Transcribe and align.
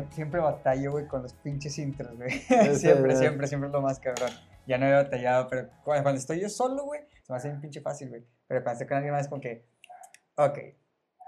siempre, 0.00 0.14
siempre 0.14 0.40
batallo, 0.40 0.92
güey, 0.92 1.06
con 1.06 1.22
los 1.22 1.32
pinches 1.34 1.78
intros, 1.78 2.16
güey. 2.16 2.30
Siempre, 2.74 3.16
siempre, 3.16 3.46
siempre 3.46 3.68
es 3.68 3.72
lo 3.72 3.82
más 3.82 3.98
cabrón. 3.98 4.30
Ya 4.66 4.78
no 4.78 4.86
he 4.86 4.92
batallado, 4.92 5.48
pero 5.48 5.68
cuando, 5.84 6.10
estoy 6.12 6.40
yo 6.40 6.48
solo, 6.48 6.84
güey, 6.84 7.00
se 7.22 7.32
me 7.32 7.36
hace 7.36 7.50
un 7.50 7.60
pinche 7.60 7.80
fácil, 7.80 8.08
güey. 8.08 8.24
Pero 8.46 8.62
cuando 8.62 8.72
estoy 8.74 8.86
con 8.86 8.96
alguien 8.98 9.14
más 9.14 9.28
como 9.28 9.40
que, 9.40 9.66
ok, 10.36 10.58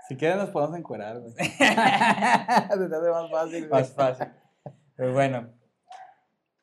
Si 0.09 0.17
quieren 0.17 0.39
nos 0.39 0.51
podemos 0.51 0.77
encuerar, 0.79 1.21
güey. 1.21 1.33
Se 1.39 1.45
te 1.45 1.65
hace 1.65 3.11
más 3.11 3.31
fácil, 3.31 3.69
güey. 3.69 3.81
más 3.81 3.93
fácil. 3.93 4.29
Pero 4.97 5.13
bueno, 5.13 5.51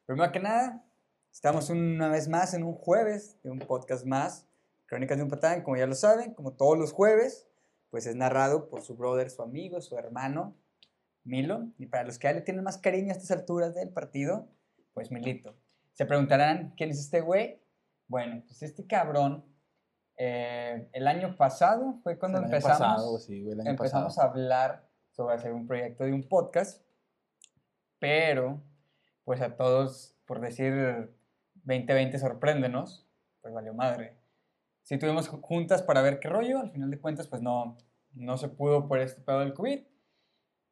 primero 0.05 0.31
que 0.31 0.39
nada, 0.39 0.83
estamos 1.31 1.69
una 1.69 2.09
vez 2.09 2.27
más 2.27 2.53
en 2.53 2.63
un 2.63 2.73
jueves 2.73 3.37
de 3.43 3.51
un 3.51 3.59
podcast 3.59 4.05
más, 4.05 4.45
Crónicas 4.85 5.17
de 5.17 5.23
un 5.23 5.29
Patán, 5.29 5.61
como 5.61 5.77
ya 5.77 5.85
lo 5.85 5.95
saben, 5.95 6.33
como 6.33 6.53
todos 6.53 6.77
los 6.77 6.93
jueves, 6.93 7.47
pues 7.91 8.05
es 8.07 8.15
narrado 8.15 8.69
por 8.69 8.81
su 8.81 8.95
brother, 8.95 9.29
su 9.29 9.41
amigo, 9.41 9.81
su 9.81 9.97
hermano, 9.97 10.55
Milo. 11.23 11.67
Y 11.77 11.85
para 11.87 12.03
los 12.03 12.17
que 12.19 12.27
ya 12.27 12.33
le 12.33 12.41
tienen 12.41 12.63
más 12.63 12.77
cariño 12.77 13.09
a 13.09 13.13
estas 13.13 13.31
alturas 13.31 13.75
del 13.75 13.89
partido, 13.89 14.47
pues 14.93 15.11
Milito. 15.11 15.55
Se 15.93 16.05
preguntarán, 16.05 16.73
¿quién 16.77 16.89
es 16.91 16.99
este 16.99 17.21
güey? 17.21 17.61
Bueno, 18.07 18.41
pues 18.47 18.63
este 18.63 18.87
cabrón, 18.87 19.45
eh, 20.17 20.89
el 20.93 21.07
año 21.07 21.35
pasado 21.37 21.99
fue 22.03 22.17
cuando 22.17 22.39
El 22.39 22.45
año 22.45 22.53
empezamos 22.55 22.79
pasado, 22.79 23.19
sí, 23.19 23.41
güey, 23.41 23.53
el 23.53 23.61
año 23.61 23.69
empezamos 23.71 24.15
pasado. 24.15 24.27
a 24.27 24.31
hablar 24.31 24.89
sobre 25.11 25.35
hacer 25.35 25.53
un 25.53 25.67
proyecto 25.67 26.03
de 26.05 26.13
un 26.13 26.23
podcast, 26.27 26.81
pero 27.99 28.61
pues 29.25 29.41
a 29.41 29.55
todos, 29.55 30.15
por 30.25 30.39
decir 30.39 31.13
2020 31.63 32.17
sorpréndenos, 32.17 33.05
pues 33.41 33.53
valió 33.53 33.73
madre. 33.73 34.15
Sí 34.83 34.97
tuvimos 34.97 35.29
ju- 35.29 35.41
juntas 35.41 35.83
para 35.83 36.01
ver 36.01 36.19
qué 36.19 36.29
rollo, 36.29 36.59
al 36.59 36.71
final 36.71 36.89
de 36.89 36.99
cuentas 36.99 37.27
pues 37.27 37.41
no, 37.41 37.77
no 38.13 38.37
se 38.37 38.47
pudo 38.47 38.87
por 38.87 38.99
este 38.99 39.21
pedo 39.21 39.39
del 39.41 39.53
COVID. 39.53 39.81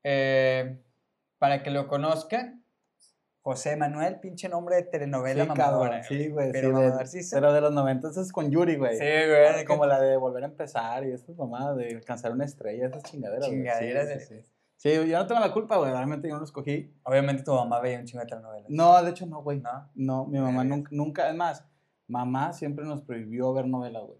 Eh, 0.04 0.82
para 1.38 1.64
que 1.64 1.70
lo 1.72 1.88
conozcan, 1.88 2.64
José 3.42 3.78
Manuel, 3.78 4.20
pinche 4.20 4.50
nombre 4.50 4.76
de 4.76 4.84
telenovela 4.84 5.44
Sí, 5.44 5.48
mamadora. 5.50 6.04
sí, 6.04 6.30
güey. 6.30 6.52
Pero 6.52 6.70
sí, 6.70 6.74
de- 6.76 6.82
mamadorciza. 6.86 7.38
pero 7.38 7.54
de 7.54 7.62
los 7.62 7.72
90 7.72 8.10
es 8.10 8.32
con 8.34 8.52
Yuri, 8.52 8.76
güey. 8.76 8.98
Sí, 8.98 9.06
güey. 9.06 9.64
Como 9.66 9.86
la 9.86 10.02
de 10.02 10.18
volver 10.18 10.44
a 10.44 10.48
empezar 10.48 11.06
y 11.06 11.12
esas 11.12 11.36
mamadas 11.38 11.78
de 11.78 11.96
alcanzar 11.96 12.32
una 12.34 12.44
estrella, 12.46 12.88
esas 12.88 13.04
chingaderas. 13.04 13.46
güey. 13.48 13.60
Chingaderas 13.60 14.04
Sí, 14.08 14.14
de- 14.14 14.20
sí, 14.20 14.42
sí. 14.44 14.52
Sí, 14.80 15.10
yo 15.10 15.18
no 15.18 15.26
tengo 15.26 15.40
la 15.42 15.52
culpa, 15.54 15.78
güey. 15.78 15.92
Realmente 15.92 16.28
yo 16.28 16.34
no 16.36 16.40
lo 16.40 16.46
escogí. 16.46 16.94
Obviamente 17.04 17.42
tu 17.44 17.54
mamá 17.54 17.80
veía 17.80 18.00
un 18.00 18.06
chingo 18.06 18.22
de 18.24 18.28
telenovelas. 18.30 18.70
No, 18.70 19.02
de 19.04 19.10
hecho 19.12 19.26
no, 19.26 19.42
güey. 19.42 19.60
¿No? 19.60 19.90
No, 19.96 20.26
mi 20.26 20.40
mamá 20.40 20.64
nunca, 20.64 20.90
nunca, 20.94 21.30
es 21.30 21.36
más, 21.36 21.66
mamá 22.08 22.54
siempre 22.54 22.86
nos 22.86 23.02
prohibió 23.02 23.54
ver 23.54 23.66
novelas, 23.66 24.04
güey. 24.06 24.20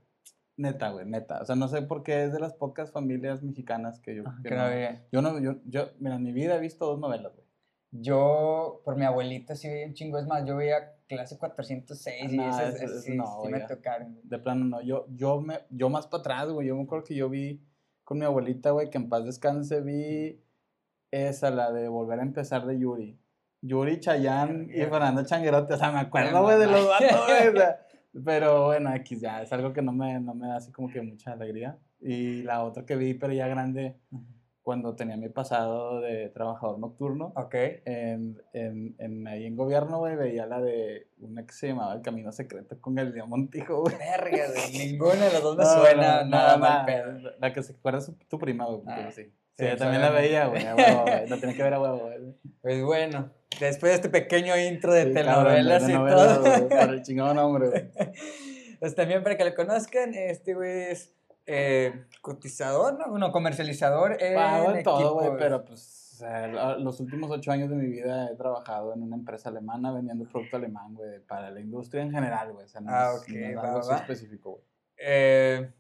Neta, 0.58 0.90
güey, 0.90 1.06
neta. 1.06 1.40
O 1.42 1.46
sea, 1.46 1.56
no 1.56 1.68
sé 1.68 1.84
por 1.84 2.04
qué 2.04 2.24
es 2.26 2.34
de 2.34 2.40
las 2.40 2.54
pocas 2.54 2.92
familias 2.92 3.44
mexicanas 3.44 4.00
que 4.00 4.16
yo... 4.16 4.24
que 4.44 4.50
Que 4.50 4.56
no 4.56 4.66
veía. 4.66 5.06
Yo 5.12 5.22
no, 5.22 5.40
yo, 5.40 5.56
yo, 5.66 5.90
mira, 6.00 6.16
en 6.16 6.24
mi 6.24 6.32
vida 6.32 6.56
he 6.56 6.60
visto 6.60 6.86
dos 6.88 7.00
novelas, 7.00 7.34
güey. 7.36 7.46
Yo, 7.92 8.82
por 8.84 8.96
mi 8.98 9.06
abuelita, 9.06 9.56
sí 9.56 9.70
veía 9.70 9.88
un 9.88 9.94
chingo. 9.94 10.18
Es 10.20 10.26
más, 10.28 10.46
yo 10.46 10.58
veía 10.58 10.96
clase 11.08 11.38
406 11.38 12.34
y 12.34 12.40
Ah, 12.40 12.50
esas, 12.50 12.76
eso- 12.76 12.86
eso 12.86 13.02
sí, 13.02 13.16
no, 13.16 13.42
sí 13.44 13.50
me 13.50 13.60
tocaron. 13.62 14.20
De 14.24 14.38
plano 14.40 14.66
no, 14.66 14.82
yo, 14.82 15.06
yo, 15.10 15.40
me, 15.42 15.60
yo 15.70 15.90
más 15.90 16.08
para 16.08 16.22
atrás, 16.22 16.50
güey. 16.50 16.68
Yo 16.68 16.76
me 16.76 16.84
acuerdo 16.84 17.06
que 17.06 17.16
yo 17.16 17.30
vi 17.30 17.64
con 18.04 18.20
mi 18.20 18.26
abuelita, 18.26 18.72
güey, 18.72 18.90
que 18.90 18.98
en 18.98 19.10
paz 19.10 19.26
descanse, 19.26 19.82
vi 19.82 20.42
esa, 21.12 21.50
la 21.52 21.72
de 21.72 21.88
volver 21.88 22.20
a 22.20 22.24
empezar 22.24 22.66
de 22.66 22.78
Yuri. 22.80 23.20
Yuri, 23.62 24.00
Chayán 24.00 24.70
y 24.70 24.82
Fernando 24.84 25.24
Changuerote. 25.26 25.74
O 25.74 25.78
sea, 25.78 25.92
me 25.92 26.00
acuerdo, 26.00 26.42
güey, 26.44 26.60
de 26.60 26.68
los 26.68 26.88
vatos, 26.88 27.26
güey. 27.26 27.54
pero 28.24 28.66
bueno, 28.68 28.94
X 28.96 29.22
ya, 29.22 29.42
es 29.42 29.52
algo 29.54 29.74
que 29.74 29.82
no 29.82 29.92
me, 29.94 30.20
no 30.20 30.34
me 30.34 30.48
da 30.48 30.58
así 30.58 30.72
como 30.72 30.90
que 30.90 31.02
mucha 31.02 31.34
alegría. 31.34 31.78
Y 32.00 32.44
la 32.44 32.64
otra 32.64 32.86
que 32.86 32.96
vi, 32.96 33.14
pero 33.16 33.34
ya 33.34 33.48
grande, 33.48 33.96
cuando 34.62 34.96
tenía 34.96 35.16
mi 35.18 35.30
pasado 35.30 36.02
de 36.02 36.30
trabajador 36.30 36.78
nocturno. 36.78 37.32
Ok. 37.36 37.56
En, 37.86 38.42
en, 38.54 38.96
en- 39.00 39.28
ahí 39.28 39.46
en 39.46 39.56
gobierno, 39.56 40.00
güey, 40.00 40.16
veía 40.16 40.46
la 40.46 40.60
de 40.62 41.08
una 41.20 41.46
que 41.46 41.54
se 41.54 41.68
llamaba 41.70 41.94
El 41.96 42.02
Camino 42.02 42.32
Secreto 42.34 42.80
con 42.82 43.00
el 43.00 43.14
Montijo, 43.28 43.82
güey. 43.82 43.96
Verga. 43.98 44.46
Ninguna 44.74 45.14
de 45.16 45.32
las 45.34 45.42
dos 45.42 45.56
me 45.58 45.64
No, 45.64 45.70
suena 45.74 46.24
no, 46.24 46.30
nada 46.30 46.54
no, 46.58 46.60
mal 46.60 46.80
no, 46.82 46.86
pedo. 46.86 47.32
La 47.40 47.54
que 47.54 47.64
se 47.64 47.74
acuerda 47.74 48.00
es 48.00 48.12
tu 48.28 48.38
prima, 48.38 48.66
güey. 48.66 48.82
Ah, 48.88 49.10
sí. 49.12 49.24
sí, 49.24 49.32
Sí, 49.58 49.78
también 49.78 50.02
la 50.02 50.10
veía, 50.12 50.48
güey. 50.48 50.64
La 50.64 51.38
tenía 51.40 51.56
que 51.56 51.64
ver 51.64 51.74
a 51.74 51.80
huevo, 51.82 51.98
güey. 52.00 52.36
Pues 52.62 52.84
bueno, 52.84 53.32
después 53.60 53.92
de 53.92 53.96
este 53.96 54.10
pequeño 54.10 54.58
intro 54.58 54.94
de 54.94 55.06
Sí, 55.06 55.14
telenovelas 55.14 55.84
cabrón, 55.84 56.06
de 56.06 56.12
y 56.12 56.16
todo. 56.16 56.42
güey, 56.68 56.70
Por 56.86 56.94
el 56.94 57.02
chingado 57.04 57.34
nombre, 57.34 57.70
güey. 57.70 57.92
Pues 58.80 58.94
también 58.94 59.24
para 59.24 59.36
que 59.36 59.44
lo 59.44 59.56
conozcan, 59.56 60.14
este 60.14 60.54
güey 60.54 60.92
es 60.92 61.12
eh, 61.48 62.06
cotizador, 62.22 63.00
¿no? 63.00 63.10
Bueno, 63.10 63.32
comercializador 63.32 64.22
en 64.22 64.36
Pago 64.36 64.72
en 64.72 64.84
todo, 64.84 65.14
güey, 65.16 65.32
pero 65.40 65.66
pues 65.66 66.12
o 66.14 66.18
sea, 66.18 66.46
lo- 66.48 66.78
los 66.80 67.00
últimos 67.00 67.32
ocho 67.32 67.52
años 67.52 67.70
de 67.72 67.76
mi 67.76 67.88
vida 67.88 68.30
he 68.32 68.36
trabajado 68.36 68.94
en 68.94 69.02
una 69.02 69.16
empresa 69.16 69.50
alemana 69.50 69.92
vendiendo 69.92 70.26
producto 70.26 70.58
alemán, 70.58 70.94
güey, 70.94 71.20
para 71.22 71.50
la 71.50 71.60
industria 71.60 72.04
en 72.04 72.12
general, 72.12 72.52
güey. 72.54 72.66
O 72.66 72.70
sea, 72.70 72.82
no 72.82 72.92
Ah, 72.92 73.14
es, 73.16 73.28
no 73.34 73.40
es 73.48 73.58
va, 73.58 73.62
algo 73.62 73.88
va. 73.88 73.96
específico, 73.98 74.52
güey. 74.52 74.64
Eh, 74.98 75.72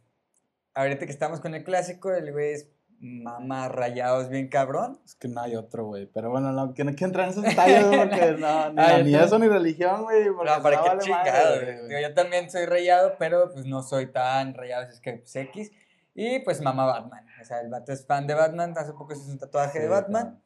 ahorita 0.73 1.05
que 1.05 1.11
estamos 1.11 1.39
con 1.39 1.53
el 1.53 1.63
clásico, 1.63 2.11
el 2.13 2.31
güey 2.31 2.53
es 2.53 2.69
mamá 2.99 3.69
rayados 3.69 4.29
bien 4.29 4.47
cabrón. 4.47 4.99
Es 5.05 5.15
que 5.15 5.27
no 5.27 5.41
hay 5.41 5.55
otro, 5.55 5.85
güey. 5.85 6.07
Pero 6.07 6.29
bueno, 6.31 6.51
no, 6.51 6.73
que 6.73 6.83
no 6.83 6.95
que 6.95 7.05
entrar 7.05 7.25
en 7.25 7.31
esos 7.31 7.43
detalles, 7.43 7.85
porque 7.97 8.35
no, 8.39 8.71
ni, 8.73 8.81
yo 8.81 9.03
ni 9.03 9.15
eso 9.15 9.39
ni 9.39 9.47
religión, 9.47 10.03
güey. 10.03 10.25
No, 10.25 10.61
para 10.63 10.81
qué 10.81 10.87
vale 10.89 11.01
chingado. 11.01 11.55
güey. 11.87 12.01
yo 12.01 12.13
también 12.13 12.49
soy 12.49 12.65
rayado, 12.65 13.15
pero 13.19 13.51
pues 13.51 13.65
no 13.65 13.83
soy 13.83 14.07
tan 14.11 14.53
rayado, 14.53 14.89
es 14.89 14.99
que 14.99 15.13
pues, 15.13 15.35
X. 15.35 15.71
Y 16.15 16.39
pues 16.39 16.61
mamá 16.61 16.85
Batman. 16.85 17.25
O 17.41 17.45
sea, 17.45 17.61
el 17.61 17.69
vato 17.69 17.91
es 17.91 18.05
fan 18.05 18.25
de 18.25 18.33
Batman, 18.33 18.73
hace 18.75 18.93
poco 18.93 19.13
se 19.13 19.21
hizo 19.21 19.31
un 19.31 19.37
tatuaje 19.39 19.79
de 19.79 19.85
Sí, 19.85 19.91
Batman. 19.91 20.23
cabrón. 20.23 20.41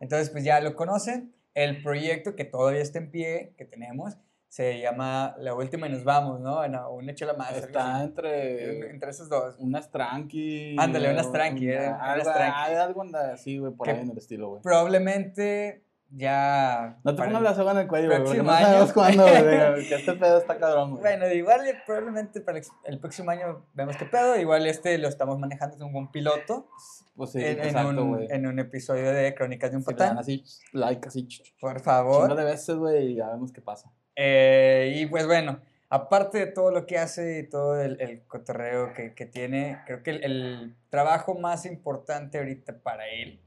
Entonces, 0.00 0.30
pues 0.30 0.44
ya 0.44 0.60
lo 0.60 0.74
conocen. 0.76 1.34
El 1.54 1.82
proyecto 1.82 2.36
que 2.36 2.44
todavía 2.44 2.82
está 2.82 2.98
en 2.98 3.10
pie, 3.10 3.54
que 3.56 3.64
tenemos, 3.64 4.16
se 4.56 4.80
llama 4.80 5.34
La 5.38 5.52
Última 5.54 5.86
y 5.86 5.90
Nos 5.90 6.02
Vamos, 6.02 6.40
¿no? 6.40 6.66
No, 6.66 6.90
un 6.92 7.10
hecho 7.10 7.26
la 7.26 7.34
más. 7.34 7.52
Está 7.54 8.02
entre 8.02 8.88
entre 8.88 9.10
esos 9.10 9.28
dos. 9.28 9.54
unas 9.58 9.90
tranqui. 9.90 10.74
Ándale, 10.78 11.10
unas 11.12 11.30
tranqui, 11.30 11.66
una- 11.68 11.74
eh, 11.84 11.88
unas 11.88 12.00
algo, 12.00 12.32
tranqui. 12.32 12.58
Hay 12.62 12.74
algo 12.76 13.02
anda 13.02 13.32
así, 13.34 13.58
güey, 13.58 13.74
por 13.74 13.84
Que- 13.84 13.90
ahí 13.92 14.00
en 14.00 14.10
el 14.12 14.16
estilo, 14.16 14.48
güey. 14.48 14.62
Probablemente 14.62 15.82
ya. 16.08 16.96
No 17.04 17.14
te 17.14 17.22
pongas 17.22 17.42
la 17.42 17.54
soga 17.54 17.72
en 17.72 17.78
el 17.80 17.86
cuello, 17.86 18.08
güey, 18.08 18.24
porque 18.24 18.42
no 18.42 18.48
sabemos 18.50 18.92
cuándo, 18.94 19.24
güey. 19.24 19.34
Que 19.90 19.94
este 19.96 20.12
pedo 20.14 20.38
está 20.38 20.56
cabrón, 20.58 20.90
güey. 20.92 21.02
Bueno, 21.02 21.30
igual 21.34 21.60
y 21.68 21.72
probablemente 21.84 22.40
para 22.40 22.58
el, 22.84 22.98
próximo 22.98 23.30
año 23.32 23.66
vemos 23.74 23.94
qué 23.98 24.06
pedo. 24.06 24.36
Igual 24.38 24.66
este 24.66 24.96
lo 24.96 25.08
estamos 25.08 25.38
manejando 25.38 25.76
como 25.76 25.98
un 25.98 26.10
piloto 26.10 26.70
Pues 27.14 27.32
sí, 27.32 27.40
en, 27.44 27.58
en 27.58 27.66
exacto, 27.66 27.88
un, 28.02 28.14
güey. 28.14 28.28
en 28.30 28.46
un 28.46 28.58
episodio 28.58 29.12
de 29.12 29.34
Crónicas 29.34 29.70
de 29.70 29.76
un 29.76 29.82
Si 29.82 29.90
Patán. 29.92 30.16
así, 30.16 30.42
like, 30.72 31.06
así, 31.08 31.24
Por 31.60 31.74
chingo 31.74 31.84
favor. 31.84 32.34
de 32.34 32.44
veces, 32.44 32.74
güey, 32.76 33.08
y 33.12 33.14
ya 33.16 33.28
vemos 33.28 33.52
qué 33.52 33.60
pasa. 33.60 33.92
Eh, 34.16 34.94
y 34.96 35.06
pues 35.06 35.26
bueno, 35.26 35.60
aparte 35.88 36.38
de 36.38 36.46
todo 36.46 36.70
lo 36.70 36.86
que 36.86 36.98
hace 36.98 37.40
y 37.40 37.48
todo 37.48 37.80
el, 37.80 38.00
el 38.00 38.22
cotorreo 38.26 38.92
que, 38.92 39.26
tiene, 39.26 39.80
creo 39.86 40.02
que 40.02 40.10
el, 40.10 40.24
el 40.24 40.76
trabajo 40.90 41.34
más 41.38 41.66
importante 41.66 42.38
ahorita 42.38 42.78
para 42.78 43.08
él 43.08 43.40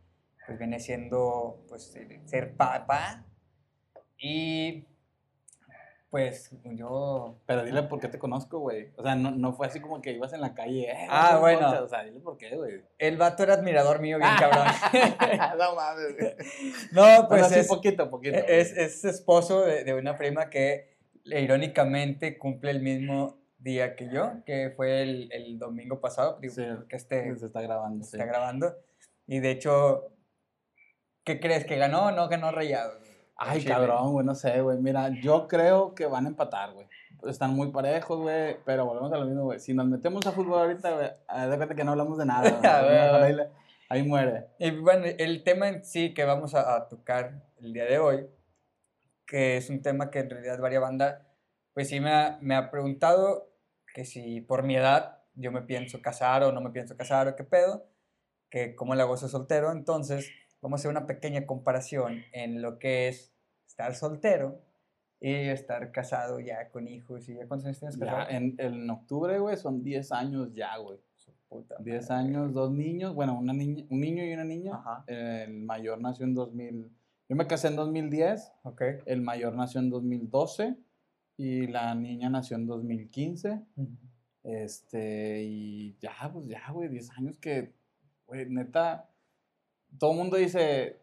pues 0.49 0.57
viene 0.57 0.79
siendo 0.79 1.63
pues 1.69 1.95
ser 2.25 2.55
papá. 2.55 3.23
Y 4.17 4.85
pues 6.09 6.51
yo 6.63 7.37
Pero 7.45 7.63
dile 7.63 7.83
por 7.83 7.99
qué 7.99 8.07
te 8.07 8.17
conozco, 8.17 8.59
güey. 8.59 8.91
O 8.97 9.03
sea, 9.03 9.15
no, 9.15 9.31
no 9.31 9.53
fue 9.53 9.67
así 9.67 9.79
como 9.79 10.01
que 10.01 10.11
ibas 10.11 10.33
en 10.33 10.41
la 10.41 10.53
calle, 10.53 10.91
eh. 10.91 11.07
Ah, 11.09 11.37
bueno. 11.39 11.83
O 11.83 11.87
sea, 11.87 12.03
dile 12.03 12.19
por 12.19 12.37
qué, 12.37 12.55
güey. 12.55 12.81
el 12.97 13.17
vato 13.17 13.43
era 13.43 13.53
admirador 13.53 13.99
mío 14.01 14.17
bien 14.17 14.31
cabrón. 14.39 14.67
no 15.57 15.75
mames, 15.75 16.17
güey. 16.17 16.35
no, 16.91 17.01
Bueno, 17.01 17.27
pues 17.27 17.47
sí, 17.47 17.59
es, 17.59 17.67
poquito, 17.67 18.09
poquito. 18.09 18.37
es, 18.37 18.73
güey. 18.73 18.85
es 18.85 19.05
esposo 19.05 19.61
de, 19.61 19.83
de 19.83 19.93
una 19.93 20.17
prima 20.17 20.49
que 20.49 20.97
irónicamente 21.25 22.37
cumple 22.37 22.71
el 22.71 22.81
mismo 22.81 23.37
día 23.59 23.95
que 23.95 24.09
yo, 24.09 24.43
que 24.45 24.71
fue 24.75 25.01
el, 25.03 25.29
el 25.31 25.59
domingo 25.59 25.99
pasado, 25.99 26.39
digo, 26.41 26.53
Sí, 26.53 26.63
que 26.87 26.95
este 26.95 27.35
Se 27.37 27.45
está 27.45 27.61
grabando, 27.61 28.03
se 28.03 28.11
sí. 28.11 28.17
está 28.17 28.25
grabando. 28.25 28.73
Y 29.27 29.39
de 29.39 29.51
hecho, 29.51 30.13
¿qué 31.23 31.39
crees? 31.39 31.65
¿Que 31.65 31.77
ganó 31.77 32.07
o 32.07 32.11
no 32.11 32.27
ganó 32.29 32.51
Rayado? 32.51 32.99
Ay, 33.39 33.61
Chile. 33.61 33.73
cabrón, 33.73 34.11
güey, 34.11 34.25
no 34.25 34.35
sé, 34.35 34.61
güey. 34.61 34.77
Mira, 34.79 35.09
yo 35.21 35.47
creo 35.47 35.95
que 35.95 36.05
van 36.05 36.25
a 36.25 36.29
empatar, 36.29 36.73
güey. 36.73 36.87
Están 37.27 37.53
muy 37.53 37.71
parejos, 37.71 38.19
güey, 38.19 38.57
pero 38.65 38.85
volvemos 38.85 39.11
a 39.13 39.17
lo 39.17 39.25
mismo, 39.25 39.43
güey. 39.43 39.59
Si 39.59 39.73
nos 39.73 39.87
metemos 39.87 40.25
a 40.27 40.31
fútbol 40.31 40.59
ahorita, 40.59 40.91
güey, 40.91 41.57
cuenta 41.57 41.75
que 41.75 41.83
no 41.83 41.91
hablamos 41.91 42.17
de 42.17 42.25
nada. 42.25 42.49
A 42.79 42.81
ver, 42.81 42.99
a 42.99 43.23
ahí, 43.23 43.35
ahí 43.89 44.03
muere. 44.03 44.47
Y 44.59 44.71
bueno, 44.71 45.05
el 45.05 45.43
tema 45.43 45.69
en 45.69 45.83
sí 45.83 46.13
que 46.13 46.25
vamos 46.25 46.53
a, 46.53 46.75
a 46.75 46.87
tocar 46.87 47.43
el 47.61 47.73
día 47.73 47.85
de 47.85 47.99
hoy, 47.99 48.27
que 49.25 49.57
es 49.57 49.69
un 49.69 49.81
tema 49.81 50.09
que 50.11 50.19
en 50.19 50.29
realidad 50.29 50.59
varia 50.59 50.79
banda, 50.79 51.25
pues 51.73 51.89
sí 51.89 51.99
me 51.99 52.11
ha, 52.11 52.37
me 52.41 52.55
ha 52.55 52.71
preguntado 52.71 53.49
que 53.93 54.05
si 54.05 54.41
por 54.41 54.63
mi 54.63 54.75
edad 54.75 55.19
yo 55.35 55.51
me 55.51 55.61
pienso 55.61 56.01
casar 56.01 56.43
o 56.43 56.51
no 56.51 56.61
me 56.61 56.71
pienso 56.71 56.97
casar 56.97 57.27
o 57.27 57.35
qué 57.35 57.43
pedo, 57.43 57.85
que 58.49 58.75
cómo 58.75 58.95
le 58.95 59.01
hago 59.01 59.17
ser 59.17 59.29
soltero. 59.29 59.71
Entonces, 59.71 60.31
vamos 60.61 60.79
a 60.79 60.81
hacer 60.81 60.91
una 60.91 61.05
pequeña 61.07 61.45
comparación 61.45 62.21
en 62.33 62.61
lo 62.61 62.79
que 62.79 63.07
es 63.07 63.33
estar 63.67 63.95
soltero 63.95 64.61
y 65.21 65.31
estar 65.33 65.91
casado 65.91 66.39
ya 66.39 66.69
con 66.69 66.87
hijos 66.87 67.27
y 67.29 67.35
ya 67.35 67.47
cuántos 67.47 67.65
años 67.65 67.79
tienes 67.79 67.97
Ya, 67.97 68.05
casado. 68.05 68.29
en, 68.29 68.55
en 68.57 68.89
octubre, 68.89 69.37
güey, 69.39 69.57
son 69.57 69.83
10 69.83 70.11
años 70.11 70.53
ya, 70.53 70.77
güey. 70.77 70.97
Puta 71.49 71.75
10 71.79 72.09
madre. 72.09 72.23
años, 72.25 72.53
dos 72.53 72.71
niños, 72.71 73.15
bueno, 73.15 73.37
una 73.37 73.53
niña, 73.53 73.83
un 73.89 73.99
niño 73.99 74.23
y 74.23 74.33
una 74.33 74.43
niña. 74.45 74.75
Ajá. 74.75 75.03
El 75.07 75.53
mayor 75.63 75.99
nació 75.99 76.25
en 76.25 76.35
2000. 76.35 76.91
Yo 77.27 77.35
me 77.35 77.47
casé 77.47 77.67
en 77.69 77.75
2010, 77.75 78.51
Ok. 78.63 78.81
el 79.05 79.21
mayor 79.21 79.55
nació 79.55 79.79
en 79.81 79.89
2012 79.89 80.75
y 81.37 81.67
la 81.67 81.93
niña 81.95 82.29
nació 82.29 82.55
en 82.55 82.65
2015. 82.67 83.61
Este, 84.43 85.43
y 85.43 85.95
ya, 85.99 86.11
pues 86.31 86.47
ya, 86.47 86.71
güey, 86.71 86.87
10 86.89 87.09
años 87.17 87.37
que, 87.39 87.73
güey, 88.25 88.47
neta, 88.49 89.08
todo 89.97 90.11
el 90.11 90.17
mundo 90.17 90.37
dice, 90.37 91.01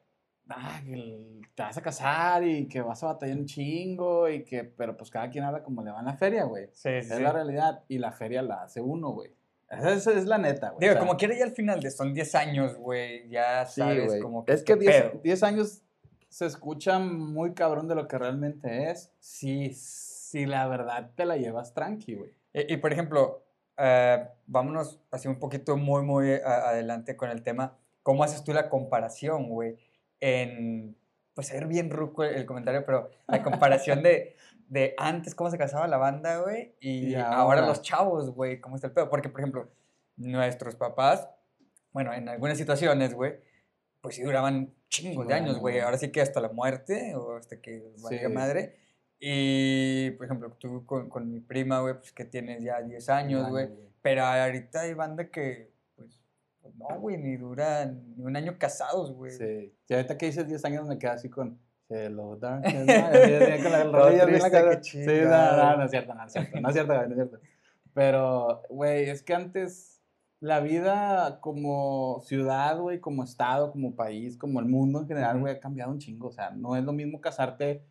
ah, 0.49 0.81
que 0.85 1.41
te 1.55 1.63
vas 1.63 1.77
a 1.77 1.83
casar 1.83 2.45
y 2.45 2.69
que 2.69 2.81
vas 2.83 3.03
a 3.03 3.07
batallar 3.07 3.37
un 3.37 3.47
chingo 3.47 4.29
y 4.29 4.45
que, 4.45 4.65
pero 4.65 4.97
pues 4.97 5.11
cada 5.11 5.29
quien 5.31 5.45
habla 5.45 5.63
como 5.63 5.83
le 5.83 5.91
va 5.91 6.01
en 6.01 6.07
la 6.07 6.15
feria, 6.17 6.45
güey. 6.45 6.67
Sí, 6.73 6.83
sí, 6.83 6.89
Es 6.89 7.09
sí. 7.17 7.23
la 7.23 7.33
realidad 7.33 7.85
y 7.89 7.99
la 7.99 8.13
feria 8.13 8.43
la 8.43 8.63
hace 8.63 8.81
uno, 8.81 9.11
güey. 9.11 9.31
Esa 9.69 10.13
es, 10.13 10.27
la 10.27 10.39
neta, 10.39 10.71
güey. 10.71 10.81
Digo, 10.81 10.93
o 10.93 10.95
sea, 10.95 11.01
como 11.01 11.17
quiera 11.17 11.37
ya 11.37 11.45
al 11.45 11.51
final 11.51 11.81
de 11.81 11.91
son 11.91 12.15
10 12.15 12.35
años, 12.37 12.77
güey, 12.77 13.29
ya 13.29 13.67
sí, 13.67 13.81
sabes 13.81 14.07
güey. 14.07 14.21
como 14.21 14.45
que 14.45 14.53
Es 14.53 14.63
que 14.63 14.75
qué 14.75 14.79
10 14.81 15.03
pedo. 15.03 15.21
10 15.25 15.43
años 15.43 15.83
se 16.29 16.47
escucha 16.47 16.99
muy 17.01 17.53
cabrón 17.55 17.89
de 17.89 17.95
lo 17.97 18.07
que 18.07 18.17
realmente 18.19 18.91
es 18.91 19.13
si, 19.19 19.73
si 19.75 20.47
la 20.47 20.69
verdad 20.69 21.11
te 21.17 21.25
la 21.25 21.37
llevas 21.37 21.75
tranqui, 21.75 22.15
güey. 22.15 22.31
Y, 22.53 22.75
y, 22.75 22.77
por 22.77 22.93
ejemplo, 22.93 23.45
eh, 23.77 24.29
vámonos 24.47 25.01
así 25.11 25.27
un 25.29 25.39
poquito 25.39 25.77
muy, 25.77 26.03
muy 26.03 26.31
adelante 26.33 27.17
con 27.17 27.31
el 27.31 27.43
tema. 27.43 27.77
¿Cómo 28.07 28.23
haces 28.23 28.45
tú 28.45 28.53
la 28.53 28.69
comparación, 28.69 29.49
güey? 29.49 29.75
En, 30.21 30.97
pues, 31.35 31.49
ser 31.49 31.67
bien 31.67 31.91
ruco 31.91 32.23
el, 32.23 32.37
el 32.37 32.47
comentario, 32.47 32.87
pero 32.87 33.11
la 33.27 33.43
comparación 33.43 34.01
de, 34.05 34.37
de 34.69 34.95
antes, 34.97 35.35
cómo 35.35 35.51
se 35.51 35.59
casaba 35.59 35.89
la 35.89 35.97
banda, 35.97 36.39
güey, 36.39 36.77
y, 36.79 37.09
Y 37.09 37.15
ahora. 37.17 37.37
ahora. 37.37 37.61
los 37.67 37.83
chavos, 37.83 38.31
güey, 38.31 38.61
cómo 38.61 38.77
está 38.77 38.87
el 38.87 38.93
pedo. 38.93 39.11
Porque, 39.11 39.29
por 39.29 39.41
ejemplo, 39.41 39.69
nuestros 40.17 40.77
papás, 40.77 41.29
bueno, 41.91 42.15
en 42.15 42.29
algunas 42.29 42.57
situaciones, 42.57 43.13
güey, 43.13 43.41
pues 44.01 44.15
sí 44.15 44.23
duraban 44.23 44.73
chingos 44.89 45.15
Chingo 45.17 45.25
de 45.25 45.35
años, 45.35 45.59
güey. 45.59 45.81
Ahora 45.81 45.99
sí 45.99 46.13
que 46.13 46.21
hasta 46.21 46.41
la 46.41 46.51
muerte 46.51 47.17
o 47.17 47.37
hasta 47.37 47.61
que 47.61 47.91
valga 48.05 48.29
Sí. 48.29 48.33
madre. 48.33 48.77
Y, 49.19 50.13
por 50.13 50.27
ejemplo, 50.27 50.53
tú 50.61 50.87
con, 50.87 51.09
con 51.09 51.29
mi 51.29 51.41
prima, 51.41 51.81
güey, 51.81 51.95
pues 51.95 52.13
que 52.13 52.25
tienes 52.25 52.63
ya 52.63 52.81
10 52.83 53.09
años, 53.09 53.51
güey. 53.51 53.69
Pero 54.01 54.25
ahorita 54.25 54.83
hay 54.83 54.95
banda 54.95 55.29
que, 55.29 55.73
no, 56.79 57.01
güey, 57.01 57.17
ni 57.17 57.37
duran 57.37 58.15
ni 58.17 58.25
un 58.25 58.37
año 58.37 58.57
casados, 58.59 59.13
güey. 59.13 59.33
Sí. 59.33 59.75
Y 59.89 59.95
ahorita 59.95 60.17
que 60.19 60.27
dices 60.27 60.47
10 60.47 60.65
años 60.65 60.87
me 60.87 60.99
quedo 60.99 61.13
así 61.13 61.29
con 61.29 61.59
Hello 61.89 62.37
Darkness. 62.37 62.75
Night", 62.87 63.15
así, 63.15 63.35
así, 63.35 63.63
con 63.63 63.73
la 63.73 63.83
Todo 63.83 63.93
rodilla 63.93 64.25
bien 64.25 64.41
qué 64.51 64.79
Sí, 64.83 64.99
no, 65.25 65.57
no, 65.57 65.77
no 65.77 65.85
es 65.85 65.91
cierto, 65.91 66.15
no 66.15 66.25
es 66.25 66.33
cierto. 66.33 66.61
No 66.61 66.69
es 66.69 66.75
cierto, 66.75 66.95
güey, 66.95 67.09
no 67.09 67.15
es 67.15 67.17
cierto. 67.17 67.39
Pero, 67.95 68.63
güey, 68.69 69.09
es 69.09 69.23
que 69.23 69.35
antes 69.35 70.03
la 70.41 70.61
vida 70.61 71.41
como 71.41 72.21
ciudad, 72.25 72.79
güey, 72.79 73.01
como 73.01 73.25
estado, 73.25 73.73
como 73.73 73.97
país, 73.97 74.37
como 74.37 74.61
el 74.61 74.67
mundo 74.67 75.01
en 75.01 75.09
general, 75.09 75.41
güey, 75.41 75.55
ha 75.55 75.61
cambiado 75.61 75.91
un 75.93 75.99
chingo. 75.99 76.29
O 76.29 76.33
sea, 76.33 76.51
no 76.51 76.77
es 76.77 76.85
lo 76.85 76.93
mismo 76.93 77.21
casarte 77.21 77.85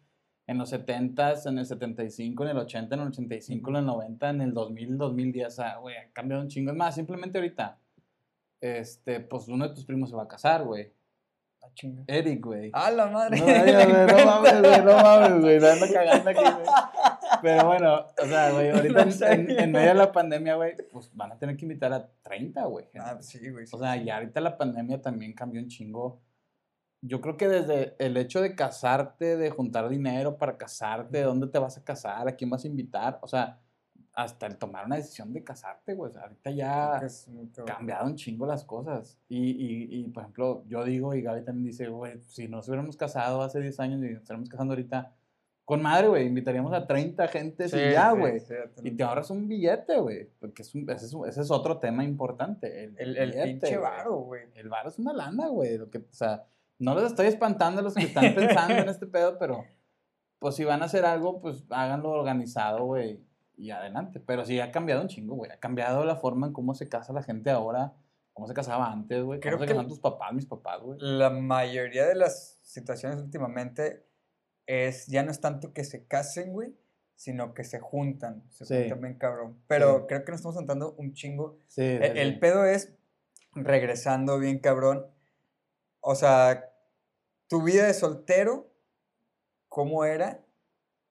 en 0.48 0.58
los 0.60 0.72
70s, 0.72 1.50
en 1.50 1.58
el 1.58 1.66
75, 1.66 2.44
en 2.44 2.50
el 2.50 2.58
80, 2.58 2.96
en 2.96 3.02
el 3.02 3.08
85, 3.08 3.70
en 3.72 3.76
el 3.78 3.86
90, 3.86 4.30
en 4.30 4.42
el 4.42 4.54
2000, 4.54 4.98
2010. 4.98 5.48
O 5.48 5.50
sea, 5.50 5.78
güey, 5.78 5.96
ha 5.98 6.12
cambiado 6.14 6.44
un 6.44 6.50
chingo. 6.50 6.72
Es 6.72 6.78
más, 6.78 6.96
simplemente 6.96 7.38
ahorita, 7.38 7.80
este, 8.66 9.20
pues 9.22 9.48
uno 9.48 9.68
de 9.68 9.74
tus 9.76 9.86
primos 9.86 10.10
se 10.10 10.16
va 10.16 10.24
a 10.24 10.28
casar, 10.28 10.64
güey. 10.64 10.92
Ah, 11.64 11.68
chinga. 11.74 12.04
Eric, 12.08 12.44
güey. 12.46 12.70
¡Ah, 12.74 12.92
la 12.92 13.08
madre! 13.08 13.38
No, 13.40 13.46
güey, 13.46 13.74
no 14.08 14.26
mames, 14.26 14.62
güey, 14.62 14.82
no 14.86 14.94
mames, 14.96 15.42
güey, 15.42 15.60
la 15.60 15.74
ando 15.74 15.86
cagando 15.94 16.30
aquí, 16.30 16.42
güey. 16.42 16.66
Pero 17.42 17.66
bueno, 17.68 18.06
o 18.22 18.26
sea, 18.26 18.52
güey, 18.52 18.70
ahorita 18.76 19.02
en, 19.34 19.50
en- 19.52 19.60
en 19.60 19.72
medio 19.72 19.88
de 19.90 19.94
la 19.96 20.12
pandemia, 20.12 20.56
güey, 20.56 20.76
pues 20.92 21.10
van 21.14 21.32
a 21.32 21.38
tener 21.40 21.58
que 21.58 21.66
invitar 21.66 21.92
a 21.94 22.08
30, 22.24 22.64
güey. 22.66 22.86
Ah, 23.00 23.14
pues 23.16 23.28
sí, 23.28 23.50
güey. 23.50 23.66
sí, 23.66 23.76
O 23.76 23.80
sea, 23.80 23.96
sí. 23.96 24.06
ya 24.06 24.16
ahorita 24.18 24.40
la 24.42 24.58
pandemia 24.58 25.02
también 25.02 25.34
cambió 25.34 25.62
un 25.62 25.68
chingo. 25.68 26.22
Yo 27.02 27.22
creo 27.22 27.38
que 27.38 27.48
desde 27.48 27.96
el 28.00 28.18
hecho 28.18 28.42
de 28.42 28.56
casarte, 28.56 29.38
de 29.38 29.50
juntar 29.52 29.90
dinero 29.90 30.38
para 30.38 30.58
casarte, 30.58 31.18
de 31.20 31.24
dónde 31.24 31.48
te 31.48 31.60
vas 31.60 31.78
a 31.78 31.84
casar, 31.84 32.28
a 32.28 32.36
quién 32.36 32.50
vas 32.50 32.64
a 32.64 32.68
invitar, 32.68 33.20
o 33.22 33.28
sea, 33.28 33.60
hasta 34.16 34.48
el 34.48 34.58
tomar 34.58 34.86
una 34.86 34.96
decisión 34.96 35.34
de 35.34 35.44
casarte, 35.44 35.94
güey. 35.94 36.10
o 36.10 36.14
sea, 36.14 36.24
ahorita 36.24 36.52
ya 36.52 37.00
cambiado 37.66 38.06
un 38.06 38.16
chingo 38.16 38.46
las 38.46 38.64
cosas. 38.64 39.20
Y, 39.28 39.52
y, 39.52 40.00
y, 40.00 40.04
por 40.06 40.24
ejemplo, 40.24 40.64
yo 40.68 40.84
digo, 40.86 41.14
y 41.14 41.22
Gaby 41.22 41.44
también 41.44 41.66
dice, 41.66 41.90
güey, 41.90 42.20
si 42.22 42.48
nos 42.48 42.68
hubiéramos 42.70 42.96
casado 42.96 43.42
hace 43.42 43.60
10 43.60 43.80
años 43.82 44.00
y 44.00 44.10
nos 44.12 44.22
estuviéramos 44.22 44.48
casando 44.50 44.74
ahorita, 44.74 45.12
con 45.66 45.82
madre, 45.82 46.08
güey, 46.08 46.28
invitaríamos 46.28 46.72
a 46.74 46.86
30 46.88 47.28
gentes 47.28 47.72
Sí, 47.72 47.78
y 47.78 47.92
ya, 47.92 48.12
sí, 48.14 48.20
güey. 48.20 48.40
sí, 48.40 48.54
Y 48.84 48.92
te 48.92 49.04
ahorras 49.04 49.30
un 49.32 49.48
billete, 49.48 49.98
güey. 50.00 50.30
Porque 50.40 50.62
es 50.62 50.74
un- 50.76 50.90
ese, 50.90 51.08
es, 51.08 51.14
ese 51.28 51.42
es 51.42 51.52
otro 51.52 51.80
tema 51.80 52.04
importante. 52.04 52.84
El, 52.86 52.96
El, 52.98 53.18
el 53.18 53.32
billete, 53.32 53.48
pinche 53.50 53.78
varo, 53.78 54.16
güey. 54.20 54.44
El 54.54 54.70
varo 54.70 54.90
es 54.90 55.00
una 55.00 55.12
lana, 55.12 55.48
güey. 55.48 55.78
O 55.80 55.90
sea, 56.12 56.46
no 56.80 56.94
los 56.94 57.04
estoy 57.06 57.26
espantando 57.28 57.82
a 57.82 57.84
los 57.84 57.96
que 57.96 58.04
están 58.04 58.34
pensando 58.36 58.76
en 58.76 58.88
este 58.90 59.08
pedo, 59.08 59.38
pero 59.40 59.66
pues 60.40 60.56
si 60.56 60.64
van 60.64 60.84
a 60.84 60.86
hacer 60.86 61.04
algo, 61.04 61.42
pues 61.42 61.66
háganlo 61.70 62.12
organizado, 62.12 62.86
güey. 62.86 63.20
Y 63.58 63.72
adelante. 63.72 64.20
Pero 64.20 64.46
sí 64.46 64.60
ha 64.60 64.72
cambiado 64.72 65.02
un 65.02 65.08
chingo, 65.08 65.36
güey. 65.36 65.52
Ha 65.52 65.58
cambiado 65.60 66.04
la 66.06 66.16
forma 66.18 66.48
en 66.48 66.54
cómo 66.54 66.74
se 66.76 66.90
casa 66.90 67.14
la 67.14 67.24
gente 67.24 67.50
ahora, 67.50 67.94
cómo 68.34 68.48
se 68.48 68.54
casaba 68.54 68.92
antes, 68.92 69.24
güey. 69.24 69.40
Creo 69.40 69.54
Cómo 69.54 69.64
se 69.64 69.68
que- 69.68 69.74
casaban 69.74 69.88
tus 69.90 70.00
papás, 70.00 70.34
mis 70.34 70.46
papás, 70.46 70.82
güey. 70.82 70.98
La 71.02 71.30
mayoría 71.30 72.06
de 72.06 72.16
las 72.16 72.60
situaciones 72.64 73.20
últimamente 73.20 74.06
es, 74.68 75.08
ya 75.08 75.24
no 75.24 75.32
es 75.32 75.40
tanto 75.40 75.74
que 75.74 75.84
se 75.84 76.06
casen, 76.06 76.52
güey, 76.52 76.76
sino 77.16 77.54
que 77.54 77.64
se 77.64 77.80
juntan. 77.80 78.44
Se 78.50 78.66
Sí. 78.66 78.76
juntan 78.82 79.02
bien 79.02 79.14
cabrón. 79.18 79.58
Pero 79.68 80.00
Sí. 80.00 80.06
creo 80.10 80.26
que 80.26 80.32
nos 80.32 80.40
estamos 80.42 80.58
juntando 80.58 80.94
un 80.98 81.14
chingo 81.14 81.58
Sí, 81.68 81.82
El 81.84 82.34
sí. 82.34 82.40
pedo 82.40 82.66
es, 82.66 82.94
regresando 83.54 84.38
bien 84.38 84.60
cabrón, 84.60 85.06
o 86.02 86.14
sea, 86.16 86.72
tu 87.48 87.64
vida 87.64 87.86
de 87.86 87.94
soltero, 87.94 88.68
¿cómo 89.70 90.04
era? 90.04 90.42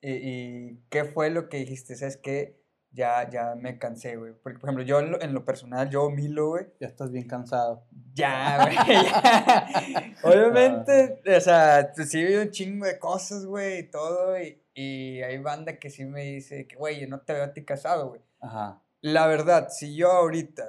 Y, 0.07 0.13
y 0.13 0.81
qué 0.91 1.05
fue 1.05 1.31
lo 1.31 1.49
que 1.49 1.57
dijiste, 1.59 1.97
¿sabes 1.97 2.17
qué? 2.19 2.63
Ya, 2.91 3.29
ya 3.29 3.55
me 3.57 3.79
cansé, 3.79 4.17
güey. 4.17 4.35
Porque, 4.41 4.59
por 4.59 4.69
ejemplo, 4.69 4.85
yo 4.85 5.01
en 5.01 5.11
lo, 5.13 5.21
en 5.21 5.33
lo 5.35 5.45
personal, 5.45 5.89
yo, 5.91 6.11
Milo, 6.11 6.49
güey, 6.51 6.67
Ya 6.79 6.87
estás 6.87 7.11
bien 7.11 7.27
cansado. 7.27 7.87
ya, 8.13 8.59
güey, 8.65 8.77
ya. 8.77 10.15
Obviamente, 10.23 11.21
o 11.37 11.41
sea, 11.41 11.91
pues 11.95 12.11
sí 12.11 12.19
he 12.21 12.25
vivido 12.25 12.43
un 12.43 12.51
chingo 12.51 12.87
de 12.87 12.99
cosas, 12.99 13.47
güey, 13.47 13.81
y 13.81 13.91
todo, 13.91 14.39
y, 14.41 14.63
y 14.75 15.23
hay 15.23 15.39
banda 15.39 15.79
que 15.79 15.91
sí 15.91 16.05
me 16.05 16.23
dice 16.23 16.67
que, 16.69 16.77
güey, 16.77 17.01
yo 17.01 17.09
no 17.09 17.21
te 17.23 17.33
veo 17.33 17.45
a 17.45 17.53
ti 17.53 17.65
casado, 17.65 18.11
güey. 18.11 18.21
Ajá. 18.41 18.83
La 19.01 19.27
verdad, 19.27 19.69
si 19.71 19.97
yo 19.97 20.13
ahorita, 20.13 20.65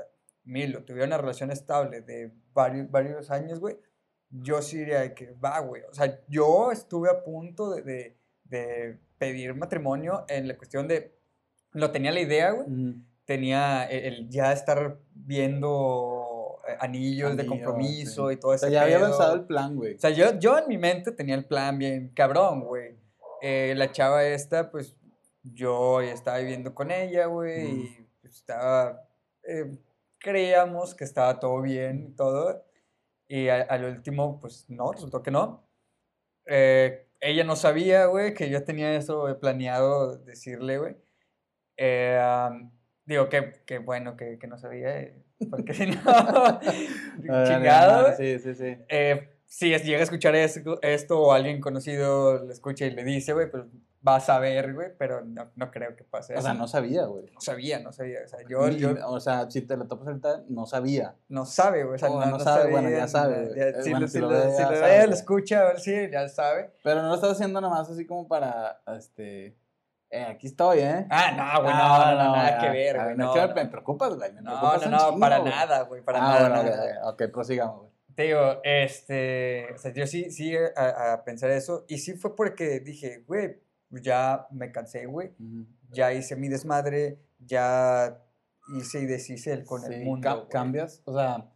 Milo, 0.46 0.84
tuviera 0.84 1.08
una 1.08 1.18
relación 1.18 1.52
estable 1.52 2.02
de 2.02 2.32
varios, 2.54 2.90
varios 2.90 3.32
años, 3.32 3.60
güey, 3.60 3.78
yo 4.30 4.62
sí 4.62 4.78
diría 4.78 5.14
que 5.14 5.32
va, 5.34 5.60
güey. 5.60 5.84
O 5.84 5.94
sea, 5.94 6.20
yo 6.28 6.72
estuve 6.72 7.10
a 7.10 7.24
punto 7.24 7.72
de, 7.76 7.82
de- 7.84 8.18
de 8.46 8.98
pedir 9.18 9.54
matrimonio 9.56 10.26
en 10.28 10.48
la 10.48 10.58
cuestión 10.58 10.88
de, 10.88 11.14
lo 11.72 11.92
tenía 11.92 12.12
la 12.12 12.22
idea, 12.22 12.52
güey, 12.52 12.68
Ujú. 12.68 13.00
tenía 13.26 13.84
el, 13.86 14.06
el 14.14 14.30
ya 14.30 14.52
estar 14.54 14.98
viendo 15.14 16.60
eh, 16.68 16.76
anillos 16.80 17.36
de 17.36 17.44
Anillos, 17.44 17.50
compromiso 17.50 18.30
sí. 18.30 18.36
y 18.36 18.38
todo 18.38 18.52
O 18.52 18.54
eso. 18.54 18.62
sea, 18.66 18.70
ya 18.74 18.84
había 18.84 18.98
avanzado 18.98 19.34
el 19.36 19.46
plan, 19.46 19.76
güey. 19.76 19.96
O 19.96 20.00
sea, 20.00 20.10
yo, 20.10 20.38
yo 20.40 20.58
en 20.58 20.68
mi 20.68 20.78
mente 20.78 21.12
tenía 21.12 21.36
el 21.36 21.46
plan 21.46 21.78
bien 21.78 22.10
cabrón, 22.16 22.62
güey. 22.62 22.96
Eh, 23.42 23.74
la 23.76 23.92
chava 23.92 24.24
esta, 24.26 24.72
pues, 24.72 24.96
yo 25.44 26.02
ya 26.02 26.12
estaba 26.12 26.38
viviendo 26.40 26.74
con 26.74 26.92
ella, 26.92 27.26
güey, 27.28 27.66
Ujú. 27.66 27.82
y 27.84 28.08
pues, 28.22 28.36
estaba, 28.36 29.08
eh, 29.44 29.78
creíamos 30.18 30.96
que 30.96 31.04
estaba 31.04 31.40
todo 31.40 31.62
bien 31.62 32.08
y 32.10 32.16
todo, 32.16 32.66
y 33.28 33.48
al 33.50 33.84
último, 33.86 34.40
pues, 34.40 34.66
no, 34.70 34.92
resultó 34.92 35.22
que 35.22 35.32
no. 35.32 35.68
Eh, 36.48 37.08
ella 37.20 37.44
no 37.44 37.56
sabía, 37.56 38.06
güey, 38.06 38.34
que 38.34 38.50
yo 38.50 38.64
tenía 38.64 38.96
eso 38.96 39.30
eh, 39.30 39.36
planeado 39.36 40.18
decirle, 40.18 40.78
güey. 40.78 40.96
Eh, 41.78 42.20
digo, 43.06 43.30
que, 43.30 43.62
que 43.66 43.80
bueno 43.80 44.16
que, 44.16 44.38
que 44.40 44.48
no 44.48 44.58
sabía, 44.58 45.00
eh, 45.00 45.24
porque 45.50 45.74
si 45.74 45.88
no, 45.88 46.02
Ah, 46.06 46.60
chingado, 47.48 48.10
no. 48.10 48.16
Sí, 48.18 48.40
sí, 48.40 48.56
sí. 48.56 48.78
Eh, 48.90 49.30
si 49.46 49.70
llega 49.70 50.00
a 50.00 50.04
escuchar 50.04 50.36
esto, 50.36 50.80
esto 50.82 51.20
o 51.20 51.32
alguien 51.32 51.62
conocido 51.62 52.44
lo 52.44 52.52
escucha 52.52 52.86
y 52.86 52.92
le 52.92 53.04
dice, 53.04 53.34
güey, 53.34 53.50
pues 53.50 53.64
va 54.08 54.18
a 54.18 54.20
saber, 54.20 54.74
güey, 54.74 54.90
pero 54.98 55.22
no, 55.24 55.50
no 55.56 55.72
creo 55.72 55.96
que 55.96 56.04
pase 56.04 56.34
O 56.34 56.38
eso. 56.38 56.46
sea, 56.46 56.54
no 56.54 56.68
sabía, 56.68 57.06
güey. 57.06 57.26
No 57.34 57.42
sabía, 57.42 57.80
no 57.80 57.92
sabía. 57.92 58.20
O 58.26 58.28
sea, 58.28 58.40
yo, 58.48 58.68
Ni- 58.68 58.78
yo 58.78 58.94
O 59.08 59.20
sea, 59.20 59.50
si 59.50 59.62
te 59.62 59.76
lo 59.78 59.88
topas 59.88 60.08
ahorita, 60.08 60.44
no 60.50 60.66
sabía. 60.66 61.16
no 61.30 61.46
sabe, 61.46 61.84
güey. 61.84 61.96
O 61.96 61.98
sea, 61.98 62.10
no, 62.10 62.20
no 62.20 62.26
no 62.38 62.40
sabe, 62.40 62.70
bueno, 62.72 62.88
sabía, 62.90 62.98
ya 63.00 63.08
sabe, 63.08 63.52
ya- 63.56 63.64
Eh, 63.70 63.74
si, 63.84 63.90
bueno, 63.90 64.00
lo, 64.02 64.08
si 64.08 64.20
lo 64.20 64.28
ve, 64.30 64.52
si 64.56 64.62
lo 64.64 64.70
ve, 64.70 65.08
lo 65.08 65.14
escucha, 65.14 65.62
a 65.62 65.66
ver 65.66 65.80
si 65.80 66.12
ya 66.12 66.28
sabe. 66.30 66.72
Pero 66.84 67.02
no 67.02 67.10
lo 67.10 67.16
estás 67.16 67.32
haciendo 67.32 67.60
nomás 67.62 67.90
así 67.90 68.06
como 68.06 68.28
para, 68.28 68.82
este, 68.98 69.58
eh, 70.12 70.24
aquí 70.30 70.48
estoy, 70.48 70.80
¿eh? 70.80 71.08
Ah, 71.10 71.32
no, 71.56 71.62
güey, 71.64 71.74
Ah, 71.76 72.12
no, 72.16 72.16
no, 72.16 72.24
no, 72.30 72.36
nada 72.36 72.58
que 72.60 72.70
ver, 72.70 72.96
güey. 73.04 73.18
no, 73.18 73.36
No, 73.36 73.54
me 73.56 73.66
preocupas, 73.66 74.16
güey. 74.16 74.32
No, 74.34 74.42
no, 74.42 74.78
no, 75.14 75.20
para 75.20 75.40
nada, 75.40 75.82
güey, 75.82 76.02
para 76.04 76.20
ah, 76.20 76.22
nada. 76.40 76.50
bueno, 76.62 76.64
nada. 76.78 77.10
ok, 77.10 77.24
prosigamos, 77.34 77.80
güey. 77.80 77.92
Te 78.16 78.24
digo, 78.24 78.62
este, 78.64 79.74
o 79.74 79.78
sea, 79.78 79.92
yo 79.92 80.08
sí, 80.08 80.32
sí 80.32 80.54
a 80.78 81.22
pensar 81.26 81.50
eso, 81.52 81.84
y 81.90 81.98
sí 81.98 82.14
fue 82.14 82.34
porque 82.34 82.80
dije, 82.80 83.24
güey, 83.28 83.60
ya 83.92 84.48
me 84.52 84.72
cansé, 84.72 85.06
güey, 85.06 85.32
ya 85.92 86.14
hice 86.14 86.36
mi 86.36 86.50
desmadre, 86.50 87.20
ya 87.40 88.22
hice 88.78 89.02
y 89.02 89.06
deshice 89.06 89.54
el- 89.54 89.66
con 89.66 89.82
Sí, 89.82 89.94
el 89.94 90.04
mundo. 90.06 90.28
ca- 90.28 90.48
cambias, 90.50 91.02
o 91.06 91.14
sea, 91.14 91.52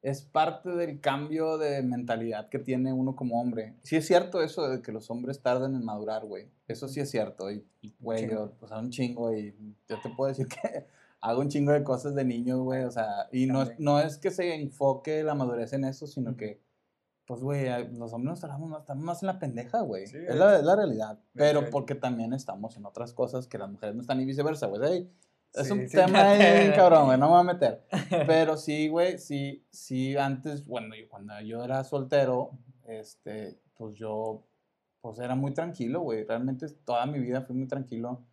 es 0.00 0.22
parte 0.22 0.70
del 0.70 1.00
cambio 1.00 1.58
de 1.58 1.80
mentalidad 1.82 2.48
que 2.48 2.58
tiene 2.58 2.92
uno 2.92 3.14
como 3.14 3.40
hombre. 3.40 3.74
Sí 3.84 3.96
es 3.96 4.06
cierto 4.06 4.42
eso 4.42 4.68
de 4.68 4.82
que 4.82 4.90
los 4.92 5.08
hombres 5.10 5.40
tardan 5.42 5.74
en 5.76 5.84
madurar, 5.84 6.24
güey. 6.26 6.48
Eso 6.66 6.88
sí 6.88 6.98
es 7.00 7.08
cierto. 7.10 7.50
Y, 7.52 7.64
güey, 8.00 8.28
yo, 8.28 8.52
o 8.60 8.66
sea, 8.66 8.78
un 8.78 8.90
chingo 8.90 9.32
y 9.32 9.54
yo 9.88 10.00
te 10.00 10.10
puedo 10.10 10.28
decir 10.28 10.46
que 10.62 10.86
hago 11.20 11.40
un 11.40 11.48
chingo 11.48 11.70
de 11.72 11.84
cosas 11.84 12.16
de 12.16 12.24
niño, 12.24 12.62
güey. 12.64 12.82
O 12.82 12.90
sea, 12.90 13.28
y 13.30 13.46
no, 13.46 13.64
no 13.78 14.00
es 14.00 14.18
que 14.18 14.32
se 14.32 14.52
enfoque 14.54 15.22
la 15.22 15.36
madurez 15.36 15.72
en 15.72 15.84
eso, 15.84 16.08
sino 16.08 16.36
que, 16.36 16.60
pues, 17.26 17.40
güey, 17.40 17.66
los 17.92 18.12
hombres 18.12 18.30
nos 18.32 18.40
tardamos 18.40 18.68
más, 18.68 18.96
más 18.96 19.22
en 19.22 19.26
la 19.28 19.38
pendeja, 19.38 19.80
güey. 19.80 20.06
Sí, 20.06 20.18
es, 20.28 20.34
la, 20.34 20.56
es 20.58 20.64
la 20.64 20.76
realidad. 20.76 21.18
Pero 21.34 21.70
porque 21.70 21.94
también 21.94 22.32
estamos 22.32 22.76
en 22.76 22.84
otras 22.84 23.12
cosas 23.12 23.46
que 23.46 23.58
las 23.58 23.70
mujeres 23.70 23.94
no 23.94 24.00
están 24.00 24.20
y 24.20 24.24
viceversa, 24.24 24.66
güey. 24.66 24.82
Ey, 24.92 25.12
Es 25.54 25.66
Sí, 25.66 25.72
un 25.72 25.88
sí, 25.88 25.96
tema 25.96 26.30
ahí, 26.30 26.72
cabrón, 26.74 27.06
güey, 27.06 27.18
no 27.18 27.26
me 27.26 27.32
voy 27.32 27.40
a 27.40 27.52
meter. 27.52 27.84
Pero 28.26 28.56
sí, 28.56 28.88
güey, 28.88 29.18
sí, 29.18 29.64
sí, 29.70 30.16
antes, 30.16 30.66
bueno, 30.66 30.94
yo, 30.96 31.08
cuando 31.08 31.40
yo 31.40 31.62
era 31.62 31.84
soltero, 31.84 32.50
este, 32.86 33.60
pues 33.74 33.94
yo, 33.94 34.44
pues 35.00 35.18
era 35.18 35.34
muy 35.34 35.52
tranquilo, 35.54 36.00
güey. 36.00 36.24
Realmente 36.24 36.68
toda 36.84 37.06
mi 37.06 37.18
vida 37.20 37.42
fui 37.42 37.54
muy 37.56 37.68
tranquilo. 37.68 38.24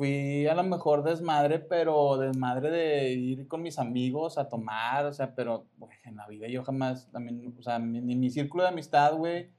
Fui 0.00 0.46
a 0.46 0.54
lo 0.54 0.62
mejor 0.62 1.02
desmadre, 1.02 1.58
pero 1.58 2.16
desmadre 2.16 2.70
de 2.70 3.12
ir 3.12 3.46
con 3.46 3.60
mis 3.60 3.78
amigos 3.78 4.38
a 4.38 4.48
tomar, 4.48 5.04
o 5.04 5.12
sea, 5.12 5.34
pero 5.34 5.66
en 6.04 6.16
la 6.16 6.26
vida 6.26 6.48
yo 6.48 6.64
jamás, 6.64 7.10
también, 7.12 7.54
o 7.58 7.62
sea, 7.62 7.78
ni 7.78 8.16
mi 8.16 8.30
círculo 8.30 8.62
de 8.62 8.70
amistad, 8.70 9.14
güey, 9.14 9.50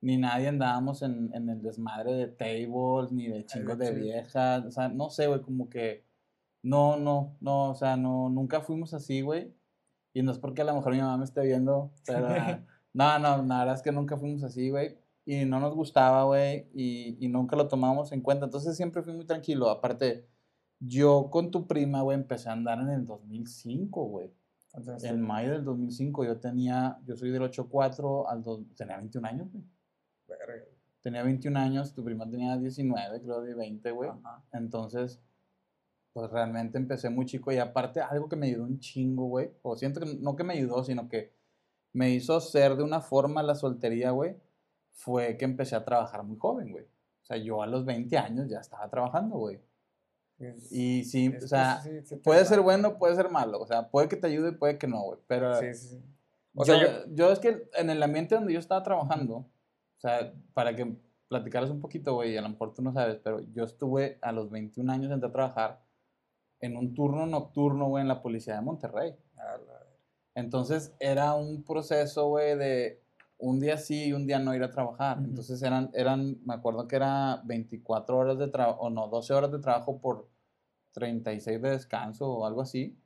ni 0.00 0.16
nadie 0.16 0.46
andábamos 0.46 1.02
en, 1.02 1.34
en 1.34 1.48
el 1.48 1.60
desmadre 1.62 2.12
de 2.12 2.28
tables, 2.28 3.10
ni 3.10 3.26
de 3.26 3.44
chingos 3.44 3.76
de 3.76 3.90
viejas, 3.92 4.64
o 4.66 4.70
sea, 4.70 4.88
no 4.88 5.10
sé, 5.10 5.26
güey, 5.26 5.40
como 5.40 5.68
que 5.68 6.04
no, 6.62 6.96
no, 6.96 7.36
no, 7.40 7.70
o 7.70 7.74
sea, 7.74 7.96
no, 7.96 8.28
nunca 8.28 8.60
fuimos 8.60 8.94
así, 8.94 9.20
güey. 9.22 9.52
Y 10.14 10.22
no 10.22 10.30
es 10.30 10.38
porque 10.38 10.62
a 10.62 10.64
lo 10.64 10.76
mejor 10.76 10.92
mi 10.92 11.00
mamá 11.00 11.16
me 11.16 11.24
esté 11.24 11.40
viendo, 11.42 11.90
pero 12.06 12.28
no, 12.94 13.18
no, 13.18 13.42
la 13.42 13.58
verdad 13.58 13.74
es 13.74 13.82
que 13.82 13.90
nunca 13.90 14.16
fuimos 14.16 14.44
así, 14.44 14.70
güey. 14.70 14.96
Y 15.30 15.44
no 15.44 15.60
nos 15.60 15.74
gustaba, 15.74 16.24
güey, 16.24 16.68
y, 16.72 17.18
y 17.22 17.28
nunca 17.28 17.54
lo 17.54 17.68
tomábamos 17.68 18.12
en 18.12 18.22
cuenta. 18.22 18.46
Entonces 18.46 18.76
siempre 18.76 19.02
fui 19.02 19.12
muy 19.12 19.26
tranquilo. 19.26 19.68
Aparte, 19.68 20.26
yo 20.80 21.28
con 21.30 21.50
tu 21.50 21.66
prima, 21.66 22.00
güey, 22.00 22.16
empecé 22.16 22.48
a 22.48 22.52
andar 22.52 22.78
en 22.80 22.88
el 22.88 23.04
2005, 23.04 24.04
güey. 24.06 24.30
En 25.10 25.20
mayo 25.20 25.52
del 25.52 25.64
2005 25.64 26.24
yo 26.24 26.38
tenía, 26.40 26.98
yo 27.04 27.14
soy 27.16 27.30
del 27.30 27.42
8-4 27.42 28.26
al, 28.28 28.42
dos- 28.42 28.62
tenía 28.76 28.96
21 28.96 29.26
años, 29.28 29.50
güey. 29.52 29.64
Tenía 31.02 31.22
21 31.22 31.56
años, 31.58 31.92
tu 31.94 32.02
prima 32.04 32.28
tenía 32.28 32.56
19, 32.56 33.20
creo, 33.22 33.40
de 33.42 33.54
20, 33.54 33.90
güey. 33.92 34.10
Entonces, 34.52 35.20
pues 36.14 36.30
realmente 36.30 36.78
empecé 36.78 37.10
muy 37.10 37.26
chico 37.26 37.52
y 37.52 37.58
aparte 37.58 38.00
algo 38.00 38.28
que 38.28 38.36
me 38.36 38.46
ayudó 38.46 38.64
un 38.64 38.78
chingo, 38.80 39.26
güey. 39.26 39.50
O 39.62 39.76
siento 39.76 40.00
que 40.00 40.16
no 40.20 40.36
que 40.36 40.44
me 40.44 40.54
ayudó, 40.54 40.82
sino 40.84 41.08
que 41.08 41.32
me 41.92 42.10
hizo 42.10 42.40
ser 42.40 42.76
de 42.76 42.82
una 42.82 43.00
forma 43.02 43.42
la 43.42 43.54
soltería, 43.54 44.10
güey. 44.10 44.36
Fue 44.98 45.36
que 45.36 45.44
empecé 45.44 45.76
a 45.76 45.84
trabajar 45.84 46.24
muy 46.24 46.36
joven, 46.38 46.72
güey. 46.72 46.84
O 46.84 47.24
sea, 47.24 47.36
yo 47.36 47.62
a 47.62 47.66
los 47.68 47.84
20 47.84 48.18
años 48.18 48.48
ya 48.48 48.58
estaba 48.58 48.88
trabajando, 48.90 49.36
güey. 49.36 49.60
Es- 50.38 50.72
Y 50.72 51.04
sí, 51.04 51.28
o 51.28 51.46
sea, 51.46 51.80
sí, 51.80 52.02
sí 52.04 52.16
puede 52.16 52.44
ser 52.44 52.60
bueno, 52.60 52.98
puede 52.98 53.14
ser 53.14 53.30
malo. 53.30 53.60
O 53.60 53.66
sea, 53.66 53.90
puede 53.90 54.08
que 54.08 54.16
te 54.16 54.26
ayude, 54.26 54.52
puede 54.52 54.76
que 54.76 54.88
no, 54.88 55.00
güey. 55.02 55.18
Pero 55.28 55.54
Sí. 55.60 56.02
O 56.54 56.64
yo, 56.64 56.74
sea, 56.74 56.82
yo, 56.82 57.14
yo 57.14 57.32
es 57.32 57.38
que 57.38 57.68
en 57.74 57.90
el 57.90 58.02
ambiente 58.02 58.34
donde 58.34 58.52
yo 58.52 58.58
estaba 58.58 58.82
trabajando, 58.82 59.36
o 59.36 60.00
sea, 60.00 60.32
para 60.54 60.74
que 60.74 60.96
platicaras 61.28 61.70
un 61.70 61.80
poquito, 61.80 62.14
güey, 62.14 62.36
a 62.36 62.42
lo 62.42 62.48
mejor 62.48 62.74
tú 62.74 62.82
no 62.82 62.92
sabes, 62.92 63.18
pero 63.22 63.40
yo 63.52 63.62
estuve 63.64 64.18
a 64.22 64.32
los 64.32 64.50
21 64.50 64.90
años 64.90 65.12
entré 65.12 65.28
a 65.28 65.32
trabajar 65.32 65.80
en 66.60 66.76
un 66.76 66.94
turno 66.94 67.26
nocturno, 67.26 67.86
güey, 67.88 68.02
en 68.02 68.08
la 68.08 68.20
policía 68.22 68.56
de 68.56 68.62
Monterrey. 68.62 69.14
Entonces 70.34 70.94
era 71.00 71.34
un 71.34 71.62
proceso, 71.64 72.28
güey, 72.28 72.56
de 72.56 73.00
un 73.38 73.60
día 73.60 73.78
sí 73.78 74.06
y 74.06 74.12
un 74.12 74.26
día 74.26 74.38
no 74.38 74.54
ir 74.54 74.62
a 74.62 74.70
trabajar. 74.70 75.18
Entonces 75.18 75.62
eran, 75.62 75.90
eran, 75.94 76.38
me 76.44 76.54
acuerdo 76.54 76.86
que 76.88 76.96
era 76.96 77.40
24 77.44 78.16
horas 78.16 78.38
de 78.38 78.48
trabajo, 78.48 78.80
o 78.80 78.90
no, 78.90 79.08
12 79.08 79.32
horas 79.32 79.52
de 79.52 79.58
trabajo 79.60 80.00
por 80.00 80.28
36 80.92 81.62
de 81.62 81.70
descanso 81.70 82.28
o 82.30 82.46
algo 82.46 82.62
así. 82.62 82.98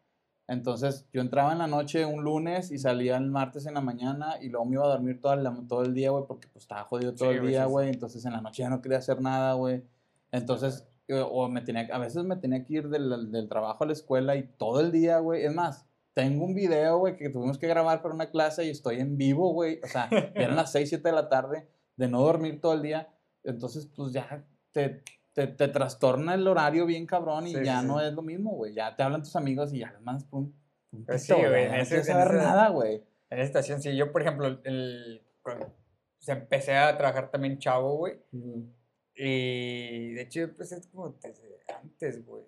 Entonces 0.48 1.08
yo 1.12 1.20
entraba 1.20 1.52
en 1.52 1.58
la 1.58 1.66
noche 1.66 2.04
un 2.04 2.24
lunes 2.24 2.70
y 2.70 2.78
salía 2.78 3.16
el 3.16 3.30
martes 3.30 3.66
en 3.66 3.74
la 3.74 3.80
mañana 3.80 4.36
y 4.40 4.48
luego 4.48 4.66
me 4.66 4.74
iba 4.74 4.84
a 4.84 4.88
dormir 4.88 5.20
todo 5.20 5.34
el, 5.34 5.66
todo 5.68 5.82
el 5.82 5.94
día, 5.94 6.10
güey, 6.10 6.24
porque 6.26 6.48
pues 6.48 6.64
estaba 6.64 6.84
jodido 6.84 7.14
todo 7.14 7.30
Sí, 7.30 7.36
el 7.36 7.46
día, 7.46 7.64
güey. 7.66 7.90
Entonces 7.90 8.24
en 8.24 8.32
la 8.32 8.40
noche 8.40 8.62
ya 8.62 8.70
no 8.70 8.82
quería 8.82 8.98
hacer 8.98 9.20
nada, 9.20 9.54
güey. 9.54 9.84
Entonces, 10.32 10.88
eh, 11.08 11.22
o 11.24 11.48
me 11.48 11.60
tenía, 11.60 11.88
a 11.92 11.98
veces 11.98 12.24
me 12.24 12.36
tenía 12.36 12.64
que 12.64 12.74
ir 12.74 12.88
del, 12.88 13.30
del 13.30 13.48
trabajo 13.48 13.84
a 13.84 13.86
la 13.86 13.92
escuela 13.92 14.34
y 14.36 14.42
todo 14.44 14.80
el 14.80 14.90
día, 14.90 15.18
güey. 15.18 15.44
Es 15.44 15.54
más, 15.54 15.86
tengo 16.14 16.44
un 16.44 16.54
video, 16.54 16.98
güey, 16.98 17.16
que 17.16 17.30
tuvimos 17.30 17.58
que 17.58 17.66
grabar 17.66 18.02
para 18.02 18.14
una 18.14 18.30
clase 18.30 18.64
y 18.64 18.70
estoy 18.70 19.00
en 19.00 19.16
vivo, 19.16 19.52
güey. 19.52 19.80
O 19.82 19.86
sea, 19.86 20.08
eran 20.34 20.56
las 20.56 20.72
6, 20.72 20.88
7 20.88 21.08
de 21.08 21.14
la 21.14 21.28
tarde 21.28 21.68
de 21.96 22.08
no 22.08 22.20
dormir 22.20 22.60
todo 22.60 22.74
el 22.74 22.82
día. 22.82 23.08
Entonces, 23.44 23.88
pues 23.94 24.12
ya 24.12 24.44
te, 24.72 25.02
te, 25.32 25.46
te 25.46 25.68
trastorna 25.68 26.34
el 26.34 26.46
horario 26.46 26.86
bien 26.86 27.06
cabrón 27.06 27.46
y 27.46 27.54
Sí, 27.54 27.64
ya 27.64 27.80
sí, 27.80 27.86
no 27.86 27.98
sí. 27.98 28.06
es 28.06 28.12
lo 28.12 28.22
mismo, 28.22 28.52
güey. 28.52 28.74
Ya 28.74 28.94
te 28.94 29.02
hablan 29.02 29.22
tus 29.22 29.36
amigos 29.36 29.72
y 29.72 29.78
ya 29.78 29.90
les 29.92 30.00
mandas 30.02 30.26
un, 30.30 30.54
un 30.92 31.04
Pues 31.04 31.22
pito, 31.22 31.36
sí, 31.36 31.40
güey, 31.40 31.66
no 31.66 31.84
quieres 31.84 32.06
saber 32.06 32.34
nada, 32.34 32.68
güey. 32.68 33.02
En 33.30 33.38
esa 33.38 33.46
estación, 33.46 33.80
sí. 33.82 33.96
Yo, 33.96 34.12
por 34.12 34.22
ejemplo, 34.22 34.46
el, 34.64 35.22
sea, 36.22 36.36
empecé 36.36 36.76
a 36.76 36.96
trabajar 36.96 37.30
también 37.30 37.58
chavo, 37.58 37.96
güey. 37.96 38.14
Y 39.14 40.12
de 40.14 40.22
hecho, 40.22 40.40
yo 40.40 40.44
empecé 40.46 40.80
como 40.90 41.10
desde 41.20 41.58
antes, 41.80 42.24
güey. 42.24 42.44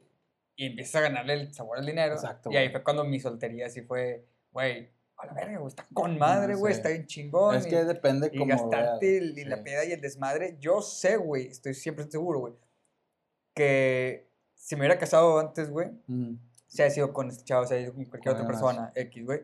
Y 0.57 0.67
empiezas 0.67 0.97
a 0.97 1.01
ganarle 1.01 1.33
el 1.35 1.55
sabor 1.55 1.79
al 1.79 1.87
dinero. 1.87 2.15
Exacto, 2.15 2.51
Y 2.53 2.57
ahí 2.57 2.67
güey. 2.67 2.73
fue 2.73 2.85
cuando 2.85 3.05
mi 3.05 3.19
soltería 3.21 3.69
sí 3.69 3.83
fue, 3.83 4.25
güey, 4.53 4.91
a 5.17 5.27
la 5.27 5.33
verga, 5.33 5.59
güey, 5.59 5.69
está 5.69 5.87
con 5.95 6.19
madre, 6.19 6.55
Mm, 6.55 6.59
güey, 6.59 6.75
sí. 6.75 6.79
está 6.79 6.89
bien 6.91 7.07
chingón. 7.07 7.57
Es 7.57 7.67
y- 7.67 7.71
que 7.71 7.85
depende 7.85 8.31
y 8.33 8.39
cómo 8.39 8.53
lo 8.55 8.61
gastarte 8.71 9.19
el- 9.19 9.39
y 9.39 9.45
la 9.45 9.63
peda 9.63 9.85
y 9.85 9.93
el 9.93 10.01
desmadre. 10.01 10.57
Yo 10.61 10.81
sé, 10.83 11.17
güey, 11.17 11.47
estoy 11.49 11.75
siempre 11.75 12.05
seguro, 12.11 12.41
güey, 12.41 12.55
que 13.55 14.29
si 14.55 14.75
me 14.77 14.81
hubiera 14.83 14.99
casado 14.99 15.39
antes, 15.39 15.71
güey, 15.71 15.91
se 16.67 16.85
ha 16.85 16.91
sido 16.91 17.13
con 17.13 17.29
este 17.29 17.45
chavo, 17.45 17.65
se 17.67 17.77
ha 17.77 17.81
sido 17.81 17.95
con 17.95 18.05
cualquier 18.07 18.35
otra 18.35 18.47
persona, 18.47 18.93
X, 18.95 19.25
güey, 19.25 19.41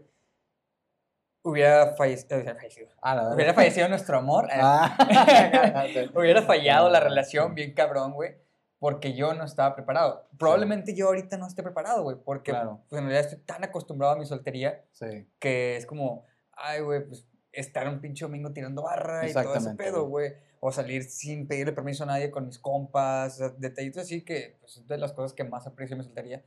hubiera 1.42 1.94
fallecido. 1.96 2.88
Ah, 3.02 3.30
Hubiera 3.34 3.54
fallecido 3.54 3.88
nuestro 3.88 4.18
amor. 4.18 4.46
eh, 4.46 4.58
Ah, 4.60 4.96
hubiera 6.14 6.42
fallado 6.42 6.90
la 6.90 7.00
relación 7.00 7.54
bien 7.54 7.72
cabrón, 7.74 8.12
güey, 8.12 8.34
porque 8.80 9.14
yo 9.14 9.34
no 9.34 9.44
estaba 9.44 9.74
preparado. 9.76 10.26
Probablemente 10.38 10.94
yo 10.94 11.06
ahorita 11.06 11.36
no 11.36 11.46
esté 11.46 11.62
preparado, 11.62 12.02
güey, 12.02 12.16
porque 12.24 12.50
Claro. 12.50 12.80
pues, 12.88 12.98
en 12.98 13.06
realidad 13.08 13.30
estoy 13.30 13.44
tan 13.44 13.62
acostumbrado 13.62 14.14
a 14.14 14.18
mi 14.18 14.26
soltería 14.26 14.84
Sí. 14.90 15.28
que 15.38 15.76
es 15.76 15.86
como, 15.86 16.24
ay, 16.52 16.80
güey, 16.80 17.06
pues 17.06 17.28
estar 17.52 17.86
un 17.88 18.00
pinche 18.00 18.24
domingo 18.24 18.52
tirando 18.52 18.82
barra 18.82 19.28
y 19.28 19.32
todo 19.32 19.54
ese 19.54 19.74
pedo, 19.74 20.06
güey. 20.08 20.32
O 20.60 20.72
salir 20.72 21.04
sin 21.04 21.46
pedirle 21.46 21.72
permiso 21.72 22.04
a 22.04 22.06
nadie 22.06 22.30
con 22.30 22.46
mis 22.46 22.58
compas, 22.58 23.34
o 23.34 23.38
sea, 23.38 23.48
detallitos 23.50 24.02
así 24.02 24.24
que 24.24 24.56
pues, 24.60 24.78
es 24.78 24.86
de 24.86 24.98
las 24.98 25.12
cosas 25.12 25.32
que 25.34 25.44
más 25.44 25.66
aprecio 25.66 25.94
en 25.94 25.98
mi 25.98 26.04
soltería. 26.04 26.42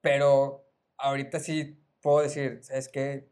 Pero 0.00 0.64
ahorita 0.98 1.40
sí 1.40 1.82
puedo 2.02 2.20
decir, 2.20 2.60
¿sabes 2.62 2.88
qué? 2.88 3.28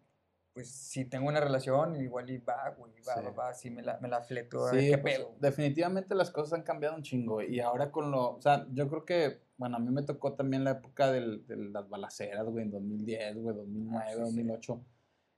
Pues 0.56 0.70
si 0.70 1.04
tengo 1.04 1.28
una 1.28 1.38
relación, 1.38 1.96
igual 2.00 2.30
y 2.30 2.38
va, 2.38 2.74
güey, 2.78 2.90
va, 3.06 3.14
Sí. 3.14 3.20
va, 3.26 3.30
va, 3.30 3.52
sí 3.52 3.68
me 3.68 3.82
la, 3.82 3.98
me 4.00 4.08
la 4.08 4.22
fleto, 4.22 4.70
Sí, 4.70 4.88
qué 4.88 4.96
pues, 4.96 5.18
pedo. 5.18 5.34
definitivamente 5.38 6.14
las 6.14 6.30
cosas 6.30 6.54
han 6.54 6.62
cambiado 6.62 6.96
un 6.96 7.02
chingo. 7.02 7.42
Y 7.42 7.60
ahora 7.60 7.92
con 7.92 8.10
lo. 8.10 8.36
O 8.36 8.40
sea, 8.40 8.66
yo 8.72 8.88
creo 8.88 9.04
que. 9.04 9.42
Bueno, 9.58 9.76
a 9.76 9.80
mí 9.80 9.90
me 9.90 10.02
tocó 10.02 10.32
también 10.32 10.64
la 10.64 10.70
época 10.70 11.12
del- 11.12 11.46
de 11.46 11.56
las 11.56 11.86
balaceras, 11.90 12.46
güey, 12.46 12.64
en 12.64 12.70
2010, 12.70 13.36
güey, 13.36 13.54
2009, 13.54 14.02
Ah, 14.02 14.08
sí, 14.08 14.14
sí. 14.16 14.20
2008. 14.22 14.80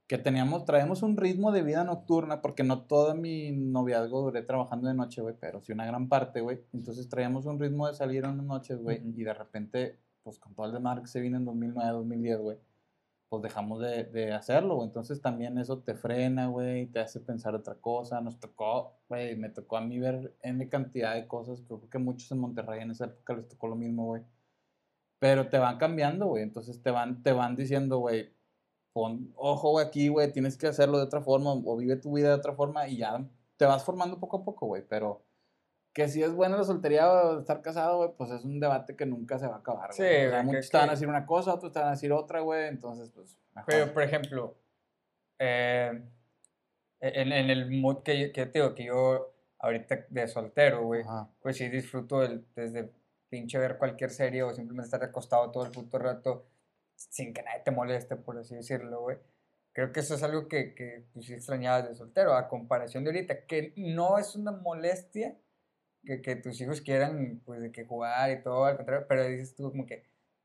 Que 0.07 0.19
teníamos, 0.19 0.65
traemos 0.65 1.03
un 1.03 1.17
ritmo 1.17 1.51
de 1.51 1.63
vida 1.63 1.83
nocturna, 1.83 2.41
porque 2.41 2.63
no 2.63 2.83
todo 2.87 3.15
mi 3.17 3.51
noviazgo 3.51 4.23
duré 4.23 4.43
trabajando 4.43 4.87
de 4.89 4.95
noche, 4.95 5.21
güey, 5.21 5.35
pero 5.39 5.61
sí 5.61 5.73
una 5.73 5.85
gran 5.85 6.09
parte, 6.09 6.41
güey. 6.43 6.61
Entonces 6.73 7.09
traíamos 7.09 7.45
un 7.45 7.59
ritmo 7.59 7.89
de 7.89 7.95
salir 7.95 8.25
en 8.25 8.37
las 8.39 8.47
noches, 8.47 8.81
güey, 8.81 9.01
Ujú. 9.01 9.21
y 9.21 9.25
de 9.25 9.35
repente, 9.35 9.99
pues 10.23 10.39
con 10.39 10.55
todo 10.55 10.67
el 10.67 10.73
desmadre 10.73 11.03
que 11.03 11.09
se 11.09 11.21
vino 11.21 11.37
en 11.37 11.45
2009, 11.45 11.91
2010, 11.91 12.39
güey, 12.39 12.57
pues 13.29 13.43
dejamos 13.43 13.81
de, 13.81 14.05
de 14.05 14.33
hacerlo, 14.33 14.77
güey. 14.77 14.89
Entonces 14.89 15.21
también 15.21 15.59
eso 15.59 15.81
te 15.81 15.95
frena, 15.95 16.49
güey, 16.49 16.87
te 16.87 17.01
hace 17.01 17.21
pensar 17.21 17.55
otra 17.55 17.75
cosa. 17.77 18.21
Nos 18.21 18.41
tocó, 18.41 18.95
güey, 19.09 19.37
me 19.37 19.51
tocó 19.51 19.77
a 19.77 19.81
mí 19.83 19.99
ver 19.99 20.35
N 20.43 20.69
cantidad 20.69 21.15
de 21.15 21.27
cosas. 21.27 21.63
Creo 21.63 21.89
que 21.91 21.99
muchos 21.99 22.31
en 22.33 22.39
Monterrey 22.41 22.83
en 22.83 22.91
esa 22.93 23.07
época 23.07 23.35
les 23.35 23.49
tocó 23.49 23.69
lo 23.69 23.77
mismo, 23.77 24.07
güey. 24.07 24.23
Pero 25.19 25.49
te 25.49 25.59
van 25.59 25.79
cambiando, 25.79 26.27
güey. 26.29 26.43
Entonces 26.43 26.83
te 26.83 26.91
van, 26.91 27.23
te 27.23 27.33
van 27.33 27.57
diciendo, 27.57 27.99
güey, 27.99 28.33
pon 28.93 29.33
ojo 29.37 29.73
güey, 29.73 29.87
aquí, 29.87 30.09
güey, 30.09 30.33
tienes 30.33 30.57
que 30.57 30.69
hacerlo 30.69 30.99
de 30.99 31.05
otra 31.05 31.21
forma 31.23 31.53
o 31.53 31.77
vive 31.77 31.97
tu 31.97 32.13
vida 32.15 32.29
de 32.29 32.35
otra 32.35 32.55
forma 32.55 32.89
y 32.89 32.99
ya 32.99 33.29
te 33.57 33.67
vas 33.67 33.85
formando 33.85 34.21
poco 34.21 34.39
a 34.39 34.45
poco, 34.45 34.67
güey. 34.67 34.85
Pero 34.89 35.25
que 35.99 36.07
si 36.09 36.23
es 36.23 36.33
buena 36.33 36.57
la 36.57 36.63
soltería 36.63 37.11
o 37.11 37.41
estar 37.41 37.61
casado, 37.61 37.97
güey, 37.97 38.11
pues 38.17 38.31
es 38.31 38.45
un 38.45 38.61
debate 38.61 38.95
que 38.95 39.05
nunca 39.05 39.37
se 39.37 39.49
va 39.49 39.57
a 39.57 39.59
acabar, 39.59 39.93
Sí. 39.93 40.05
O 40.05 40.07
sea, 40.07 40.39
que- 40.43 40.47
muchos 40.47 40.71
te 40.71 40.77
van 40.77 40.89
a 40.91 40.93
decir 40.93 41.09
una 41.09 41.27
cosa, 41.27 41.55
otros 41.55 41.73
te 41.73 41.81
van 41.81 41.89
a 41.89 41.91
decir 41.91 42.13
otra, 42.13 42.39
güey. 42.39 42.69
Entonces, 42.69 43.11
pues, 43.13 43.37
mejor. 43.53 43.67
Pero, 43.67 43.93
por 43.93 44.03
ejemplo, 44.05 44.55
eh, 45.41 46.01
en, 47.01 47.33
en 47.33 47.51
el 47.51 47.69
mood 47.81 48.05
que, 48.05 48.31
que 48.31 48.47
te 48.47 48.61
digo, 48.61 48.77
que 48.77 48.85
yo 48.85 49.35
ahorita 49.59 50.07
de 50.09 50.29
soltero, 50.29 50.85
güey, 50.85 51.03
pues 51.41 51.57
sí 51.57 51.69
disfruto 51.69 52.23
el, 52.23 52.45
desde 52.55 52.93
pinche 53.29 53.59
ver 53.59 53.77
cualquier 53.77 54.11
serie 54.11 54.45
o 54.45 54.55
simplemente 54.55 54.87
estar 54.87 55.03
acostado 55.03 55.51
todo 55.51 55.65
el 55.67 55.73
puto 55.73 55.99
rato 55.99 56.47
sin 56.95 57.35
que 57.35 57.43
nadie 57.43 57.63
te 57.65 57.73
moleste, 57.73 58.15
por 58.15 58.39
así 58.39 58.55
decirlo, 58.55 59.01
güey. 59.01 59.19
Creo 59.73 59.91
que 59.91 59.99
eso 59.99 60.15
es 60.15 60.23
algo 60.23 60.47
que, 60.47 60.77
que 60.77 61.07
pues, 61.13 61.27
sí 61.27 61.35
extrañabas 61.35 61.89
de 61.89 61.97
soltero, 61.97 62.35
a 62.35 62.47
comparación 62.47 63.03
de 63.03 63.11
ahorita, 63.11 63.47
que 63.47 63.73
no 63.77 64.17
es 64.19 64.37
una 64.37 64.53
molestia 64.53 65.37
que, 66.05 66.21
que 66.23 66.37
tus 66.37 66.61
hijos 66.61 66.81
quieran, 66.81 67.43
pues, 67.45 67.61
de 67.61 67.71
que 67.73 67.85
jugar 67.85 68.31
y 68.31 68.43
todo, 68.43 68.65
al 68.65 68.77
contrario, 68.77 69.07
pero 69.09 69.27
dices 69.27 69.55
tú 69.55 69.71
como 69.71 69.87
que, 69.87 70.05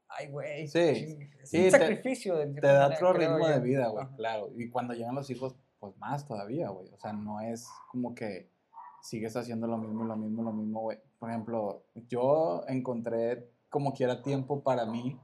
ay, 0.10 0.28
güey, 0.30 0.68
Sí, 0.68 0.80
ching- 0.80 1.30
es 1.42 1.50
sí, 1.50 1.58
un 1.58 1.64
te- 1.66 1.72
sacrificio. 1.72 2.36
de 2.38 2.48
Te 2.48 2.68
da 2.68 2.84
manera, 2.84 2.96
otro 2.96 3.14
ritmo 3.14 3.40
yo. 3.40 3.48
de 3.50 3.60
vida, 3.60 3.88
güey, 3.88 4.06
claro. 4.16 4.50
Y 4.56 4.70
cuando 4.70 4.94
llegan 4.94 5.16
los 5.16 5.30
hijos, 5.30 5.56
pues 5.80 5.96
más 5.98 6.26
todavía, 6.28 6.70
güey. 6.70 6.90
O 6.94 6.98
sea, 6.98 7.14
no 7.14 7.42
es 7.42 7.68
como 7.92 8.14
que 8.16 8.50
sigues 9.02 9.36
haciendo 9.36 9.68
lo 9.68 9.78
mismo, 9.78 10.04
lo 10.06 10.16
mismo, 10.16 10.44
lo 10.44 10.54
mismo, 10.54 10.82
güey. 10.82 10.98
Por 11.20 11.30
ejemplo, 11.30 11.84
yo 12.08 12.64
encontré 12.68 13.50
como 13.70 13.94
quiera 13.94 14.22
tiempo 14.22 14.62
para 14.64 14.86
mí. 14.86 15.20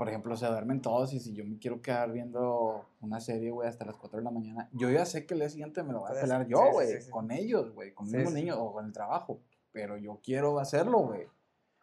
Por 0.00 0.08
ejemplo, 0.08 0.34
se 0.34 0.46
duermen 0.46 0.80
todos 0.80 1.12
y 1.12 1.20
si 1.20 1.34
yo 1.34 1.44
me 1.44 1.58
quiero 1.58 1.82
quedar 1.82 2.10
viendo 2.10 2.86
una 3.02 3.20
serie, 3.20 3.50
güey, 3.50 3.68
hasta 3.68 3.84
las 3.84 3.96
4 3.96 4.16
de 4.20 4.24
la 4.24 4.30
mañana, 4.30 4.66
yo 4.72 4.88
ya 4.88 5.04
sé 5.04 5.26
que 5.26 5.34
el 5.34 5.40
día 5.40 5.50
siguiente 5.50 5.82
me 5.82 5.92
lo 5.92 6.00
voy 6.00 6.08
a 6.16 6.18
pelar 6.22 6.46
sí, 6.46 6.50
yo, 6.52 6.56
sí, 6.56 6.72
güey, 6.72 6.88
sí, 6.88 7.02
sí. 7.02 7.10
con 7.10 7.30
ellos, 7.30 7.74
güey, 7.74 7.92
con 7.92 8.08
Sí, 8.08 8.16
mis 8.16 8.30
sí. 8.30 8.34
niños 8.34 8.56
o 8.58 8.72
con 8.72 8.86
el 8.86 8.94
trabajo. 8.94 9.40
Pero 9.72 9.98
yo 9.98 10.18
quiero 10.24 10.58
hacerlo, 10.58 11.00
güey. 11.00 11.26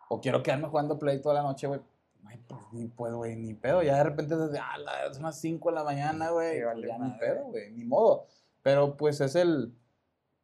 O 0.09 0.19
quiero 0.19 0.41
quedarme 0.41 0.67
jugando 0.67 0.97
Play 0.97 1.21
toda 1.21 1.36
la 1.36 1.43
noche, 1.43 1.67
güey. 1.67 1.79
Ay, 2.25 2.43
pues 2.47 2.59
ni 2.71 2.88
puedo, 2.88 3.17
güey, 3.17 3.36
ni 3.36 3.53
pedo. 3.53 3.83
Ya 3.83 3.97
de 3.97 4.05
repente 4.05 4.36
desde, 4.36 4.57
ah, 4.57 4.77
son 5.13 5.21
las 5.21 5.39
5 5.39 5.69
de 5.69 5.75
la 5.75 5.83
mañana, 5.83 6.31
güey. 6.31 6.55
Sí, 6.55 6.63
pues 6.63 6.74
vale 6.74 6.88
ya 6.88 6.97
ni 6.97 7.09
madre. 7.12 7.19
pedo, 7.19 7.45
güey, 7.45 7.71
ni 7.71 7.83
modo. 7.86 8.25
Pero 8.63 8.97
pues 8.97 9.21
es 9.21 9.36
el, 9.36 9.75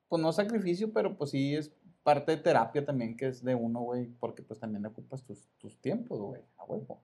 pues 0.09 0.21
no 0.21 0.31
sacrificio, 0.31 0.93
pero 0.93 1.17
pues 1.17 1.31
sí 1.31 1.55
es 1.55 1.73
parte 2.03 2.33
de 2.33 2.37
terapia 2.37 2.85
también 2.85 3.17
que 3.17 3.29
es 3.29 3.43
de 3.43 3.55
uno, 3.55 3.79
güey, 3.79 4.05
porque 4.19 4.43
pues 4.43 4.59
también 4.59 4.85
ocupas 4.85 5.23
tus, 5.23 5.49
tus 5.57 5.81
tiempos, 5.81 6.19
güey, 6.19 6.43
a 6.57 6.65
huevo. 6.65 7.01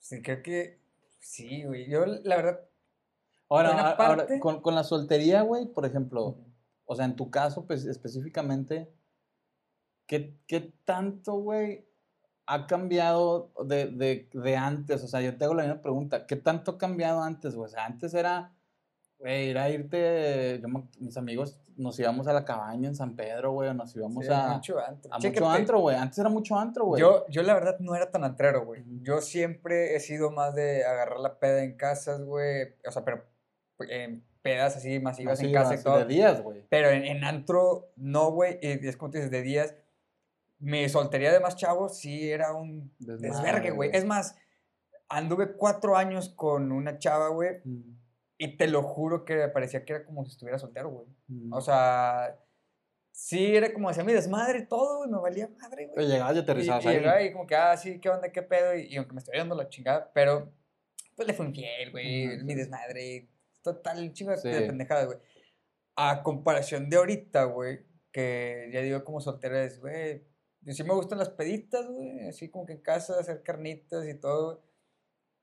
Sí, 0.00 0.22
creo 0.22 0.42
que 0.42 0.80
sí, 1.20 1.64
güey. 1.64 1.88
Yo, 1.88 2.04
la 2.06 2.36
verdad, 2.36 2.60
Ahora, 3.50 4.28
con, 4.38 4.60
con 4.60 4.76
la 4.76 4.84
soltería, 4.84 5.42
güey, 5.42 5.66
por 5.66 5.84
ejemplo, 5.84 6.38
o 6.84 6.94
sea, 6.94 7.04
en 7.04 7.16
tu 7.16 7.30
caso, 7.30 7.66
pues 7.66 7.84
específicamente, 7.84 8.88
¿qué, 10.06 10.38
qué 10.46 10.72
tanto, 10.84 11.34
güey, 11.34 11.84
ha 12.46 12.68
cambiado 12.68 13.52
de, 13.64 13.86
de, 13.86 14.30
de 14.32 14.56
antes? 14.56 15.02
O 15.02 15.08
sea, 15.08 15.20
yo 15.20 15.36
te 15.36 15.44
hago 15.44 15.54
la 15.54 15.64
misma 15.64 15.82
pregunta, 15.82 16.28
¿qué 16.28 16.36
tanto 16.36 16.72
ha 16.72 16.78
cambiado 16.78 17.22
antes, 17.22 17.56
güey? 17.56 17.66
O 17.66 17.68
sea, 17.68 17.86
antes 17.86 18.14
era, 18.14 18.54
güey, 19.20 19.50
era 19.50 19.68
irte, 19.68 20.60
yo, 20.60 20.68
mis 20.98 21.16
amigos 21.16 21.60
nos 21.76 21.98
íbamos 21.98 22.26
a 22.26 22.32
la 22.32 22.44
cabaña 22.44 22.88
en 22.88 22.94
San 22.94 23.16
Pedro, 23.16 23.52
güey, 23.52 23.72
nos 23.74 23.94
íbamos 23.94 24.24
sí, 24.24 24.32
a, 24.32 24.48
mucho 24.48 24.78
antro. 24.78 25.14
a 25.14 25.18
Chécate, 25.18 25.40
mucho 25.40 25.50
antro, 25.50 25.80
güey. 25.80 25.96
Antes 25.96 26.18
era 26.18 26.28
mucho 26.28 26.56
antro, 26.56 26.84
güey. 26.86 27.00
Yo, 27.00 27.26
yo 27.28 27.42
la 27.42 27.54
verdad 27.54 27.78
no 27.80 27.94
era 27.94 28.10
tan 28.10 28.24
antrero, 28.24 28.64
güey. 28.64 28.84
Yo 29.02 29.20
siempre 29.20 29.94
he 29.94 30.00
sido 30.00 30.30
más 30.30 30.54
de 30.54 30.84
agarrar 30.84 31.20
la 31.20 31.38
peda 31.38 31.62
en 31.62 31.76
casas, 31.76 32.22
güey. 32.22 32.74
O 32.86 32.90
sea, 32.90 33.04
pero 33.04 33.24
en 33.88 34.24
pedas 34.42 34.76
así 34.76 35.00
masivas 35.00 35.38
Así, 35.38 35.46
en 35.46 35.52
casa 35.52 35.74
y 35.74 35.82
todo. 35.82 35.98
de 35.98 36.04
días, 36.06 36.42
güey. 36.42 36.66
Pero 36.68 36.88
en, 36.88 37.04
en 37.04 37.24
antro, 37.24 37.92
no, 37.96 38.30
güey. 38.30 38.58
Y 38.62 38.86
es 38.86 38.96
como 38.96 39.10
tú 39.10 39.18
dices, 39.18 39.30
de 39.30 39.42
días. 39.42 39.74
Mi 40.58 40.86
soltería 40.90 41.32
de 41.32 41.40
más 41.40 41.56
chavos 41.56 41.96
sí 41.98 42.30
era 42.30 42.54
un 42.54 42.92
desvergue, 42.98 43.70
güey. 43.70 43.88
güey. 43.88 43.90
Es 43.94 44.04
más, 44.04 44.36
anduve 45.08 45.52
cuatro 45.52 45.96
años 45.96 46.28
con 46.28 46.72
una 46.72 46.98
chava, 46.98 47.28
güey. 47.28 47.60
Mm, 47.64 47.99
Y 48.42 48.56
te 48.56 48.66
lo 48.68 48.82
juro 48.82 49.26
que 49.26 49.48
parecía 49.48 49.84
que 49.84 49.92
era 49.92 50.04
como 50.06 50.24
si 50.24 50.30
estuviera 50.30 50.58
soltero, 50.58 50.88
güey. 50.90 51.06
mm. 51.28 51.52
O 51.52 51.60
sea, 51.60 52.38
sí 53.12 53.54
era 53.54 53.70
como 53.72 53.88
decía 53.88 54.02
mi 54.02 54.14
desmadre 54.14 54.60
y 54.60 54.66
todo, 54.66 54.98
güey. 54.98 55.10
Me 55.10 55.18
valía 55.18 55.48
madre, 55.60 55.84
güey. 55.86 55.94
Pero 55.96 56.08
llegabas 56.08 56.36
y 56.36 56.38
aterrizabas 56.38 56.84
y 56.84 56.88
ahí. 56.88 56.96
llegaba 56.96 57.22
y 57.22 57.32
como 57.32 57.46
que, 57.46 57.54
ah, 57.56 57.76
sí, 57.76 58.00
¿qué 58.00 58.08
onda? 58.08 58.32
¿Qué 58.32 58.42
pedo? 58.42 58.74
Y, 58.74 58.86
y 58.86 58.96
aunque 58.96 59.12
me 59.12 59.18
estoy 59.18 59.36
dando 59.36 59.54
la 59.54 59.68
chingada, 59.68 60.10
pero 60.14 60.50
pues 61.16 61.28
le 61.28 61.34
fue 61.34 61.46
infiel, 61.46 61.90
güey, 61.90 62.36
Ujú, 62.36 62.44
mi 62.46 62.54
desmadre, 62.54 63.28
total 63.62 64.10
chingo 64.14 64.30
de 64.30 64.38
Sí. 64.38 64.48
de 64.48 64.62
pendejadas, 64.62 65.04
güey. 65.06 65.18
A 65.96 66.22
comparación 66.22 66.88
de 66.88 66.96
ahorita, 66.96 67.44
güey, 67.44 67.80
que 68.10 68.70
ya 68.72 68.80
digo 68.80 69.04
como 69.04 69.20
soltera 69.20 69.62
es, 69.62 69.80
güey, 69.80 70.24
sí 70.68 70.82
me 70.82 70.94
gustan 70.94 71.18
las 71.18 71.28
peditas, 71.28 71.86
güey, 71.90 72.26
así 72.26 72.48
como 72.48 72.64
que 72.64 72.72
en 72.72 72.80
casa 72.80 73.20
hacer 73.20 73.42
carnitas 73.42 74.08
y 74.08 74.14
todo, 74.18 74.64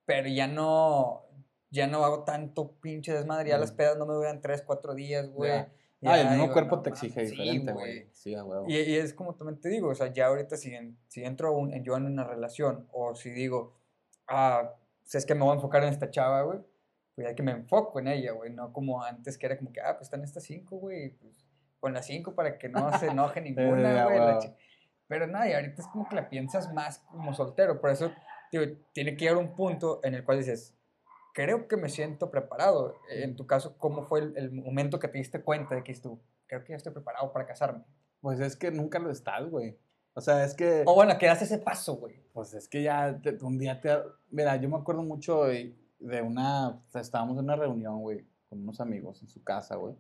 pero 0.06 0.30
ya 0.30 0.48
no, 0.48 1.27
ya 1.70 1.88
no 1.88 2.04
hago 2.06 2.24
tanto 2.24 2.72
pinche 2.82 3.14
desmadre, 3.14 3.50
ya 3.50 3.58
las 3.58 3.74
Mm. 3.74 3.76
pedas 3.76 3.98
no 3.98 4.06
me 4.06 4.14
duran 4.14 4.42
tres, 4.42 4.62
cuatro 4.66 4.94
días, 4.96 5.30
güey. 5.30 5.50
Ya. 5.52 5.72
Ah, 6.06 6.20
el 6.20 6.28
mismo 6.30 6.44
digo, 6.44 6.54
cuerpo 6.54 6.76
no 6.78 6.82
te 6.84 6.90
exige 6.92 7.26
sí, 7.26 7.32
diferente, 7.32 7.72
güey. 7.74 8.08
Sí, 8.14 8.36
a 8.36 8.44
huevo. 8.44 8.66
y, 8.68 8.76
y 8.78 8.96
es 8.98 9.14
como 9.14 9.34
también 9.36 9.60
te 9.60 9.68
digo, 9.70 9.90
o 9.90 9.96
sea, 9.96 10.14
ya 10.14 10.28
ahorita 10.28 10.56
si, 10.56 10.74
en- 10.76 10.96
si 11.08 11.24
entro 11.24 11.52
un- 11.54 11.74
en- 11.74 11.84
yo 11.84 11.98
en 11.98 12.06
una 12.06 12.24
relación 12.24 12.88
o 12.92 13.16
si 13.16 13.32
digo, 13.32 13.74
ah, 14.28 14.76
pues 15.02 15.16
es 15.16 15.26
que 15.26 15.34
me 15.34 15.42
voy 15.42 15.52
a 15.52 15.56
enfocar 15.56 15.84
en 15.84 15.90
esta 15.90 16.12
chava, 16.12 16.44
güey, 16.44 16.60
pues 17.16 17.28
ya 17.28 17.34
que 17.36 17.42
me 17.42 17.52
enfoco 17.52 18.00
en 18.00 18.10
ella, 18.10 18.32
güey, 18.34 18.54
no 18.54 18.72
como 18.72 19.02
antes 19.04 19.38
que 19.40 19.48
era 19.48 19.58
como 19.58 19.72
que, 19.74 19.82
ah, 19.82 19.94
pues 19.98 20.04
están 20.04 20.24
estas 20.24 20.44
cinco, 20.44 20.78
güey, 20.78 21.10
pues 21.18 21.34
con 21.80 21.94
las 21.94 22.06
cinco 22.06 22.36
para 22.36 22.58
que 22.60 22.70
no 22.70 22.96
se 23.00 23.08
enoje 23.08 23.42
ninguna, 23.92 24.06
güey. 24.06 24.54
Pero 25.08 25.26
nada, 25.26 25.50
y 25.50 25.54
ahorita 25.54 25.82
es 25.82 25.88
como 25.88 26.08
que 26.08 26.16
la 26.16 26.30
piensas 26.30 26.72
más 26.74 27.00
como 27.00 27.34
soltero, 27.34 27.82
por 27.82 27.90
eso 27.90 28.12
digo, 28.52 28.66
tiene 28.94 29.16
que 29.18 29.22
llegar 29.26 29.38
un 29.38 29.56
punto 29.56 30.00
en 30.04 30.14
el 30.14 30.24
cual 30.24 30.38
dices, 30.38 30.76
creo 31.38 31.68
que 31.68 31.78
me 31.78 31.88
siento 31.90 32.32
preparado. 32.32 32.96
En 33.12 33.36
tu 33.36 33.46
caso, 33.46 33.78
¿cómo 33.78 34.02
fue 34.08 34.22
el, 34.22 34.38
el 34.38 34.52
momento 34.52 34.98
que 34.98 35.08
te 35.08 35.20
diste 35.20 35.44
cuenta 35.44 35.76
de 35.76 35.84
que 35.84 35.94
tú, 35.94 36.20
creo 36.48 36.64
que 36.64 36.72
ya 36.74 36.78
estoy 36.78 36.94
preparado 36.94 37.32
para 37.32 37.46
casarme? 37.46 37.84
Pues 38.22 38.40
es 38.40 38.56
que 38.56 38.72
nunca 38.72 38.98
lo 38.98 39.12
estás, 39.12 39.48
güey. 39.48 39.78
O 40.16 40.22
sea, 40.22 40.44
es 40.44 40.56
que. 40.56 40.82
O 40.88 40.96
bueno, 40.96 41.16
que 41.20 41.28
das 41.28 41.44
ese 41.44 41.60
paso, 41.60 41.98
güey. 41.98 42.16
Pues 42.34 42.56
es 42.56 42.68
que 42.68 42.82
ya 42.82 43.20
te- 43.22 43.38
un 43.46 43.60
día 43.60 43.80
te... 43.80 43.92
Mira, 44.32 44.56
yo 44.56 44.68
me 44.68 44.78
acuerdo 44.78 45.04
mucho 45.04 45.44
de, 45.44 45.78
de 46.00 46.22
una... 46.24 46.70
o 46.70 46.82
sea, 46.90 47.02
estábamos 47.02 47.38
en 47.38 47.44
una 47.44 47.56
reunión, 47.56 48.02
güey, 48.02 48.26
con 48.50 48.64
unos 48.64 48.82
amigos 48.82 49.22
en 49.22 49.30
su 49.30 49.44
casa, 49.44 49.76
güey. 49.76 49.96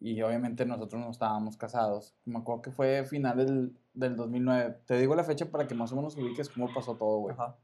Y 0.00 0.22
obviamente 0.22 0.64
nosotros 0.64 1.02
no 1.02 1.10
estábamos 1.10 1.58
casados. 1.58 2.14
Me 2.24 2.38
acuerdo 2.38 2.62
que 2.62 2.70
fue 2.70 3.04
finales 3.04 3.46
del, 3.46 3.76
del 3.92 4.16
2009. 4.16 4.78
Te 4.86 4.96
digo 4.96 5.14
la 5.14 5.24
fecha 5.24 5.50
para 5.50 5.66
que 5.66 5.74
más 5.74 5.92
o 5.92 5.96
menos 5.96 6.16
ubiques 6.16 6.48
cómo 6.48 6.72
pasó 6.72 6.96
todo, 6.96 7.18
güey. 7.18 7.34
Ajá. 7.34 7.58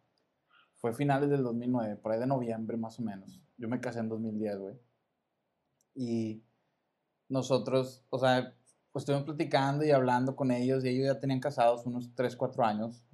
Fue 0.81 0.93
finales 0.95 1.29
del 1.29 1.43
2009, 1.43 1.97
por 1.97 2.12
ahí 2.12 2.19
de 2.19 2.27
noviembre 2.27 2.77
más 2.77 2.99
o 2.99 3.03
menos. 3.03 3.40
Yo 3.59 3.69
me 3.69 3.81
casé 3.81 4.01
en 4.01 4.09
2010, 4.09 4.59
güey. 4.59 4.75
Y 5.95 6.43
nosotros, 7.29 8.05
o 8.09 8.19
sea, 8.19 8.55
pues 8.93 9.03
estuvimos 9.03 9.25
platicando 9.25 9.85
y 9.85 9.90
hablando 9.90 10.35
con 10.35 10.51
ellos 10.51 10.85
y 10.85 10.88
ellos 10.88 11.07
ya 11.07 11.21
tenían 11.21 11.40
casados 11.40 11.87
unos 11.87 12.14
3, 12.14 12.35
4 12.35 12.64
años. 12.64 13.05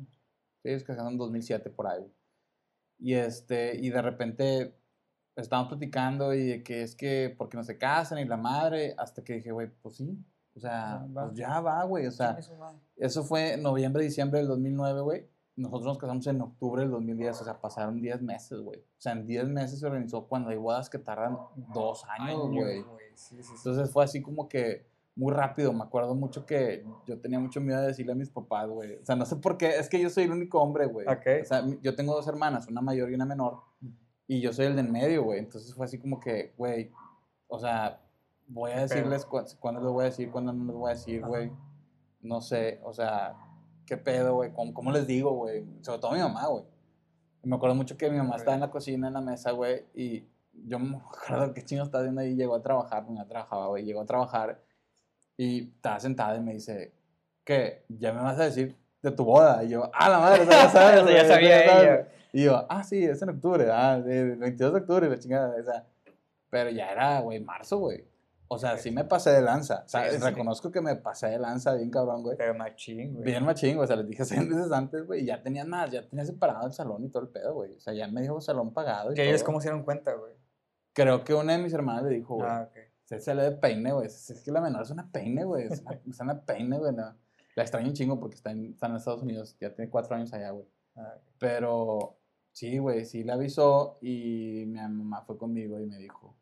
Ellos 0.63 0.85
casaron 0.85 1.13
en 1.13 1.19
2007 1.19 1.71
por 1.71 1.89
ahí. 1.89 2.13
Y 2.99 3.15
este, 3.15 3.77
y 3.77 3.91
de 3.91 4.03
repente 4.03 4.77
estábamos 5.37 5.69
platicando 5.69 6.33
y 6.33 6.47
de 6.47 6.63
que 6.63 6.83
es 6.83 6.95
que, 6.95 7.35
porque 7.37 7.57
no 7.57 7.65
se 7.65 7.77
casan 7.77 8.19
y 8.19 8.25
la 8.25 8.37
madre, 8.37 8.95
hasta 8.97 9.23
que 9.23 9.35
dije, 9.35 9.53
güey, 9.53 9.69
pues 9.83 9.97
sí. 9.97 10.17
O 10.55 10.61
sea, 10.61 11.07
va. 11.15 11.27
pues 11.27 11.37
ya 11.37 11.61
va, 11.61 11.85
güey. 11.85 12.07
O 12.07 12.11
sea, 12.11 12.39
madre. 12.59 12.79
eso 12.97 13.23
fue 13.25 13.57
noviembre, 13.59 14.05
diciembre 14.05 14.39
del 14.39 14.49
2009, 14.49 15.01
güey. 15.03 15.29
Nosotros 15.57 15.87
nos 15.87 15.99
casamos 15.99 16.27
en 16.27 16.41
octubre 16.43 16.83
del 16.83 16.91
2010, 16.91 17.41
o 17.41 17.45
sea, 17.45 17.61
pasaron 17.61 18.01
10 18.01 18.21
meses, 18.23 18.61
güey. 18.61 18.79
O 18.81 19.01
sea, 19.01 19.13
en 19.13 19.27
10 19.27 19.49
meses 19.49 19.81
se 19.81 19.87
organizó 19.87 20.27
cuando 20.27 20.51
hay 20.51 20.57
bodas 20.59 20.91
que 20.91 20.99
tardan 20.99 21.39
dos 21.73 22.05
años, 22.19 22.51
güey. 22.51 22.83
Sí, 23.15 23.37
sí, 23.37 23.43
sí. 23.43 23.53
Entonces 23.57 23.91
fue 23.91 24.05
así 24.05 24.21
como 24.21 24.49
que 24.51 24.87
muy 25.15 25.33
rápido. 25.33 25.73
Me 25.73 25.83
acuerdo 25.85 26.15
mucho 26.15 26.45
que 26.45 26.85
yo 27.07 27.19
tenía 27.21 27.41
mucho 27.41 27.63
miedo 27.63 27.81
de 27.81 27.87
decirle 27.87 28.13
a 28.13 28.17
mis 28.17 28.29
papás, 28.29 28.69
güey. 28.69 28.97
O 28.97 29.05
sea, 29.07 29.17
no 29.17 29.25
sé 29.25 29.37
por 29.37 29.57
qué, 29.57 29.79
es 29.79 29.89
que 29.89 29.99
yo 29.99 30.11
soy 30.11 30.25
el 30.25 30.33
único 30.33 30.61
hombre, 30.61 30.85
güey. 30.85 31.07
Ok. 31.09 31.27
O 31.43 31.45
sea, 31.47 31.65
yo 31.81 31.97
tengo 31.97 32.15
dos 32.15 32.29
hermanas, 32.29 32.69
una 32.69 32.83
mayor 32.83 33.11
y 33.11 33.15
una 33.15 33.25
menor. 33.25 33.63
Y 34.29 34.43
yo 34.43 34.53
soy 34.53 34.67
el 34.67 34.75
de 34.75 34.83
en 34.83 34.93
medio, 34.93 35.23
güey. 35.25 35.39
Entonces 35.39 35.73
fue 35.75 35.87
así 35.87 35.99
como 35.99 36.21
que, 36.21 36.53
güey, 36.59 36.91
o 37.49 37.59
sea, 37.59 38.03
voy 38.47 38.73
a 38.73 38.81
decirles 38.81 39.25
cu- 39.25 39.41
cuándo 39.59 39.81
les 39.81 39.91
voy 39.91 40.03
a 40.03 40.05
decir, 40.07 40.31
cuándo 40.31 40.53
no 40.53 40.65
les 40.65 40.75
voy 40.77 40.91
a 40.91 40.95
decir, 40.95 41.23
güey. 41.25 41.51
No 42.21 42.41
sé, 42.43 42.81
o 42.85 42.93
sea, 42.93 43.37
qué 43.87 43.97
pedo, 43.97 44.35
güey. 44.35 44.53
¿Cómo, 44.53 44.75
cómo 44.75 44.91
les 44.93 45.07
digo, 45.07 45.31
güey? 45.33 45.65
Sobre 45.83 46.01
todo 46.01 46.11
a 46.11 46.15
mi 46.15 46.21
mamá, 46.21 46.47
güey. 46.49 46.65
Me 47.43 47.57
acuerdo 47.57 47.77
mucho 47.77 47.97
que 47.97 48.11
mi 48.11 48.17
mamá 48.19 48.37
estaba 48.37 48.55
en 48.55 48.61
la 48.61 48.71
cocina, 48.71 49.07
en 49.07 49.15
la 49.15 49.21
mesa, 49.21 49.53
güey, 49.53 49.85
y 49.95 50.25
yo 50.53 50.79
me 50.79 50.97
acuerdo 51.25 51.55
qué 51.55 51.65
chingo 51.65 51.85
estaba 51.85 52.03
haciendo 52.03 52.21
ahí. 52.21 52.35
Llegó 52.35 52.57
a 52.57 52.63
trabajar, 52.63 53.05
mamá 53.05 53.27
trabajaba, 53.27 53.69
güey. 53.69 53.85
Llegó 53.85 54.01
a 54.01 54.07
trabajar 54.07 54.61
y 55.37 55.69
estaba 55.69 56.01
sentada 56.01 56.37
y 56.37 56.41
me 56.41 56.55
dice, 56.55 56.93
¿qué? 57.45 57.85
¿Ya 57.89 58.13
me 58.13 58.21
vas 58.23 58.39
a 58.41 58.45
decir 58.45 58.77
de 59.03 59.11
tu 59.13 59.25
boda? 59.25 59.63
Y 59.63 59.69
yo, 59.69 59.91
ah, 59.95 60.09
la 60.11 60.19
madre, 60.19 60.43
o 60.43 60.47
sea, 60.47 60.65
ya 60.65 60.69
sabes, 60.71 61.03
O 61.03 61.07
sea, 61.07 61.17
ya 61.17 61.23
o 61.23 61.27
sea, 61.27 61.35
sabía 61.35 61.67
sabes". 61.67 61.83
ella. 61.85 62.09
Y 62.33 62.45
yo, 62.45 62.67
ah, 62.69 62.83
sí, 62.83 63.05
es 63.05 63.23
en 63.23 63.31
octubre, 63.31 63.71
ah, 63.71 63.97
el 64.05 64.37
22 64.37 64.73
de 64.73 64.79
octubre, 64.81 65.09
la 65.09 65.19
chingada, 65.19 65.57
esa. 65.59 65.87
Pero 66.51 66.71
ya 66.71 66.91
era, 66.91 67.21
güey, 67.21 67.41
marzo, 67.41 67.79
güey. 67.79 68.05
O 68.49 68.59
sea, 68.59 68.77
sí 68.79 68.91
me 68.91 69.05
pasé 69.05 69.31
de 69.31 69.43
lanza. 69.43 69.83
O 69.85 69.89
sea, 69.89 70.05
Sí, 70.05 70.11
sí, 70.13 70.17
sí. 70.19 70.23
reconozco 70.25 70.71
que 70.71 70.81
me 70.81 70.95
pasé 70.97 71.27
de 71.29 71.39
lanza 71.39 71.75
bien 71.75 71.91
cabrón, 71.91 72.23
güey. 72.23 72.37
Pero 72.37 72.55
machín, 72.55 73.13
güey. 73.15 73.25
Bien 73.25 73.45
machín, 73.45 73.75
güey. 73.77 73.85
O 73.85 73.87
sea, 73.87 73.97
les 73.97 74.07
dije 74.09 74.25
seis 74.25 74.41
meses 74.49 74.71
antes, 74.73 75.05
güey. 75.07 75.23
Y 75.23 75.27
ya 75.27 75.43
tenían 75.43 75.69
más, 75.69 75.91
ya 75.91 76.07
tenía 76.09 76.25
separado 76.25 76.67
el 76.67 76.73
salón 76.73 77.05
y 77.05 77.09
todo 77.09 77.23
el 77.25 77.29
pedo, 77.29 77.55
güey. 77.55 77.73
O 77.75 77.81
sea, 77.81 77.93
ya 77.95 78.07
me 78.09 78.23
dijo 78.23 78.41
salón 78.41 78.73
pagado. 78.73 79.13
Y 79.13 79.19
¿Y 79.19 79.23
ellos 79.23 79.43
cómo 79.43 79.61
se 79.61 79.69
dieron 79.69 79.85
cuenta, 79.85 80.15
güey? 80.15 80.33
Creo 80.93 81.25
que 81.25 81.35
una 81.35 81.53
de 81.55 81.59
mis 81.63 81.73
hermanas 81.73 82.05
le 82.05 82.11
dijo, 82.11 82.37
güey. 82.37 82.49
Ah, 82.49 82.69
ok. 82.71 82.79
Se 83.05 83.21
sale 83.21 83.43
de 83.43 83.53
peine, 83.53 83.93
güey. 83.93 84.07
Es 84.07 84.31
es 84.31 84.43
que 84.43 84.51
la 84.51 84.61
menor 84.61 84.83
es 84.83 84.91
una 84.91 85.11
peine, 85.11 85.45
güey. 85.45 85.67
Es 85.67 85.81
una, 85.81 86.01
es 86.09 86.21
una 86.21 86.41
peine, 86.45 86.79
güey. 86.79 86.93
no. 86.95 87.15
La 87.55 87.63
extraño 87.63 87.89
un 87.89 87.95
chingo 87.95 88.21
porque 88.21 88.35
está 88.37 88.51
en, 88.51 88.73
está 88.73 88.87
en 88.87 88.97
Estados 88.97 89.23
Unidos, 89.23 89.57
ya 89.59 89.73
tiene 89.75 89.91
cuatro 89.91 90.15
años 90.15 90.31
allá, 90.35 90.51
güey. 90.51 90.67
Ah, 90.95 91.15
Pero 91.39 92.19
sí, 92.53 92.77
güey, 92.79 93.05
sí 93.07 93.25
le 93.25 93.33
avisó 93.33 93.99
y 94.03 94.65
mi 94.67 94.79
mamá 94.79 95.23
fue 95.23 95.39
conmigo 95.39 95.81
y 95.81 95.87
me 95.87 95.97
dijo, 95.97 96.37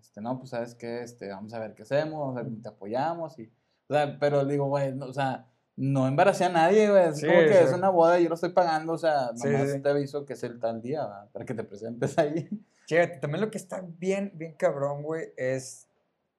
este, 0.00 0.20
no, 0.20 0.38
pues 0.38 0.50
sabes 0.50 0.74
qué, 0.74 1.02
este, 1.02 1.28
vamos 1.28 1.52
a 1.54 1.58
ver 1.58 1.74
qué 1.74 1.82
hacemos, 1.82 2.18
vamos 2.20 2.36
a 2.36 2.42
ver 2.42 2.62
te 2.62 2.68
apoyamos 2.68 3.38
y, 3.38 3.52
o 3.88 3.94
sea, 3.94 4.18
pero 4.18 4.44
digo, 4.44 4.66
güey, 4.66 4.94
no, 4.94 5.06
o 5.06 5.12
sea, 5.12 5.46
no 5.76 6.06
embaracé 6.06 6.44
a 6.44 6.48
nadie, 6.50 6.90
güey, 6.90 7.08
es 7.08 7.18
Sí, 7.18 7.26
como 7.26 7.38
que 7.40 7.54
sí. 7.54 7.64
es 7.64 7.72
una 7.72 7.88
boda 7.88 8.20
y 8.20 8.24
yo 8.24 8.28
lo 8.28 8.34
estoy 8.34 8.50
pagando, 8.50 8.92
o 8.92 8.98
sea, 8.98 9.30
nomás 9.32 9.72
sí. 9.72 9.80
te 9.80 9.88
aviso 9.88 10.26
que 10.26 10.34
es 10.34 10.42
el 10.42 10.60
tal 10.60 10.82
día, 10.82 11.04
¿va? 11.04 11.28
para 11.32 11.44
que 11.44 11.54
te 11.54 11.64
presentes 11.64 12.18
ahí. 12.18 12.48
Fíjate, 12.86 13.18
también 13.18 13.40
lo 13.40 13.50
que 13.50 13.58
está 13.58 13.80
bien, 13.80 14.32
bien 14.34 14.54
cabrón, 14.54 15.02
güey, 15.02 15.32
es 15.36 15.88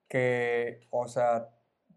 que, 0.08 0.86
o 0.90 1.08
sea, 1.08 1.48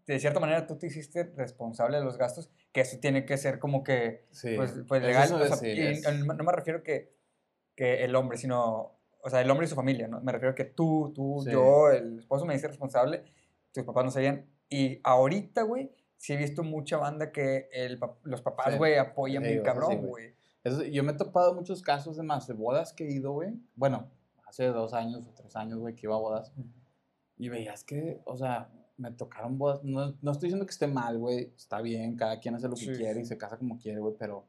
de 0.06 0.18
cierta 0.18 0.40
manera 0.40 0.66
tú 0.66 0.76
te 0.78 0.86
hiciste 0.86 1.24
responsable 1.36 1.98
de 1.98 2.04
los 2.04 2.16
gastos, 2.16 2.50
que 2.72 2.80
eso 2.80 2.98
tiene 2.98 3.26
que 3.26 3.36
ser 3.36 3.58
como 3.58 3.84
que, 3.84 4.26
pues, 4.56 4.74
pues 4.88 5.02
legal. 5.02 5.32
o 5.32 5.54
sea, 5.54 5.68
y 5.68 6.00
no 6.00 6.44
me 6.44 6.52
refiero 6.52 6.82
que, 6.82 7.14
que 7.74 8.04
el 8.04 8.14
hombre, 8.16 8.38
sino, 8.38 8.95
o 9.26 9.30
sea, 9.30 9.40
el 9.40 9.50
hombre 9.50 9.66
y 9.66 9.68
su 9.68 9.74
familia, 9.74 10.06
¿no? 10.06 10.20
Me 10.20 10.30
refiero 10.30 10.54
que 10.54 10.64
tú, 10.64 11.10
tú, 11.12 11.40
Sí. 11.44 11.50
yo, 11.50 11.90
el 11.90 12.20
esposo 12.20 12.44
me 12.46 12.54
hice 12.54 12.68
responsable, 12.68 13.24
tus 13.72 13.82
papás 13.84 14.04
no 14.04 14.10
sabían. 14.12 14.46
Y 14.68 15.00
ahorita, 15.02 15.62
güey, 15.62 15.90
sí 16.16 16.32
he 16.32 16.36
visto 16.36 16.62
mucha 16.62 16.96
banda 16.96 17.32
que 17.32 17.68
el, 17.72 17.98
los 18.22 18.40
papás, 18.40 18.72
Sí. 18.72 18.78
güey, 18.78 18.96
apoyan 18.98 19.42
Sí, 19.42 19.48
bien 19.48 19.60
eso 19.60 19.64
sí, 19.64 19.80
cabrón, 19.80 20.06
güey. 20.06 20.34
yo 20.92 21.02
me 21.02 21.10
he 21.12 21.16
topado 21.16 21.54
muchos 21.54 21.82
casos 21.82 22.16
de 22.16 22.22
más 22.22 22.46
de 22.46 22.54
bodas 22.54 22.92
que 22.92 23.04
he 23.04 23.12
ido, 23.12 23.32
güey. 23.32 23.54
Bueno, 23.74 24.08
hace 24.46 24.66
dos 24.66 24.94
años 24.94 25.26
o 25.26 25.32
tres 25.34 25.56
años, 25.56 25.80
güey, 25.80 25.94
que 25.96 26.06
iba 26.06 26.14
a 26.14 26.18
bodas. 26.20 26.52
Y 27.36 27.48
veías 27.48 27.82
que, 27.82 28.20
o 28.26 28.36
sea, 28.36 28.70
me 28.96 29.10
tocaron 29.10 29.58
bodas. 29.58 29.82
No, 29.82 30.14
no 30.22 30.30
estoy 30.30 30.46
diciendo 30.48 30.64
que 30.66 30.70
esté 30.72 30.86
mal, 30.86 31.18
güey. 31.18 31.52
Está 31.56 31.80
bien, 31.82 32.16
cada 32.16 32.38
quien 32.38 32.54
hace 32.54 32.68
lo 32.68 32.76
que 32.76 32.80
Sí, 32.86 32.92
quiere 32.92 33.20
y 33.20 33.24
se 33.26 33.36
casa 33.36 33.58
como 33.58 33.76
quiere, 33.76 33.98
güey. 33.98 34.14
Pero, 34.18 34.46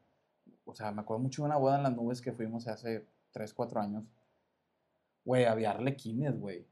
o 0.66 0.74
sea, 0.76 0.92
me 0.92 1.02
acuerdo 1.02 1.22
mucho 1.24 1.42
de 1.42 1.48
una 1.48 1.58
boda 1.58 1.78
en 1.78 1.84
las 1.84 1.96
nubes 1.96 2.22
que 2.22 2.32
fuimos 2.32 2.68
hace 2.68 3.06
tres, 3.32 3.54
cuatro 3.54 3.82
años. 3.82 4.06
Güey, 5.28 5.44
había 5.44 5.72
arlequines, 5.72 6.40
güey. 6.40 6.66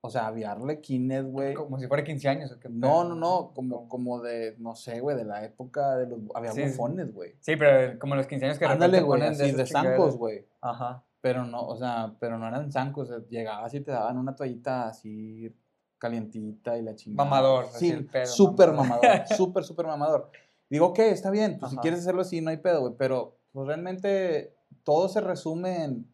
O 0.00 0.10
sea, 0.10 0.26
había 0.26 0.50
arlequines, 0.50 1.24
güey. 1.24 1.54
Como 1.54 1.78
si 1.78 1.86
fuera 1.86 2.02
15 2.02 2.28
años. 2.28 2.50
¿o 2.50 2.58
qué 2.58 2.68
No, 2.68 3.04
no, 3.04 3.14
no, 3.14 3.52
como, 3.54 3.88
como 3.88 4.20
de, 4.20 4.56
no 4.58 4.74
sé, 4.74 4.98
güey, 4.98 5.16
de 5.16 5.24
la 5.24 5.44
época 5.44 5.96
de 5.96 6.08
los... 6.08 6.18
Había 6.34 6.50
Sí, 6.50 6.62
bufones, 6.62 7.14
güey. 7.14 7.36
Sí, 7.38 7.54
pero 7.54 8.00
como 8.00 8.16
los 8.16 8.26
15 8.26 8.46
años 8.46 8.58
que 8.58 8.64
Ándale, 8.64 9.00
güey, 9.00 9.22
así 9.22 9.52
de 9.52 9.64
zancos, 9.64 10.16
güey. 10.16 10.44
Ajá. 10.60 11.04
Pero 11.20 11.46
no, 11.46 11.62
o 11.62 11.76
sea, 11.76 12.16
pero 12.18 12.36
no 12.36 12.48
eran 12.48 12.72
zancos. 12.72 13.10
o 13.10 13.20
sea, 13.20 13.28
llegabas 13.28 13.72
y 13.74 13.80
te 13.80 13.92
daban 13.92 14.18
una 14.18 14.34
toallita 14.34 14.88
así 14.88 15.54
calientita 15.98 16.76
y 16.76 16.82
la 16.82 16.96
chingada. 16.96 17.24
Mamador, 17.24 17.66
Sí, 17.74 18.08
súper 18.24 18.72
mamador. 18.72 19.04
súper, 19.36 19.62
súper 19.62 19.86
mamador. 19.86 20.32
Digo, 20.68 20.86
ok, 20.86 20.98
está 20.98 21.30
bien, 21.30 21.58
pues 21.60 21.70
si 21.70 21.78
quieres 21.78 22.00
hacerlo 22.00 22.22
así, 22.22 22.40
no 22.40 22.50
hay 22.50 22.56
pedo, 22.56 22.80
güey. 22.80 22.94
Pero 22.98 23.38
pues, 23.52 23.68
realmente 23.68 24.56
todo 24.82 25.08
se 25.08 25.20
resume 25.20 25.84
en, 25.84 26.11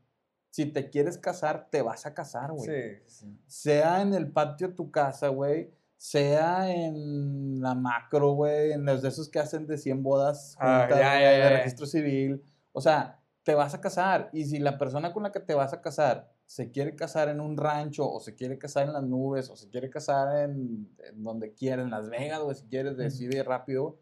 si 0.50 0.66
te 0.66 0.90
quieres 0.90 1.18
casar, 1.18 1.68
te 1.70 1.82
vas 1.82 2.06
a 2.06 2.14
casar, 2.14 2.52
güey. 2.52 2.68
Sí, 2.68 3.02
sí. 3.06 3.38
Sea 3.46 4.00
en 4.02 4.14
el 4.14 4.30
patio 4.32 4.68
de 4.68 4.74
tu 4.74 4.90
casa, 4.90 5.28
güey. 5.28 5.70
Sea 5.96 6.70
en 6.72 7.60
la 7.60 7.74
macro, 7.74 8.32
güey. 8.32 8.72
En 8.72 8.84
los 8.84 9.02
de 9.02 9.08
esos 9.08 9.28
que 9.28 9.38
hacen 9.38 9.66
de 9.66 9.76
100 9.76 10.02
bodas 10.02 10.56
Ah, 10.58 10.80
juntas, 10.82 10.98
ya, 10.98 11.10
güey, 11.10 11.22
ya, 11.22 11.30
de 11.30 11.38
ya, 11.38 11.50
ya. 11.50 11.56
registro 11.58 11.86
civil. 11.86 12.42
O 12.72 12.80
sea, 12.80 13.20
te 13.42 13.54
vas 13.54 13.74
a 13.74 13.80
casar. 13.80 14.30
Y 14.32 14.44
si 14.44 14.58
la 14.58 14.78
persona 14.78 15.12
con 15.12 15.22
la 15.22 15.32
que 15.32 15.40
te 15.40 15.54
vas 15.54 15.72
a 15.72 15.80
casar 15.80 16.32
se 16.46 16.70
quiere 16.70 16.96
casar 16.96 17.28
en 17.28 17.40
un 17.40 17.56
rancho, 17.58 18.10
o 18.10 18.20
se 18.20 18.34
quiere 18.34 18.56
casar 18.58 18.86
en 18.86 18.94
las 18.94 19.02
nubes, 19.02 19.50
o 19.50 19.56
se 19.56 19.68
quiere 19.68 19.90
casar 19.90 20.44
en, 20.44 20.88
en 20.98 21.22
donde 21.22 21.52
quiera, 21.52 21.82
en 21.82 21.90
Las 21.90 22.08
Vegas, 22.08 22.40
güey, 22.40 22.56
si 22.56 22.64
quieres, 22.68 22.96
decide 22.96 23.42
rápido, 23.42 23.98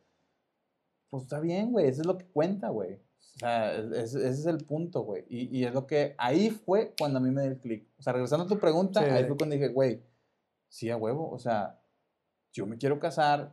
pues 1.11 1.25
está 1.25 1.41
bien, 1.41 1.73
güey. 1.73 1.89
Eso 1.89 2.03
es 2.03 2.07
lo 2.07 2.17
que 2.19 2.27
cuenta, 2.27 2.69
güey. 2.69 3.01
O 3.37 3.39
sea, 3.39 3.75
es- 3.77 3.93
es- 3.93 4.15
ese 4.15 4.29
es 4.41 4.47
el 4.47 4.59
punto, 4.65 5.03
güey. 5.03 5.25
Y, 5.29 5.59
y 5.59 5.65
es 5.65 5.75
lo 5.75 5.87
que. 5.87 6.15
Ahí 6.19 6.51
fue 6.51 6.95
cuando 6.99 7.19
a 7.19 7.23
mí 7.23 7.31
me 7.31 7.43
dio 7.43 7.51
el 7.53 7.59
clic. 7.59 7.87
O 7.99 8.03
sea, 8.03 8.13
regresando 8.15 8.45
a 8.47 8.49
tu 8.49 8.59
pregunta, 8.59 9.01
Sí, 9.03 9.11
ahí 9.11 9.25
fue 9.25 9.37
cuando 9.37 9.55
dije, 9.55 9.69
güey, 9.69 10.03
sí, 10.69 10.91
a 10.91 10.97
huevo. 10.97 11.31
O 11.31 11.39
sea, 11.39 11.79
yo 12.53 12.67
me 12.67 12.79
quiero 12.79 12.99
casar 12.99 13.53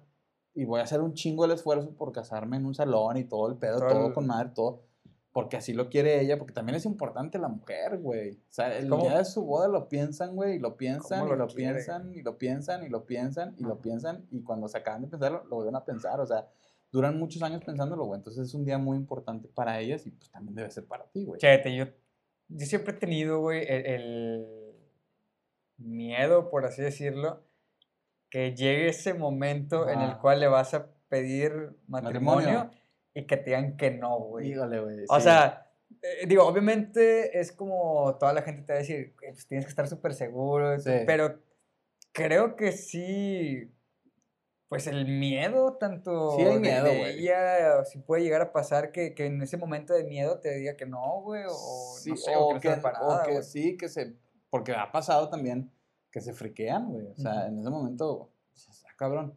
y 0.54 0.64
voy 0.66 0.80
a 0.80 0.84
hacer 0.84 1.02
un 1.02 1.14
chingo 1.14 1.46
el 1.46 1.52
esfuerzo 1.52 1.92
por 1.96 2.12
casarme 2.14 2.58
en 2.58 2.66
un 2.66 2.74
salón 2.76 3.18
y 3.18 3.26
todo 3.26 3.48
el 3.50 3.58
pedo, 3.58 3.80
Todo 3.80 3.90
todo, 3.90 4.08
el- 4.08 4.14
con 4.14 4.28
madre, 4.28 4.52
todo. 4.56 4.84
Porque 5.34 5.58
así 5.58 5.74
lo 5.74 5.90
quiere 5.90 6.22
ella, 6.22 6.38
porque 6.38 6.54
también 6.54 6.76
es 6.76 6.86
importante 6.86 7.40
la 7.40 7.48
mujer, 7.48 7.98
güey. 7.98 8.34
O 8.34 8.54
sea, 8.54 8.78
el 8.78 8.88
¿Cómo? 8.88 9.02
día 9.02 9.18
de 9.18 9.26
su 9.26 9.44
boda 9.44 9.68
lo 9.68 9.90
piensan, 9.90 10.36
güey, 10.36 10.58
y 10.58 10.60
lo 10.60 10.78
piensan, 10.78 11.22
¿Cómo 11.22 11.34
y 11.34 11.38
lo 11.38 11.46
lo 11.46 11.52
quiere? 11.52 11.74
piensan, 11.74 12.14
y 12.14 12.22
lo 12.22 12.38
piensan, 12.38 12.84
y 12.86 12.90
lo 12.90 13.04
piensan, 13.06 13.56
y 13.58 13.64
lo 13.64 13.82
piensan, 13.82 14.28
y 14.30 14.44
cuando 14.44 14.68
se 14.68 14.78
acaban 14.78 15.02
de 15.02 15.08
pensarlo, 15.08 15.44
lo 15.50 15.56
vuelven 15.56 15.76
a 15.76 15.84
pensar. 15.84 16.20
O 16.22 16.26
sea, 16.28 16.48
duran 16.94 17.20
muchos 17.20 17.42
años 17.44 17.62
pensándolo, 17.66 18.06
güey. 18.06 18.20
Entonces 18.20 18.48
es 18.48 18.54
un 18.54 18.64
día 18.64 18.78
muy 18.78 18.96
importante 18.98 19.50
para 19.50 19.80
ellas 19.82 20.06
y 20.08 20.12
pues 20.12 20.30
también 20.32 20.56
debe 20.56 20.72
ser 20.72 20.86
para 20.86 21.06
ti, 21.12 21.26
güey. 21.26 21.40
Chévate, 21.40 21.76
yo, 21.76 21.86
yo 22.48 22.66
siempre 22.66 22.94
he 22.94 22.98
tenido, 22.98 23.40
güey, 23.42 23.66
el, 23.68 23.86
el 23.86 24.46
miedo, 25.78 26.50
por 26.50 26.66
así 26.66 26.82
decirlo, 26.82 27.44
que 28.30 28.56
llegue 28.56 28.88
ese 28.90 29.14
momento 29.14 29.90
en 29.90 30.02
el 30.02 30.18
cual 30.20 30.40
le 30.40 30.48
vas 30.48 30.74
a 30.74 30.88
pedir 31.10 31.52
matrimonio, 31.88 32.48
Matrimonio. 32.50 32.72
y 33.14 33.26
que 33.28 33.38
te 33.38 33.46
digan 33.46 33.76
que 33.78 33.92
no, 33.92 34.20
güey. 34.20 34.52
Híjole, 34.52 34.80
güey. 34.80 34.98
O 35.10 35.16
sí. 35.18 35.24
sea, 35.24 35.72
eh, 36.02 36.26
digo, 36.28 36.46
obviamente 36.46 37.40
es 37.40 37.52
como 37.52 38.16
toda 38.20 38.34
la 38.34 38.42
gente 38.42 38.64
te 38.64 38.74
va 38.74 38.78
a 38.78 38.82
decir, 38.82 39.14
"Güey, 39.20 39.32
pues 39.34 39.48
tienes 39.48 39.66
que 39.66 39.70
estar 39.70 39.88
súper 39.88 40.14
seguro, 40.14 40.80
Sí. 40.80 40.92
pero 41.06 41.40
creo 42.12 42.56
que 42.56 42.72
sí, 42.72 43.72
pues 44.74 44.88
el 44.88 45.06
miedo 45.08 45.74
tanto 45.78 46.36
Sí 46.38 46.42
hay 46.44 46.54
de- 46.56 46.60
miedo, 46.60 46.84
de 46.86 46.98
güey. 47.00 47.20
ella, 47.20 47.84
si 47.86 48.00
puede 48.00 48.24
llegar 48.24 48.42
a 48.42 48.52
pasar 48.52 48.92
que, 48.92 49.14
que 49.14 49.26
en 49.28 49.42
ese 49.42 49.58
momento 49.58 49.94
de 49.94 50.04
miedo 50.04 50.40
te 50.40 50.54
diga 50.56 50.76
que 50.76 50.86
no, 50.86 51.22
güey, 51.22 51.44
o 51.48 51.96
Sí, 52.00 52.12
no 52.12 52.18
sé, 52.18 52.32
o, 52.36 52.48
que 52.60 52.70
no 52.70 52.76
estés 52.76 52.92
o 53.02 53.24
que 53.26 53.44
sí, 53.44 53.78
que 53.78 53.90
se. 53.90 54.16
Porque 54.50 54.74
ha 54.74 54.92
pasado 54.92 55.30
también 55.30 55.72
que 56.12 56.22
se 56.22 56.34
friquean, 56.34 56.92
güey. 56.92 57.08
O 57.08 57.16
sea, 57.16 57.48
en 57.48 57.58
ese 57.60 57.70
momento, 57.70 58.32
está 58.54 58.90
cabrón. 58.98 59.34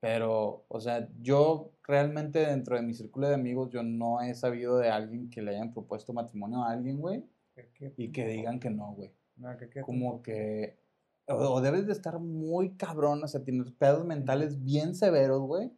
Pero, 0.00 0.64
o 0.68 0.80
sea, 0.80 1.08
yo 1.20 1.72
realmente 1.86 2.38
dentro 2.46 2.76
de 2.76 2.82
mi 2.82 2.94
círculo 2.94 3.28
de 3.28 3.34
amigos, 3.34 3.68
yo 3.70 3.82
no 3.82 4.20
he 4.22 4.34
sabido 4.34 4.78
de 4.78 4.88
alguien 4.88 5.28
que 5.30 5.42
le 5.42 5.50
hayan 5.52 5.72
propuesto 5.72 6.12
matrimonio 6.12 6.62
a 6.62 6.70
alguien, 6.72 7.00
güey, 7.00 7.24
Que- 7.54 7.68
que- 7.74 7.92
y 7.96 8.10
que 8.12 8.26
digan 8.26 8.60
que 8.60 8.70
no, 8.70 8.92
güey. 8.94 9.12
no, 9.36 9.56
que- 9.56 9.68
que- 9.68 9.80
Como 9.82 10.22
que. 10.22 10.78
O, 11.30 11.60
debes 11.60 11.86
de 11.86 11.92
estar 11.92 12.18
muy 12.18 12.76
cabrón, 12.76 13.22
o 13.24 13.28
sea, 13.28 13.42
tienes 13.44 13.70
pedos 13.72 14.04
mentales 14.04 14.62
bien 14.64 14.94
severos, 14.94 15.40
güey. 15.42 15.70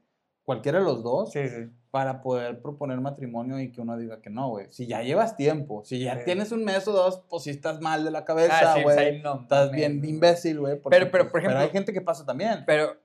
Cualquiera 0.44 0.78
de 0.80 0.84
los 0.84 1.02
dos 1.04 1.30
Sí, 1.32 1.46
sí. 1.48 1.70
para 1.92 2.20
poder 2.20 2.60
proponer 2.62 3.00
matrimonio 3.00 3.60
y 3.60 3.70
que 3.70 3.80
uno 3.80 3.96
diga 3.96 4.20
que 4.20 4.30
no, 4.30 4.48
güey. 4.48 4.66
Si 4.70 4.86
ya 4.88 5.02
llevas 5.02 5.36
tiempo, 5.36 5.84
si 5.84 6.00
ya 6.00 6.16
Sí. 6.18 6.24
tienes 6.24 6.50
un 6.52 6.64
mes 6.64 6.88
o 6.88 6.92
dos, 6.92 7.22
pues 7.30 7.44
si 7.44 7.50
estás 7.50 7.80
mal 7.80 8.04
de 8.04 8.10
la 8.10 8.24
cabeza, 8.24 8.72
Ah, 8.72 8.74
sí, 8.76 8.80
pues 8.82 8.96
güey. 8.96 9.08
ahí 9.08 9.22
no 9.22 9.42
estás 9.42 9.70
bien 9.70 10.04
imbécil, 10.04 10.58
güey. 10.60 10.80
Pero- 10.90 11.10
pero, 11.12 11.30
por 11.30 11.40
hay 11.40 11.46
ejemplo- 11.46 11.70
gente 11.70 11.92
que 11.92 12.00
pasa 12.00 12.24
también. 12.26 12.64
Pero, 12.66 12.96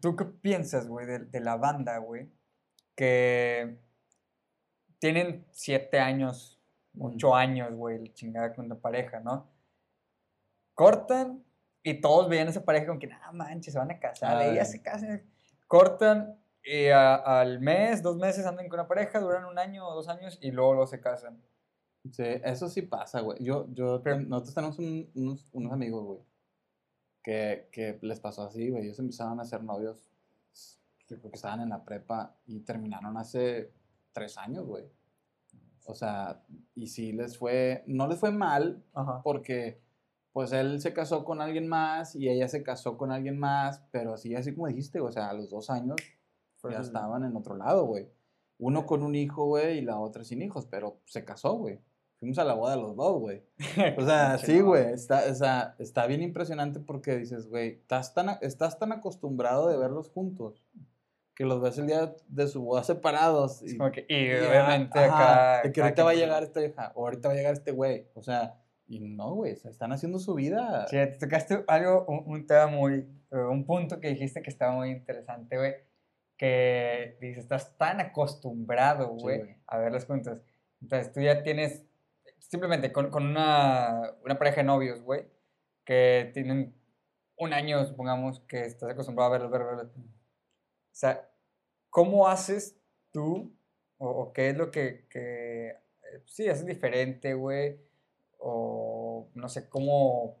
¿tú 0.00 0.14
qué 0.14 0.24
piensas, 0.24 0.86
güey, 0.86 1.06
de, 1.06 1.18
de 1.20 1.40
la 1.40 1.56
banda, 1.56 1.98
güey? 1.98 2.28
Que 2.94 3.76
tienen 5.00 5.44
siete 5.50 5.98
años, 5.98 6.60
ocho 6.98 7.34
años, 7.34 7.74
güey, 7.74 8.12
chingada 8.14 8.54
con 8.54 8.68
la 8.68 8.76
pareja, 8.76 9.18
¿no? 9.18 9.48
Cortan 10.74 11.42
y 11.84 12.00
todos 12.00 12.28
veían 12.28 12.48
a 12.48 12.50
esa 12.50 12.64
pareja 12.64 12.86
con 12.86 12.98
que, 12.98 13.06
nada 13.06 13.30
manches, 13.30 13.72
se 13.74 13.78
van 13.78 13.92
a 13.92 14.00
casar, 14.00 14.38
Ay. 14.38 14.50
ellas 14.54 14.70
se 14.72 14.82
casan. 14.82 15.22
Cortan 15.68 16.36
y 16.64 16.88
a- 16.88 17.14
al 17.14 17.60
mes, 17.60 18.02
dos 18.02 18.16
meses 18.16 18.44
andan 18.46 18.68
con 18.68 18.80
una 18.80 18.88
pareja, 18.88 19.20
duran 19.20 19.44
un 19.44 19.58
año 19.58 19.86
o 19.86 19.94
dos 19.94 20.08
años 20.08 20.38
y 20.40 20.50
luego, 20.50 20.72
luego 20.72 20.86
se 20.88 21.00
casan. 21.00 21.40
Sí, 22.10 22.22
eso 22.42 22.68
sí 22.68 22.82
pasa, 22.82 23.20
güey. 23.20 23.42
Yo, 23.44 23.66
yo, 23.72 24.02
Pero- 24.02 24.20
nosotros 24.20 24.54
tenemos 24.54 24.78
un- 24.78 25.10
unos, 25.14 25.48
unos 25.52 25.72
amigos, 25.72 26.04
güey, 26.04 26.20
que, 27.22 27.68
que 27.72 27.98
les 28.02 28.18
pasó 28.20 28.42
así, 28.44 28.70
güey. 28.70 28.84
Ellos 28.84 28.98
empezaron 28.98 29.38
a 29.40 29.44
ser 29.44 29.62
novios, 29.62 30.10
yo 31.08 31.18
creo 31.18 31.30
que 31.30 31.36
estaban 31.36 31.60
en 31.60 31.68
la 31.70 31.84
prepa 31.84 32.34
y 32.46 32.60
terminaron 32.60 33.16
hace 33.18 33.70
tres 34.12 34.36
años, 34.38 34.66
güey. 34.66 34.84
O 35.86 35.94
sea, 35.94 36.42
y 36.74 36.86
sí 36.86 37.12
les 37.12 37.36
fue, 37.36 37.84
no 37.86 38.06
les 38.06 38.18
fue 38.18 38.30
mal, 38.30 38.82
Ajá. 38.94 39.20
porque 39.22 39.80
pues 40.34 40.52
él 40.52 40.80
se 40.82 40.92
casó 40.92 41.24
con 41.24 41.40
alguien 41.40 41.68
más 41.68 42.14
y 42.16 42.28
ella 42.28 42.48
se 42.48 42.62
casó 42.62 42.98
con 42.98 43.10
alguien 43.12 43.38
más, 43.38 43.82
pero 43.92 44.14
así, 44.14 44.34
así 44.34 44.52
como 44.52 44.66
dijiste, 44.66 45.00
o 45.00 45.10
sea, 45.10 45.30
a 45.30 45.32
los 45.32 45.48
dos 45.48 45.70
años 45.70 45.96
ya 46.70 46.80
estaban 46.80 47.24
en 47.24 47.36
otro 47.36 47.56
lado, 47.56 47.84
güey. 47.86 48.08
Uno 48.58 48.84
con 48.84 49.02
un 49.04 49.14
hijo, 49.14 49.44
güey, 49.46 49.78
y 49.78 49.82
la 49.82 49.98
otra 49.98 50.24
sin 50.24 50.42
hijos, 50.42 50.66
pero 50.66 50.98
se 51.06 51.24
casó, 51.24 51.52
güey. 51.54 51.78
Fuimos 52.18 52.38
a 52.38 52.44
la 52.44 52.54
boda 52.54 52.74
los 52.76 52.96
dos, 52.96 53.20
güey. 53.20 53.42
O 53.98 54.04
sea, 54.04 54.38
sí, 54.38 54.60
güey, 54.60 54.92
está, 54.92 55.22
o 55.30 55.34
sea, 55.34 55.76
está 55.78 56.06
bien 56.06 56.20
impresionante 56.22 56.80
porque 56.80 57.16
dices, 57.16 57.48
güey, 57.48 57.74
estás 57.80 58.12
tan, 58.12 58.30
estás 58.40 58.78
tan 58.78 58.90
acostumbrado 58.92 59.68
de 59.68 59.76
verlos 59.76 60.10
juntos 60.10 60.64
que 61.36 61.44
los 61.44 61.60
ves 61.60 61.78
el 61.78 61.86
día 61.86 62.14
de 62.28 62.48
su 62.48 62.62
boda 62.62 62.82
separados. 62.82 63.62
Es 63.62 63.74
y- 63.74 63.78
como 63.78 63.90
que- 63.92 64.06
y 64.08 64.14
y, 64.14 64.30
obviamente 64.34 64.98
ajá, 64.98 65.54
acá. 65.58 65.62
de 65.68 65.72
que 65.72 65.80
ahorita 65.82 66.02
va 66.04 66.10
a 66.10 66.14
llegar 66.14 66.42
esta 66.42 66.60
vieja, 66.60 66.92
o 66.94 67.04
ahorita 67.04 67.28
va 67.28 67.34
a 67.34 67.36
llegar 67.36 67.52
este 67.54 67.70
güey. 67.72 68.08
O 68.14 68.22
sea, 68.22 68.60
y 68.96 69.00
no, 69.00 69.34
güey, 69.34 69.52
o 69.52 69.56
sea, 69.56 69.70
están 69.70 69.92
haciendo 69.92 70.18
su 70.18 70.34
vida. 70.34 70.86
Sí, 70.88 70.96
te 70.96 71.18
tocaste 71.18 71.64
algo, 71.68 72.04
un, 72.06 72.22
un 72.26 72.46
tema 72.46 72.66
muy, 72.68 73.06
eh, 73.30 73.36
un 73.36 73.64
punto 73.66 74.00
que 74.00 74.08
dijiste 74.08 74.42
que 74.42 74.50
estaba 74.50 74.72
muy 74.72 74.90
interesante, 74.90 75.56
güey, 75.56 75.74
que 76.36 77.16
dices, 77.20 77.44
estás 77.44 77.76
tan 77.78 78.00
acostumbrado, 78.00 79.14
Sí, 79.16 79.22
güey, 79.22 79.38
güey. 79.38 79.56
a 79.66 79.78
verlos 79.78 80.04
juntos. 80.06 80.40
Entonces 80.80 81.12
tú 81.12 81.20
ya 81.20 81.42
tienes, 81.42 81.84
simplemente 82.38 82.92
con, 82.92 83.10
con 83.10 83.26
una, 83.26 84.12
una 84.24 84.38
pareja 84.38 84.56
de 84.58 84.64
novios, 84.64 85.00
güey, 85.02 85.26
que 85.84 86.30
tienen 86.34 86.74
un 87.36 87.52
año, 87.52 87.84
supongamos, 87.84 88.40
que 88.40 88.64
estás 88.64 88.90
acostumbrado 88.90 89.30
a 89.30 89.32
verlos, 89.32 89.50
verlos, 89.50 89.76
verlos. 89.76 89.96
O 89.96 90.96
sea, 90.96 91.28
¿cómo 91.90 92.28
haces 92.28 92.76
tú, 93.12 93.56
o, 93.98 94.08
o 94.08 94.32
qué 94.32 94.50
es 94.50 94.56
lo 94.56 94.70
que, 94.70 95.06
que 95.08 95.68
eh, 95.70 96.22
sí, 96.26 96.48
haces 96.48 96.66
diferente, 96.66 97.34
güey? 97.34 97.80
O 98.46 99.30
no 99.34 99.48
sé, 99.48 99.68
cómo 99.70 100.36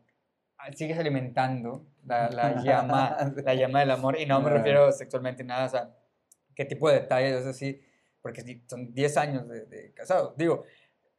sigues 0.74 0.98
alimentando 0.98 1.86
la, 2.04 2.28
la 2.30 2.54
llama, 2.62 3.16
la 3.42 3.54
llama 3.54 3.80
del 3.80 3.90
amor. 3.92 4.20
Y 4.20 4.26
no 4.26 4.40
me 4.42 4.50
refiero 4.50 4.92
sexualmente 4.92 5.42
nada, 5.42 5.64
o 5.66 5.68
sea, 5.70 5.96
qué 6.54 6.64
tipo 6.66 6.88
de 6.88 7.00
detalles 7.00 7.40
es 7.40 7.46
así, 7.46 7.80
porque 8.20 8.62
son 8.66 8.92
10 8.92 9.16
años 9.16 9.48
de, 9.48 9.64
de 9.66 9.92
casados. 9.94 10.36
Digo, 10.36 10.64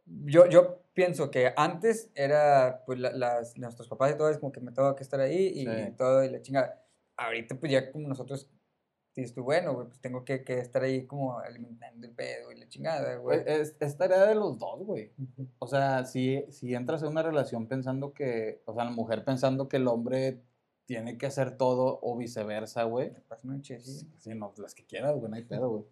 yo, 0.06 0.48
yo 0.48 0.84
pienso 0.94 1.32
que 1.32 1.54
antes 1.58 2.12
era, 2.14 2.84
pues, 2.86 3.00
la- 3.00 3.12
las, 3.14 3.58
nuestros 3.58 3.88
papás 3.90 4.14
y 4.14 4.18
todo, 4.18 4.30
es 4.30 4.38
como 4.38 4.52
que 4.52 4.62
me 4.62 4.72
tengo 4.72 4.96
que 4.96 5.04
estar 5.04 5.20
ahí 5.20 5.48
y, 5.56 5.66
Sí. 5.66 5.92
todo, 5.98 6.24
y 6.24 6.30
la 6.30 6.42
chinga. 6.42 6.82
Ahorita, 7.18 7.56
pues 7.56 7.72
ya 7.72 7.92
como 7.92 8.08
nosotros, 8.08 8.50
dices 9.16 9.34
tú, 9.34 9.44
bueno, 9.44 9.74
güey, 9.74 9.88
pues 9.88 10.00
tengo 10.00 10.26
que, 10.26 10.44
que 10.44 10.60
estar 10.60 10.84
ahí 10.84 11.06
como 11.06 11.40
alimentando 11.40 12.06
el 12.06 12.14
pedo 12.14 12.52
y 12.52 12.60
la 12.60 12.68
chingada, 12.68 13.16
güey. 13.16 13.40
Güey, 13.40 13.62
Es, 13.62 13.76
es 13.80 13.98
tarea 13.98 14.26
de 14.26 14.36
los 14.36 14.58
dos, 14.58 14.84
güey. 14.84 15.12
O 15.60 15.68
sea, 15.68 16.06
si, 16.06 16.46
si 16.50 16.76
entras 16.76 17.02
en 17.04 17.10
una 17.10 17.24
relación 17.24 17.68
pensando 17.68 18.14
que, 18.14 18.62
o 18.66 18.74
sea, 18.74 18.84
la 18.84 18.92
mujer 18.92 19.24
pensando 19.24 19.70
que 19.70 19.78
el 19.78 19.88
hombre 19.88 20.42
tiene 20.86 21.18
que 21.18 21.26
hacer 21.26 21.58
todo 21.58 22.00
o 22.02 22.18
viceversa, 22.18 22.84
güey. 22.84 23.14
Un 23.44 23.62
che, 23.62 23.80
sí. 23.80 24.08
Sí, 24.18 24.36
no, 24.36 24.54
las 24.58 24.76
que 24.76 24.86
quieras, 24.86 25.16
güey, 25.16 25.30
no 25.30 25.36
hay 25.36 25.44
pedo, 25.44 25.70
güey. 25.70 25.84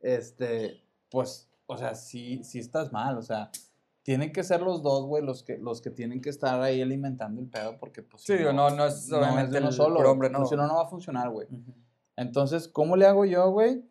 Este, 0.00 0.82
pues, 1.10 1.48
o 1.66 1.78
sea, 1.78 1.94
sí, 1.94 2.42
sí 2.44 2.58
estás 2.58 2.92
mal, 2.92 3.16
o 3.16 3.22
sea, 3.22 3.50
tienen 4.02 4.32
que 4.32 4.42
ser 4.42 4.60
los 4.60 4.82
dos, 4.82 5.06
güey, 5.06 5.24
los 5.24 5.42
que, 5.42 5.56
los 5.56 5.80
que 5.80 5.90
tienen 5.90 6.20
que 6.20 6.28
estar 6.28 6.60
ahí 6.60 6.82
alimentando 6.82 7.40
el 7.40 7.48
pedo, 7.48 7.78
porque, 7.78 8.02
pues, 8.02 8.22
Sí, 8.22 8.36
digo, 8.36 8.52
no, 8.52 8.68
no 8.70 8.84
es 8.84 9.08
de 9.08 9.16
obviamente 9.16 9.58
uno 9.58 9.68
el 9.68 9.72
solo, 9.72 10.10
hombre, 10.10 10.28
pues, 10.28 10.40
no. 10.40 10.46
Si 10.46 10.56
no, 10.56 10.66
no 10.66 10.74
va 10.76 10.82
a 10.82 10.88
funcionar, 10.88 11.30
güey. 11.30 11.46
Entonces, 12.16 12.68
¿cómo 12.68 12.96
le 12.96 13.06
hago 13.06 13.24
yo, 13.24 13.50
güey? 13.50 13.84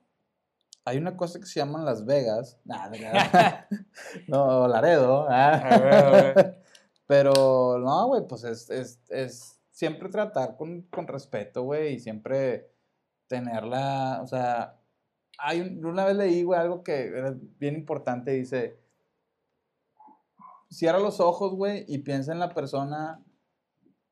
Hay 0.86 0.98
una 0.98 1.16
cosa 1.16 1.40
que 1.40 1.46
se 1.46 1.60
llaman 1.60 1.86
Las 1.86 2.06
Vegas. 2.06 2.60
Nah, 2.66 2.90
no, 4.28 4.68
Laredo. 4.68 5.26
ah. 5.30 5.54
A 5.54 5.78
ver, 5.80 5.94
a 5.94 6.10
ver. 6.10 6.64
Pero 7.08 7.78
no, 7.80 8.08
güey, 8.08 8.26
pues 8.28 8.44
es, 8.46 8.70
es, 8.70 9.00
es 9.10 9.60
siempre 9.72 10.10
tratar 10.10 10.56
con, 10.56 10.84
con 10.84 11.08
respeto, 11.08 11.64
güey, 11.64 11.96
y 11.96 12.00
siempre 12.00 12.70
tenerla, 13.28 14.22
o 14.24 14.28
sea, 14.28 14.80
hay 15.38 15.62
un- 15.62 15.86
una 15.86 16.06
vez 16.06 16.16
leí, 16.16 16.44
güey, 16.44 16.60
algo 16.60 16.82
que 16.84 17.08
era 17.08 17.36
bien 17.60 17.76
importante, 17.76 18.32
dice, 18.32 18.80
cierra 20.70 21.00
los 21.00 21.20
ojos, 21.20 21.54
güey, 21.56 21.86
y 21.88 22.00
piensa 22.00 22.32
en 22.32 22.40
la 22.40 22.54
persona, 22.54 23.22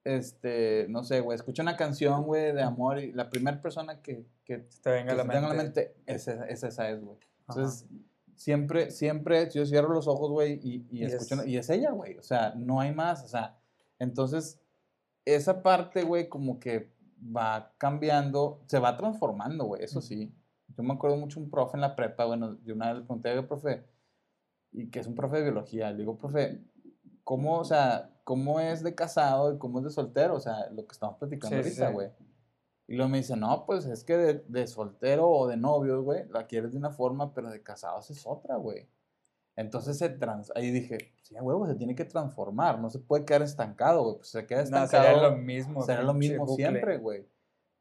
este, 0.04 0.88
no 0.90 1.04
sé, 1.04 1.20
güey, 1.22 1.36
escucha 1.36 1.62
una 1.64 1.78
canción, 1.78 2.24
güey, 2.24 2.54
de 2.54 2.62
amor, 2.64 3.00
y 3.00 3.12
la 3.12 3.30
primera 3.30 3.62
persona 3.62 4.02
que, 4.02 4.26
que 4.44 4.58
Te 4.82 4.90
venga 4.92 5.14
a 5.14 5.16
que 5.16 5.18
la 5.18 5.24
se 5.24 5.30
te 5.30 5.36
venga 5.36 5.48
a 5.52 5.54
la 5.54 5.64
mente. 5.64 5.82
mente, 5.98 6.04
esa, 6.06 6.46
esa, 6.48 6.90
es, 6.90 7.04
güey. 7.04 7.18
Ajá. 7.48 7.60
Entonces, 7.60 7.88
siempre, 8.36 8.92
siempre, 8.92 9.50
yo 9.52 9.66
cierro 9.66 9.94
los 9.94 10.08
ojos, 10.08 10.32
güey, 10.32 10.60
y, 10.64 10.88
y, 10.90 11.02
Y 11.02 11.06
escucho, 11.06 11.42
es- 11.42 11.48
y 11.48 11.58
es 11.58 11.70
ella, 11.70 11.92
güey. 11.92 12.18
O 12.18 12.24
sea, 12.24 12.54
no 12.56 12.80
hay 12.80 12.94
más. 12.94 13.24
O 13.24 13.28
sea, 13.28 13.60
entonces, 14.00 14.60
esa 15.26 15.62
parte, 15.62 16.04
güey, 16.04 16.28
como 16.30 16.60
que 16.60 16.92
va 17.24 17.72
cambiando, 17.78 18.64
se 18.66 18.80
va 18.80 18.98
transformando, 18.98 19.66
güey, 19.66 19.84
eso 19.84 20.02
sí. 20.02 20.34
Yo 20.76 20.84
me 20.84 20.94
acuerdo 20.94 21.18
mucho 21.18 21.40
un 21.40 21.52
profe 21.52 21.78
en 21.78 21.82
la 21.82 21.96
prepa, 21.96 22.26
bueno, 22.26 22.56
de 22.56 22.74
una 22.74 22.88
vez 22.88 22.96
le 22.96 23.02
pregunté 23.06 23.30
al 23.30 23.46
profe, 23.46 23.84
y 24.72 24.90
que 24.90 25.00
es 25.02 25.08
un 25.08 25.14
profe 25.16 25.38
de 25.38 25.44
biología, 25.44 25.92
le 25.92 25.98
digo, 26.00 26.18
profe, 26.18 26.62
¿cómo, 27.24 27.60
o 27.60 27.66
sea, 27.66 28.11
cómo 28.24 28.60
es 28.60 28.84
de 28.84 28.96
casado 28.96 29.54
y 29.54 29.58
cómo 29.58 29.80
es 29.80 29.86
de 29.86 29.92
soltero? 29.92 30.36
O 30.36 30.40
sea, 30.40 30.70
lo 30.72 30.86
que 30.86 30.92
estamos 30.94 31.18
platicando 31.18 31.58
Sí, 31.58 31.64
ahorita, 31.64 31.88
sí. 31.88 31.94
güey. 31.94 32.10
Y 32.88 32.96
luego 32.96 33.10
me 33.10 33.20
dice, 33.20 33.38
no, 33.38 33.66
pues 33.66 33.86
es 33.86 34.04
que 34.04 34.18
de, 34.18 34.34
de 34.48 34.68
soltero 34.68 35.30
o 35.30 35.48
de 35.48 35.56
novios, 35.58 36.04
güey, 36.04 36.28
la 36.30 36.46
quieres 36.48 36.72
de 36.74 36.78
una 36.78 36.92
forma, 36.92 37.34
pero 37.34 37.50
de 37.50 37.64
casados 37.64 38.10
es 38.12 38.24
otra, 38.26 38.58
güey. 38.58 38.88
Entonces 39.56 39.98
se 39.98 40.10
trans... 40.10 40.52
ahí 40.56 40.72
dije, 40.72 41.14
sí, 41.22 41.36
huevo, 41.36 41.68
se 41.68 41.76
tiene 41.76 41.96
que 41.96 42.06
transformar, 42.06 42.80
no 42.80 42.90
se 42.90 43.00
puede 43.00 43.26
quedar 43.26 43.42
estancado, 43.44 44.04
güey. 44.04 44.16
Pues 44.18 44.30
se 44.30 44.46
queda 44.46 44.60
No, 44.60 44.64
estancado. 44.64 45.04
sería 45.04 45.22
lo 45.30 45.38
mismo. 45.38 45.82
será 45.84 46.04
lo 46.04 46.14
mismo 46.14 46.46
bucle. 46.46 46.56
siempre, 46.66 46.98
güey. 46.98 47.28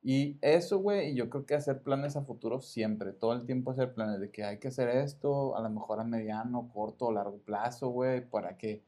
Y 0.02 0.38
eso, 0.40 0.78
güey, 0.78 1.10
y 1.10 1.14
yo 1.14 1.28
creo 1.28 1.44
que 1.44 1.54
hacer 1.54 1.82
planes 1.82 2.16
a 2.16 2.22
futuro 2.22 2.60
siempre, 2.60 3.12
todo 3.12 3.34
el 3.34 3.44
tiempo 3.44 3.70
hacer 3.70 3.92
planes 3.92 4.18
de 4.20 4.30
que 4.30 4.44
hay 4.44 4.58
que 4.58 4.68
hacer 4.68 4.88
esto, 4.88 5.56
a 5.56 5.60
lo 5.62 5.68
mejor 5.70 6.00
a 6.00 6.04
mediano, 6.04 6.70
corto 6.72 7.06
o 7.06 7.12
largo 7.12 7.38
plazo, 7.38 7.90
güey, 7.90 8.26
para 8.28 8.56
que 8.56 8.82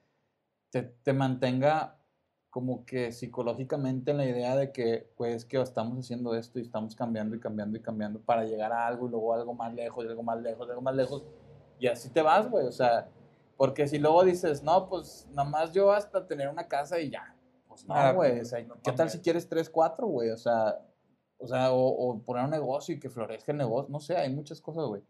te, 0.72 0.82
te 0.82 1.12
mantenga 1.12 1.98
como 2.48 2.84
que 2.84 3.12
psicológicamente 3.12 4.10
en 4.10 4.16
la 4.16 4.26
idea 4.26 4.56
de 4.56 4.72
que, 4.72 5.10
pues, 5.16 5.44
que 5.44 5.60
estamos 5.60 5.98
haciendo 5.98 6.34
esto 6.34 6.58
y 6.58 6.62
estamos 6.62 6.96
cambiando 6.96 7.36
y 7.36 7.40
cambiando 7.40 7.78
y 7.78 7.82
cambiando 7.82 8.20
para 8.20 8.44
llegar 8.44 8.72
a 8.72 8.86
algo 8.86 9.06
y 9.06 9.10
luego 9.10 9.34
algo 9.34 9.54
más 9.54 9.72
lejos 9.74 10.04
y 10.04 10.08
algo 10.08 10.22
más 10.22 10.40
lejos 10.40 10.66
y 10.66 10.70
algo 10.70 10.82
más 10.82 10.94
lejos. 10.94 11.24
Y 11.78 11.86
así 11.86 12.10
te 12.10 12.22
vas, 12.22 12.50
güey, 12.50 12.66
o 12.66 12.72
sea, 12.72 13.08
porque 13.56 13.86
si 13.86 13.98
luego 13.98 14.24
dices, 14.24 14.62
no, 14.62 14.88
pues, 14.88 15.28
nada 15.32 15.48
más 15.48 15.72
yo 15.72 15.92
hasta 15.92 16.26
tener 16.26 16.48
una 16.48 16.66
casa 16.66 16.98
y 16.98 17.10
ya. 17.10 17.36
Pues 17.68 17.86
no, 17.86 18.14
güey, 18.14 18.40
o 18.40 18.44
sea, 18.44 18.62
no 18.64 18.74
¿qué 18.82 18.92
tal 18.92 19.08
si 19.08 19.20
quieres 19.20 19.48
tres, 19.48 19.70
cuatro, 19.70 20.06
güey? 20.06 20.30
O 20.30 20.36
sea, 20.36 20.78
o 21.38 21.46
sea, 21.46 21.72
o, 21.72 21.86
o 21.86 22.22
poner 22.22 22.44
un 22.44 22.50
negocio 22.50 22.94
y 22.94 23.00
que 23.00 23.08
florezca 23.08 23.52
el 23.52 23.58
negocio, 23.58 23.90
no 23.90 24.00
sé, 24.00 24.16
hay 24.16 24.32
muchas 24.32 24.60
cosas, 24.60 24.84
güey. 24.86 25.02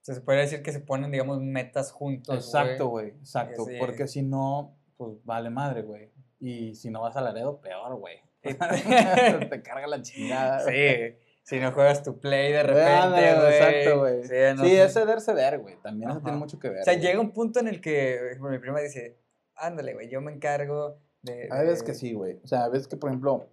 Se 0.00 0.20
podría 0.22 0.42
decir 0.42 0.62
que 0.62 0.72
se 0.72 0.80
ponen, 0.80 1.10
digamos, 1.10 1.40
metas 1.40 1.92
juntos. 1.92 2.34
Exacto, 2.34 2.88
güey, 2.88 3.08
exacto. 3.08 3.66
sí. 3.66 3.76
Porque 3.78 4.08
si 4.08 4.22
no, 4.22 4.78
pues 4.98 5.24
vale 5.24 5.48
madre, 5.48 5.80
güey. 5.82 6.10
Y 6.40 6.74
si 6.74 6.90
no 6.90 7.00
vas 7.00 7.16
al 7.16 7.24
Laredo, 7.24 7.60
peor, 7.62 7.94
güey. 7.96 8.16
Te 8.42 9.62
carga 9.62 9.86
la 9.86 10.02
chingada. 10.02 10.60
Sí, 10.60 11.16
si 11.42 11.58
no 11.60 11.72
juegas 11.72 12.02
tu 12.02 12.20
play 12.20 12.52
de 12.52 12.62
repente, 12.62 13.34
güey. 13.34 13.54
Exacto, 13.54 13.98
güey. 14.00 14.22
Sí, 14.24 14.28
Sí, 14.28 14.56
no 14.56 14.64
sé. 14.64 14.84
es 14.84 14.92
ceder, 14.92 15.20
ceder, 15.20 15.58
güey. 15.60 15.76
También 15.82 16.10
eso 16.10 16.20
tiene 16.20 16.36
mucho 16.38 16.58
que 16.58 16.68
ver. 16.68 16.82
O 16.82 16.84
sea, 16.84 16.94
llega 16.94 17.18
un 17.20 17.32
punto 17.32 17.58
en 17.60 17.68
el 17.68 17.80
que, 17.80 18.36
mi 18.40 18.58
prima 18.58 18.80
dice, 18.80 19.18
ándale, 19.56 19.94
güey, 19.94 20.08
yo 20.10 20.20
me 20.20 20.32
encargo 20.32 20.98
de... 21.22 21.48
Hay 21.50 21.64
veces 21.66 21.80
de- 21.80 21.86
que 21.86 21.94
sí, 21.94 22.12
güey. 22.12 22.38
O 22.44 22.46
sea, 22.46 22.64
a 22.64 22.68
veces 22.68 22.86
que, 22.86 22.96
por 22.96 23.10
ejemplo, 23.10 23.48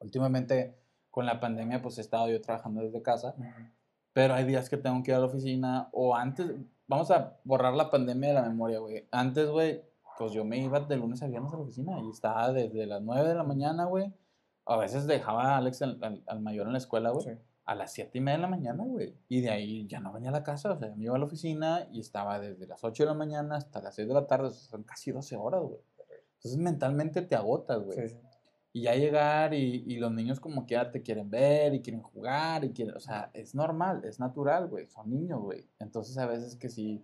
últimamente 0.00 0.76
con 1.10 1.26
la 1.26 1.40
pandemia, 1.40 1.82
pues 1.82 1.98
he 1.98 2.02
estado 2.02 2.28
yo 2.28 2.40
trabajando 2.40 2.82
desde 2.82 3.02
casa. 3.02 3.34
Ujú. 3.36 3.48
Pero 4.12 4.34
hay 4.34 4.44
días 4.44 4.68
que 4.70 4.76
tengo 4.76 5.02
que 5.02 5.10
ir 5.10 5.16
a 5.16 5.20
la 5.20 5.26
oficina 5.26 5.88
o 5.92 6.14
antes, 6.16 6.46
vamos 6.86 7.10
a 7.10 7.38
borrar 7.44 7.74
la 7.74 7.90
pandemia 7.90 8.28
de 8.30 8.34
la 8.34 8.42
memoria, 8.42 8.78
güey. 8.78 9.08
Antes, 9.10 9.48
güey, 9.48 9.82
pues 10.20 10.32
yo 10.32 10.44
me 10.44 10.58
iba 10.58 10.78
de 10.80 10.96
lunes 10.98 11.22
a 11.22 11.26
viernes 11.26 11.50
a 11.52 11.56
la 11.56 11.62
oficina 11.62 11.98
y 12.00 12.10
estaba 12.10 12.52
desde 12.52 12.84
las 12.86 13.00
9 13.02 13.26
de 13.26 13.34
la 13.34 13.42
mañana, 13.42 13.86
güey. 13.86 14.12
A 14.66 14.76
veces 14.76 15.06
dejaba 15.06 15.54
a 15.54 15.56
Alex, 15.56 15.80
al, 15.80 15.98
al- 16.02 16.22
al 16.26 16.40
mayor 16.40 16.66
en 16.66 16.72
la 16.72 16.78
escuela, 16.78 17.08
güey, 17.10 17.24
Sí. 17.24 17.30
a 17.64 17.74
las 17.74 17.92
7 17.94 18.18
y 18.18 18.20
media 18.20 18.36
de 18.36 18.42
la 18.42 18.48
mañana, 18.48 18.84
güey. 18.84 19.16
Y 19.28 19.40
de 19.40 19.48
ahí 19.50 19.86
ya 19.88 19.98
no 19.98 20.12
venía 20.12 20.28
a 20.28 20.32
la 20.32 20.42
casa, 20.44 20.72
o 20.72 20.78
sea, 20.78 20.94
me 20.94 21.04
iba 21.04 21.16
a 21.16 21.18
la 21.18 21.24
oficina 21.24 21.88
y 21.90 22.00
estaba 22.00 22.38
desde 22.38 22.66
las 22.66 22.84
8 22.84 23.04
de 23.04 23.06
la 23.08 23.14
mañana 23.14 23.56
hasta 23.56 23.80
las 23.80 23.94
6 23.94 24.06
de 24.08 24.14
la 24.14 24.26
tarde, 24.26 24.48
o 24.48 24.50
sea, 24.50 24.68
son 24.70 24.82
casi 24.84 25.10
12 25.10 25.34
horas, 25.36 25.62
güey. 25.62 25.80
Entonces 26.36 26.60
mentalmente 26.60 27.22
te 27.22 27.34
agotas, 27.34 27.82
güey. 27.82 27.98
Sí, 27.98 28.08
sí. 28.14 28.20
Y 28.72 28.82
ya 28.82 28.94
llegar 28.94 29.52
y, 29.54 29.82
y 29.86 29.96
los 29.98 30.12
niños 30.12 30.38
como 30.38 30.64
que 30.66 30.74
ya 30.74 30.90
te 30.92 31.02
quieren 31.02 31.28
ver 31.28 31.74
y 31.74 31.80
quieren 31.82 32.02
jugar 32.02 32.64
y 32.64 32.70
quieren, 32.72 32.94
o 32.96 33.00
sea, 33.00 33.30
es 33.34 33.54
normal, 33.54 34.04
es 34.04 34.20
natural, 34.20 34.68
güey, 34.68 34.86
son 34.86 35.10
niños, 35.10 35.40
güey. 35.40 35.66
Entonces 35.80 36.16
a 36.18 36.26
veces 36.26 36.54
que 36.54 36.68
sí, 36.68 37.02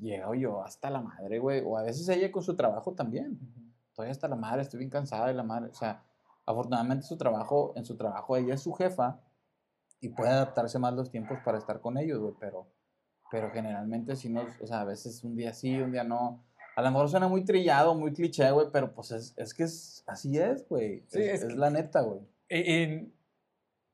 llego 0.00 0.34
yo 0.34 0.62
hasta 0.62 0.90
la 0.90 1.00
madre, 1.02 1.38
güey, 1.38 1.62
o 1.64 1.76
a 1.76 1.82
veces 1.82 2.08
ella 2.08 2.30
con 2.32 2.42
su 2.42 2.56
trabajo 2.56 2.92
también. 2.94 3.38
Estoy 3.88 4.08
hasta 4.08 4.28
la 4.28 4.36
madre, 4.36 4.62
estoy 4.62 4.78
bien 4.78 4.90
cansada 4.90 5.26
de 5.26 5.34
la 5.34 5.42
madre, 5.42 5.70
o 5.70 5.74
sea, 5.74 6.02
afortunadamente 6.46 7.06
su 7.06 7.16
trabajo, 7.16 7.72
en 7.76 7.84
su 7.84 7.96
trabajo 7.96 8.36
ella 8.36 8.54
es 8.54 8.62
su 8.62 8.72
jefa 8.72 9.20
y 10.00 10.08
puede 10.10 10.30
adaptarse 10.30 10.78
más 10.78 10.94
los 10.94 11.10
tiempos 11.10 11.38
para 11.44 11.58
estar 11.58 11.80
con 11.80 11.98
ellos, 11.98 12.18
güey, 12.20 12.34
pero, 12.40 12.66
pero 13.30 13.50
generalmente 13.50 14.16
si 14.16 14.28
no, 14.30 14.42
o 14.62 14.66
sea, 14.66 14.80
a 14.80 14.84
veces 14.84 15.22
un 15.24 15.36
día 15.36 15.52
sí, 15.52 15.76
un 15.80 15.92
día 15.92 16.04
no. 16.04 16.42
A 16.76 16.82
lo 16.82 16.90
mejor 16.92 17.08
suena 17.10 17.28
muy 17.28 17.44
trillado, 17.44 17.94
muy 17.94 18.12
cliché, 18.12 18.50
güey, 18.52 18.68
pero 18.72 18.94
pues 18.94 19.10
es, 19.10 19.34
es 19.36 19.52
que 19.52 19.64
es, 19.64 20.02
así 20.06 20.38
es, 20.38 20.66
güey. 20.68 21.04
Sí, 21.08 21.20
es, 21.20 21.42
es 21.42 21.50
es 21.50 21.56
la 21.56 21.68
neta, 21.68 22.00
güey. 22.00 22.20
Y, 22.48 22.58
y, 22.58 23.14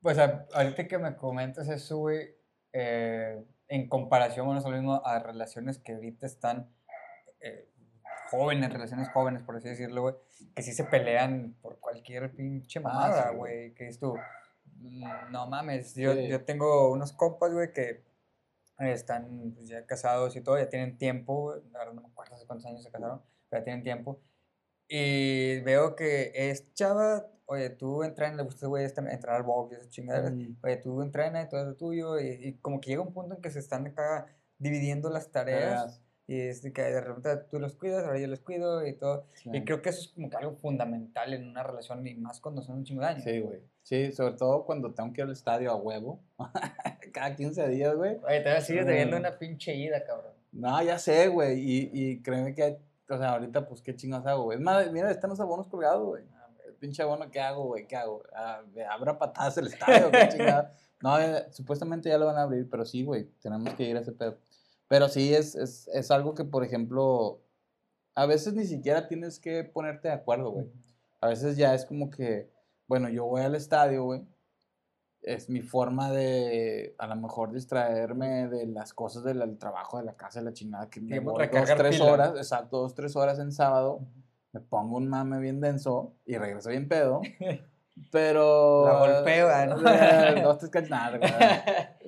pues 0.01 0.17
a- 0.19 0.45
ahorita 0.53 0.87
que 0.87 0.97
me 0.97 1.15
comentas 1.17 1.67
eso, 1.67 1.97
güey, 1.97 2.29
eh, 2.71 3.43
en 3.69 3.89
comparación, 3.89 4.45
bueno, 4.45 4.59
es 4.59 4.65
lo 4.65 4.71
mismo 4.71 5.01
a 5.05 5.19
relaciones 5.19 5.79
que 5.79 5.93
ahorita 5.93 6.25
están 6.25 6.71
eh, 7.39 7.69
jóvenes, 8.31 8.71
relaciones 8.73 9.09
jóvenes, 9.09 9.43
por 9.43 9.55
así 9.55 9.69
decirlo, 9.69 10.01
güey, 10.01 10.15
que 10.55 10.61
sí 10.61 10.73
se 10.73 10.83
pelean 10.85 11.55
por 11.61 11.79
cualquier 11.79 12.33
pinche 12.35 12.79
Ah, 12.79 12.83
mamada, 12.83 13.29
güey. 13.31 13.73
que 13.73 13.87
es 13.87 13.99
tú, 13.99 14.15
"Mm, 14.65 15.31
no 15.31 15.47
mames, 15.47 15.95
yo, 15.95 16.13
Sí. 16.13 16.27
yo 16.27 16.43
tengo 16.45 16.91
unos 16.91 17.13
compas, 17.13 17.51
güey, 17.53 17.71
que 17.73 18.03
están 18.79 19.53
pues, 19.55 19.67
ya 19.69 19.85
casados 19.85 20.35
y 20.35 20.41
todo, 20.41 20.57
ya 20.57 20.69
tienen 20.69 20.97
tiempo, 20.97 21.55
la 21.71 21.79
verdad 21.79 21.93
no 21.93 22.01
me 22.01 22.07
acuerdo 22.09 22.35
hace 22.35 22.45
cuántos 22.45 22.65
años 22.67 22.83
se 22.83 22.91
casaron, 22.91 23.21
pero 23.49 23.61
ya 23.61 23.63
tienen 23.65 23.83
tiempo, 23.83 24.21
y 24.87 25.59
veo 25.61 25.95
que 25.95 26.31
es 26.35 26.73
chava 26.73 27.27
oye, 27.47 27.69
tú 27.71 28.03
entrena, 28.03 28.37
le 28.37 28.43
gusta, 28.43 28.67
güey, 28.67 28.85
este- 28.85 29.01
entrenar 29.01 29.43
box 29.43 29.71
y 29.71 29.75
esas 29.75 29.89
chingaderas. 29.89 30.31
Mm. 30.33 30.57
Oye, 30.63 30.77
tú 30.77 31.01
entrena 31.01 31.41
y 31.41 31.49
todo 31.49 31.61
es 31.61 31.67
lo 31.67 31.75
tuyo. 31.75 32.19
Y, 32.19 32.27
y 32.27 32.53
como 32.59 32.79
que 32.79 32.91
llega 32.91 33.01
un 33.01 33.13
punto 33.13 33.35
en 33.35 33.41
que 33.41 33.49
se 33.49 33.59
están 33.59 33.87
acá 33.87 34.27
dividiendo 34.59 35.09
las 35.09 35.31
tareas. 35.31 36.01
Y 36.29 36.41
es 36.41 36.61
de 36.61 36.73
que 36.73 36.81
de 36.81 36.99
repente 36.99 37.37
tú 37.49 37.57
los 37.57 37.75
cuidas, 37.75 38.03
ahora 38.05 38.19
yo 38.19 38.27
los 38.27 38.41
cuido 38.41 38.85
y 38.85 38.93
todo. 38.93 39.27
Sí. 39.33 39.49
Y 39.53 39.63
creo 39.63 39.81
que 39.81 39.89
eso 39.89 40.01
es 40.01 40.09
como 40.09 40.29
que 40.29 40.35
algo 40.35 40.55
fundamental 40.57 41.33
en 41.33 41.47
una 41.47 41.63
relación 41.63 42.05
y 42.05 42.15
más 42.15 42.41
cuando 42.41 42.61
son 42.61 42.79
un 42.79 42.83
chingo 42.83 43.01
de 43.01 43.07
años. 43.07 43.23
Sí, 43.23 43.39
güey. 43.39 43.61
Sí, 43.81 44.11
sobre 44.11 44.33
todo 44.33 44.65
cuando 44.65 44.93
tengo 44.93 45.13
que 45.13 45.21
ir 45.21 45.25
al 45.27 45.31
estadio 45.31 45.71
a 45.71 45.75
huevo. 45.75 46.19
Cada 47.13 47.33
15 47.33 47.69
días, 47.69 47.95
güey. 47.95 48.17
Oye, 48.27 48.41
te 48.41 48.61
sigues 48.61 48.85
debiendo 48.85 49.15
una 49.15 49.39
pinche 49.39 49.73
ida, 49.73 50.03
cabrón. 50.03 50.33
No, 50.51 50.81
ya 50.83 50.99
sé, 50.99 51.29
güey. 51.29 51.59
Y, 51.59 51.89
y 51.93 52.21
créeme 52.21 52.53
que, 52.53 52.77
o 53.09 53.17
sea, 53.17 53.29
ahorita, 53.29 53.65
pues, 53.65 53.81
¿qué 53.81 53.95
chingas 53.95 54.25
hago, 54.25 54.43
güey? 54.43 54.57
Es 54.57 54.63
más, 54.63 54.91
mira, 54.91 55.09
están 55.09 55.29
los 55.29 55.39
abonos 55.39 55.67
colgados, 55.69 56.05
güey. 56.05 56.23
Pinche 56.79 57.01
abono, 57.03 57.29
¿qué 57.29 57.39
hago, 57.39 57.65
güey? 57.65 57.87
¿Qué 57.87 57.95
hago? 57.95 58.23
Ah, 58.35 58.61
¿Abra 58.91 59.17
patadas 59.17 59.57
el 59.57 59.67
estadio? 59.67 60.11
¿Qué 60.11 60.29
chingada? 60.31 60.73
No, 61.01 61.19
eh, 61.19 61.45
supuestamente 61.51 62.09
ya 62.09 62.17
lo 62.17 62.25
van 62.25 62.37
a 62.37 62.43
abrir, 62.43 62.69
pero 62.69 62.85
sí, 62.85 63.03
güey, 63.03 63.25
tenemos 63.41 63.73
que 63.75 63.83
ir 63.83 63.97
a 63.97 64.01
ese 64.01 64.11
pedo. 64.11 64.37
Pero 64.87 65.09
sí, 65.09 65.33
es, 65.33 65.55
es, 65.55 65.87
es 65.89 66.11
algo 66.11 66.33
que, 66.33 66.43
por 66.45 66.63
ejemplo, 66.63 67.41
a 68.15 68.25
veces 68.25 68.53
ni 68.53 68.65
siquiera 68.65 69.07
tienes 69.07 69.39
que 69.39 69.63
ponerte 69.63 70.07
de 70.07 70.13
acuerdo, 70.15 70.51
güey. 70.51 70.67
A 71.21 71.27
veces 71.27 71.57
ya 71.57 71.73
es 71.73 71.85
como 71.85 72.09
que, 72.09 72.49
bueno, 72.87 73.09
yo 73.09 73.25
voy 73.25 73.41
al 73.41 73.55
estadio, 73.55 74.03
güey. 74.05 74.25
Es 75.21 75.49
mi 75.49 75.61
forma 75.61 76.11
de, 76.11 76.95
a 76.99 77.07
lo 77.07 77.15
mejor, 77.15 77.51
distraerme 77.51 78.47
de 78.47 78.65
las 78.67 78.93
cosas 78.93 79.23
del, 79.23 79.39
del 79.39 79.57
trabajo, 79.57 79.97
de 79.97 80.05
la 80.05 80.15
casa, 80.15 80.39
de 80.39 80.45
la 80.45 80.53
chingada, 80.53 80.89
que 80.89 81.01
me 81.01 81.19
voy 81.19 81.47
dos, 81.47 81.69
tres 81.75 81.97
pila. 81.97 82.11
horas, 82.11 82.29
exacto, 82.37 82.77
dos, 82.79 82.93
tres 82.95 83.15
horas 83.15 83.37
en 83.39 83.51
sábado, 83.51 83.99
me 84.59 84.65
pongo 84.65 84.97
un 84.97 85.07
mame 85.07 85.39
bien 85.39 85.61
denso 85.61 86.13
y 86.25 86.37
regreso 86.37 86.69
bien 86.69 86.87
pedo. 86.87 87.21
Pero. 88.11 88.85
La 88.85 88.99
golpeo, 88.99 89.47
¿no? 89.67 89.89
eh, 89.91 90.41
Dos, 90.43 90.57
tres 90.59 90.71
cachinadas, 90.71 91.19
güey. 91.19 91.31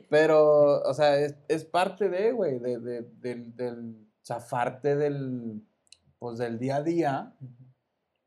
Pero, 0.09 0.81
o 0.81 0.93
sea, 0.93 1.17
es, 1.17 1.35
es 1.47 1.65
parte 1.65 2.09
de, 2.09 2.31
güey, 2.31 2.59
de, 2.59 2.79
de- 2.79 3.01
del, 3.19 3.55
del 3.55 4.07
zafarte 4.25 4.95
del, 4.95 5.61
pues, 6.17 6.37
del 6.39 6.57
día 6.59 6.77
a 6.77 6.83
día. 6.83 7.33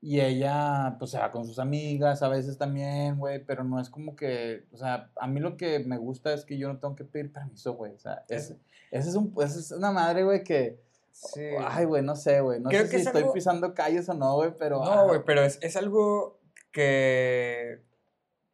Y 0.01 0.21
ella, 0.21 0.97
pues, 0.99 1.13
se 1.13 1.19
va 1.19 1.31
con 1.31 1.45
sus 1.47 1.59
amigas 1.61 2.23
a 2.23 2.29
veces 2.29 2.59
también, 2.59 3.19
güey, 3.19 3.45
pero 3.45 3.63
no 3.63 3.81
es 3.81 3.89
como 3.89 4.17
que, 4.17 4.65
o 4.73 4.77
sea, 4.77 5.11
a 5.17 5.29
mí 5.29 5.39
lo 5.39 5.57
que 5.57 5.79
me 5.81 5.97
gusta 5.99 6.33
es 6.35 6.45
que 6.45 6.59
yo 6.59 6.67
no 6.73 6.79
tengo 6.81 6.97
que 6.97 7.05
pedir 7.05 7.33
permiso, 7.33 7.75
güey. 7.75 7.93
O 7.95 7.99
sea, 7.99 8.25
es, 8.29 8.57
ese 8.91 9.09
es, 9.09 9.15
un, 9.15 9.33
ese 9.41 9.61
es 9.61 9.71
una 9.71 9.93
madre, 9.93 10.25
güey, 10.25 10.43
que, 10.43 10.81
Sí. 11.13 11.43
ay, 11.61 11.85
güey, 11.85 12.03
no 12.03 12.17
sé, 12.17 12.41
güey. 12.41 12.59
No 12.61 12.69
Creo 12.71 12.83
sé 12.85 12.91
que 12.91 12.97
si 12.97 13.01
es 13.03 13.07
estoy 13.07 13.23
algo- 13.23 13.33
pisando 13.35 13.75
calles 13.75 14.09
o 14.09 14.15
no, 14.15 14.35
güey, 14.37 14.53
pero... 14.59 14.85
No, 14.85 15.07
güey, 15.07 15.21
pero 15.25 15.43
es, 15.43 15.59
es 15.63 15.77
algo 15.77 16.41
que, 16.73 17.81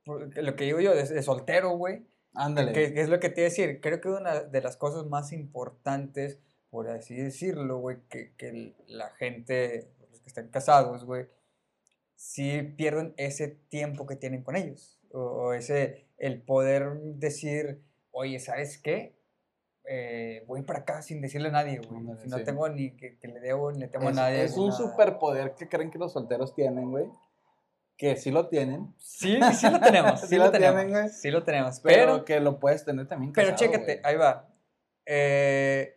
Lo 0.05 0.57
que 0.57 0.65
digo 0.65 0.81
yo, 0.81 0.95
de, 0.95 1.05
de 1.05 1.23
soltero, 1.23 1.71
güey. 1.77 2.07
Ándale. 2.35 2.73
Que, 2.73 2.93
que 2.93 3.01
es 3.01 3.09
lo 3.09 3.21
que 3.21 3.31
te 3.31 3.41
iba 3.41 3.47
a 3.47 3.51
decir. 3.51 3.81
Creo 3.81 4.01
que 4.01 4.09
una 4.09 4.41
de 4.43 4.61
las 4.61 4.77
cosas 4.77 5.07
más 5.07 5.33
importantes, 5.33 6.39
por 6.71 6.89
así 6.89 7.17
decirlo, 7.17 7.79
güey, 7.79 7.99
que, 8.09 8.35
que 8.37 8.75
la 8.87 9.11
gente, 9.11 9.91
los 10.11 10.21
que 10.21 10.29
están 10.29 10.49
casados, 10.49 11.05
güey, 11.05 11.27
sí 12.15 12.63
pierden 12.77 13.15
ese 13.17 13.49
tiempo 13.49 14.07
que 14.07 14.17
tienen 14.17 14.43
con 14.43 14.57
ellos. 14.57 15.01
O, 15.11 15.21
o 15.21 15.53
ese, 15.53 16.07
el 16.19 16.43
poder 16.43 16.99
decir, 17.01 17.83
oye, 18.11 18.39
¿sabes 18.41 18.79
qué? 18.79 19.18
Eh, 19.91 20.45
voy 20.47 20.63
para 20.63 20.81
acá 20.81 21.01
sin 21.03 21.21
decirle 21.23 21.49
a 21.49 21.53
nadie, 21.53 21.79
güey. 21.81 22.19
Si 22.19 22.29
no 22.29 22.37
sí. 22.39 22.45
tengo 22.45 22.69
ni 22.69 22.91
que, 22.97 23.17
que 23.19 23.29
le 23.29 23.41
debo, 23.41 23.73
ni 23.73 23.79
le 23.81 23.89
temo 23.89 24.09
a 24.09 24.11
Es, 24.11 24.17
nadie. 24.17 24.45
es 24.45 24.57
un 24.57 24.69
nada. 24.69 24.77
superpoder 24.79 25.55
que 25.55 25.67
creen 25.69 25.91
que 25.91 25.99
los 25.99 26.13
solteros 26.13 26.55
tienen, 26.55 26.91
güey. 26.91 27.07
Que 27.97 28.15
sí 28.17 28.31
lo 28.31 28.49
tienen, 28.49 28.95
Sí, 28.99 29.39
sí 29.55 29.69
lo 29.71 29.81
tenemos. 29.81 30.21
Sí, 30.21 30.27
Sí 30.29 30.37
lo, 30.37 30.45
lo 30.47 30.51
tenemos. 30.53 30.77
tienen, 30.77 30.93
güey. 30.93 31.09
Sí 31.09 31.31
lo 31.31 31.43
tenemos. 31.43 31.81
pero, 31.81 31.97
Pero, 32.15 32.25
que 32.25 32.39
lo 32.41 32.61
puedes 32.61 32.85
tener 32.85 33.09
también 33.09 33.33
pero 33.33 33.51
casado, 33.51 33.73
chécate, 33.73 33.95
güey. 33.95 34.01
ahí 34.05 34.17
va. 34.17 34.49
Eh, 35.07 35.95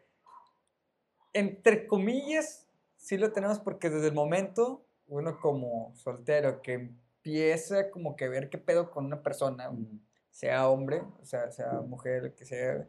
entre 1.34 1.88
comillas, 1.88 2.67
sí 2.97 3.17
lo 3.17 3.32
tenemos 3.32 3.60
porque 3.60 3.89
desde 3.89 4.08
el 4.08 4.13
momento, 4.13 4.86
uno 5.08 5.39
como 5.39 5.93
soltero 5.95 6.62
que 6.62 6.73
empieza 6.73 7.89
como 7.91 8.15
que 8.15 8.25
a 8.25 8.30
ver 8.30 8.49
qué 8.49 8.58
pedo 8.58 8.89
con 8.91 9.06
una 9.06 9.21
persona, 9.21 9.69
Mm, 9.69 9.99
sea 10.30 10.69
hombre, 10.69 11.01
o 11.21 11.25
sea, 11.25 11.51
sea 11.51 11.73
mujer, 11.82 12.34
que 12.36 12.45
sea, 12.45 12.88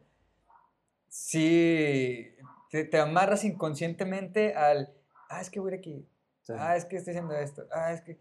sí 1.13 2.35
te, 2.71 2.85
te 2.85 2.99
amarras 2.99 3.45
inconscientemente 3.45 4.55
al, 4.55 4.95
ah, 5.29 5.43
es 5.43 5.51
que 5.51 5.61
voy 5.61 5.71
a 5.71 5.75
ir 5.75 5.79
aquí, 5.81 6.09
sí. 6.41 6.55
ah, 6.57 6.75
es 6.75 6.87
que 6.87 6.97
estoy 6.97 7.11
haciendo 7.13 7.35
esto, 7.37 7.67
ah, 7.71 7.93
es 7.93 8.01
que... 8.01 8.19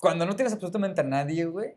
Cuando 0.00 0.24
no 0.26 0.34
tienes 0.34 0.54
absolutamente 0.54 1.02
a 1.02 1.04
nadie, 1.04 1.44
güey, 1.44 1.76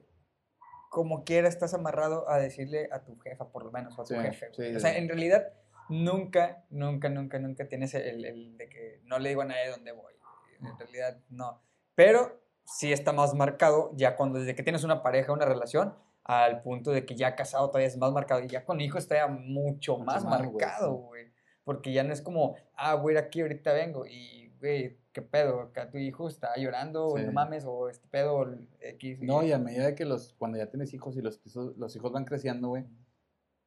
como 0.89 1.25
quiera 1.25 1.49
estás 1.49 1.73
amarrado 1.73 2.29
a 2.29 2.37
decirle 2.37 2.87
a 2.93 3.03
tu 3.03 3.19
jefa, 3.19 3.49
por 3.49 3.65
lo 3.65 3.71
menos, 3.71 3.99
o 3.99 4.01
a 4.01 4.05
tu 4.05 4.13
Sí, 4.15 4.19
jefe. 4.21 4.49
güey. 4.55 4.75
o 4.75 4.79
sea, 4.79 4.97
en 4.97 5.09
realidad, 5.09 5.51
nunca, 5.89 6.63
nunca, 6.69 7.09
nunca, 7.09 7.37
nunca 7.37 7.67
tienes 7.67 7.93
el, 7.93 8.23
el 8.25 8.57
de 8.57 8.69
que 8.69 9.01
no 9.03 9.19
le 9.19 9.29
digo 9.29 9.41
a 9.41 9.45
nadie 9.45 9.69
dónde 9.69 9.91
voy. 9.91 10.13
En 10.61 10.79
realidad, 10.79 11.19
no. 11.29 11.61
Pero 11.93 12.41
sí 12.65 12.93
está 12.93 13.11
más 13.11 13.33
marcado 13.35 13.91
ya 13.95 14.15
cuando, 14.15 14.39
desde 14.39 14.55
que 14.55 14.63
tienes 14.63 14.83
una 14.85 15.03
pareja, 15.03 15.33
una 15.33 15.45
relación, 15.45 15.93
al 16.25 16.63
punto 16.63 16.91
de 16.91 17.05
que 17.05 17.15
ya 17.15 17.35
casado 17.35 17.67
todavía 17.67 17.87
es 17.87 17.97
más 17.97 18.11
marcado. 18.11 18.43
Y 18.43 18.47
ya 18.47 18.65
con 18.65 18.81
hijos 18.81 19.03
está 19.03 19.15
ya 19.15 19.27
mucho, 19.27 19.93
Mucho 19.93 20.03
más, 20.03 20.25
más, 20.25 20.39
güey, 20.39 20.51
marcado, 20.53 20.95
sí. 20.95 21.03
güey. 21.05 21.25
Porque 21.63 21.93
ya 21.93 22.03
no 22.03 22.13
es 22.13 22.21
como, 22.21 22.55
ah, 22.75 22.95
voy 22.95 23.11
a 23.11 23.19
ir 23.19 23.23
aquí, 23.23 23.41
ahorita 23.41 23.73
vengo. 23.73 24.05
Y, 24.05 24.51
güey, 24.59 24.97
¿qué 25.13 25.21
pedo? 25.21 25.61
Acá 25.61 25.89
tu 25.89 25.97
hijo 25.97 26.27
está 26.27 26.55
llorando, 26.57 27.07
o 27.07 27.17
no 27.17 27.31
mames, 27.31 27.65
o 27.65 27.89
este 27.89 28.07
pedo, 28.07 28.57
X. 28.79 29.21
No, 29.21 29.43
y 29.43 29.51
a 29.51 29.59
medida 29.59 29.93
que 29.95 30.05
los, 30.05 30.33
cuando 30.33 30.57
ya 30.57 30.69
tienes 30.69 30.93
hijos 30.93 31.15
y 31.15 31.21
los, 31.21 31.39
los 31.77 31.95
hijos 31.95 32.11
van 32.11 32.25
creciendo, 32.25 32.69
güey, 32.69 32.85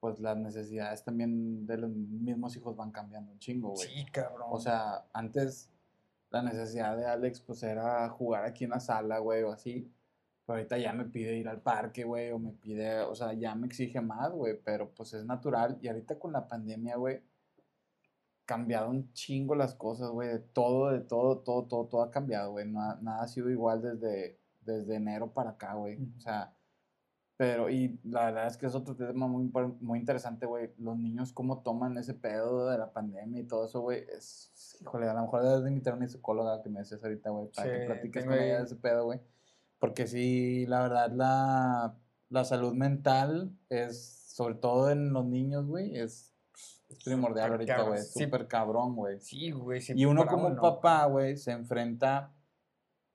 pues 0.00 0.18
las 0.18 0.36
necesidades 0.36 1.04
también 1.04 1.66
de 1.66 1.78
los 1.78 1.90
mismos 1.90 2.56
hijos 2.56 2.76
van 2.76 2.90
cambiando 2.90 3.32
un 3.32 3.38
chingo, 3.38 3.70
güey. 3.70 3.88
Sí, 3.88 4.04
cabrón. 4.12 4.48
O 4.50 4.58
sea, 4.58 5.04
antes 5.12 5.70
la 6.30 6.42
necesidad 6.42 6.96
de 6.96 7.06
Alex, 7.06 7.40
pues 7.40 7.62
era 7.62 8.08
jugar 8.08 8.44
aquí 8.44 8.64
en 8.64 8.70
la 8.70 8.80
sala, 8.80 9.18
güey, 9.18 9.42
o 9.42 9.52
así. 9.52 9.92
Pero 10.48 10.60
ahorita 10.60 10.78
ya 10.78 10.94
me 10.94 11.04
pide 11.04 11.36
ir 11.36 11.46
al 11.46 11.60
parque, 11.60 12.04
güey, 12.04 12.30
o 12.30 12.38
me 12.38 12.52
pide, 12.52 13.02
o 13.02 13.14
sea, 13.14 13.34
ya 13.34 13.54
me 13.54 13.66
exige 13.66 14.00
más, 14.00 14.32
güey, 14.32 14.58
pero 14.64 14.88
pues 14.94 15.12
es 15.12 15.26
natural. 15.26 15.76
Y 15.82 15.88
ahorita 15.88 16.18
con 16.18 16.32
la 16.32 16.48
pandemia, 16.48 16.96
güey, 16.96 17.20
cambiado 18.46 18.88
un 18.88 19.12
chingo 19.12 19.54
las 19.54 19.74
cosas, 19.74 20.08
güey, 20.08 20.28
de 20.30 20.38
todo, 20.38 20.90
de 20.90 21.00
todo, 21.00 21.40
todo, 21.40 21.66
todo, 21.66 21.84
todo 21.88 22.02
ha 22.02 22.10
cambiado, 22.10 22.52
güey. 22.52 22.66
No 22.66 22.80
nada 23.02 23.24
ha 23.24 23.28
sido 23.28 23.50
igual 23.50 23.82
desde, 23.82 24.40
desde 24.62 24.94
enero 24.94 25.34
para 25.34 25.50
acá, 25.50 25.74
güey. 25.74 25.98
O 26.16 26.20
sea, 26.20 26.56
pero, 27.36 27.68
y 27.68 28.00
la 28.04 28.24
verdad 28.24 28.46
es 28.46 28.56
que 28.56 28.64
es 28.64 28.74
otro 28.74 28.96
tema 28.96 29.26
muy, 29.26 29.52
muy 29.80 29.98
interesante, 29.98 30.46
güey. 30.46 30.72
Los 30.78 30.96
niños, 30.96 31.34
cómo 31.34 31.60
toman 31.60 31.98
ese 31.98 32.14
pedo 32.14 32.70
de 32.70 32.78
la 32.78 32.90
pandemia 32.90 33.42
y 33.42 33.46
todo 33.46 33.66
eso, 33.66 33.82
güey. 33.82 34.02
Es, 34.16 34.78
híjole, 34.80 35.10
a 35.10 35.12
lo 35.12 35.20
mejor 35.20 35.42
debes 35.42 35.64
de 35.64 35.68
invitar 35.68 35.92
a 35.92 35.96
una 35.98 36.08
psicóloga 36.08 36.62
que 36.62 36.70
me 36.70 36.78
decías 36.78 37.04
ahorita, 37.04 37.28
güey, 37.28 37.50
para 37.54 37.70
que 37.70 37.84
platiques 37.84 38.24
con 38.24 38.32
ella 38.32 38.60
de 38.60 38.64
ese 38.64 38.76
pedo, 38.76 39.04
güey. 39.04 39.20
Porque 39.78 40.06
sí, 40.06 40.66
la 40.66 40.82
verdad, 40.82 41.10
la, 41.12 41.94
la 42.30 42.44
salud 42.44 42.74
mental 42.74 43.52
es, 43.68 44.32
sobre 44.34 44.54
todo 44.56 44.90
en 44.90 45.12
los 45.12 45.24
niños, 45.26 45.66
güey, 45.66 45.96
es, 45.96 46.34
es 46.88 47.02
primordial 47.04 47.46
Súper 47.52 47.70
ahorita, 47.72 47.82
güey. 47.88 48.02
sí. 48.02 48.24
Súper 48.24 48.48
cabrón, 48.48 48.96
güey. 48.96 49.20
Sí, 49.20 49.50
güey. 49.52 49.80
sí, 49.80 49.92
Y 49.96 50.04
uno 50.04 50.26
como 50.26 50.48
uno. 50.48 50.60
papá, 50.60 51.04
güey, 51.06 51.36
se 51.36 51.52
enfrenta 51.52 52.32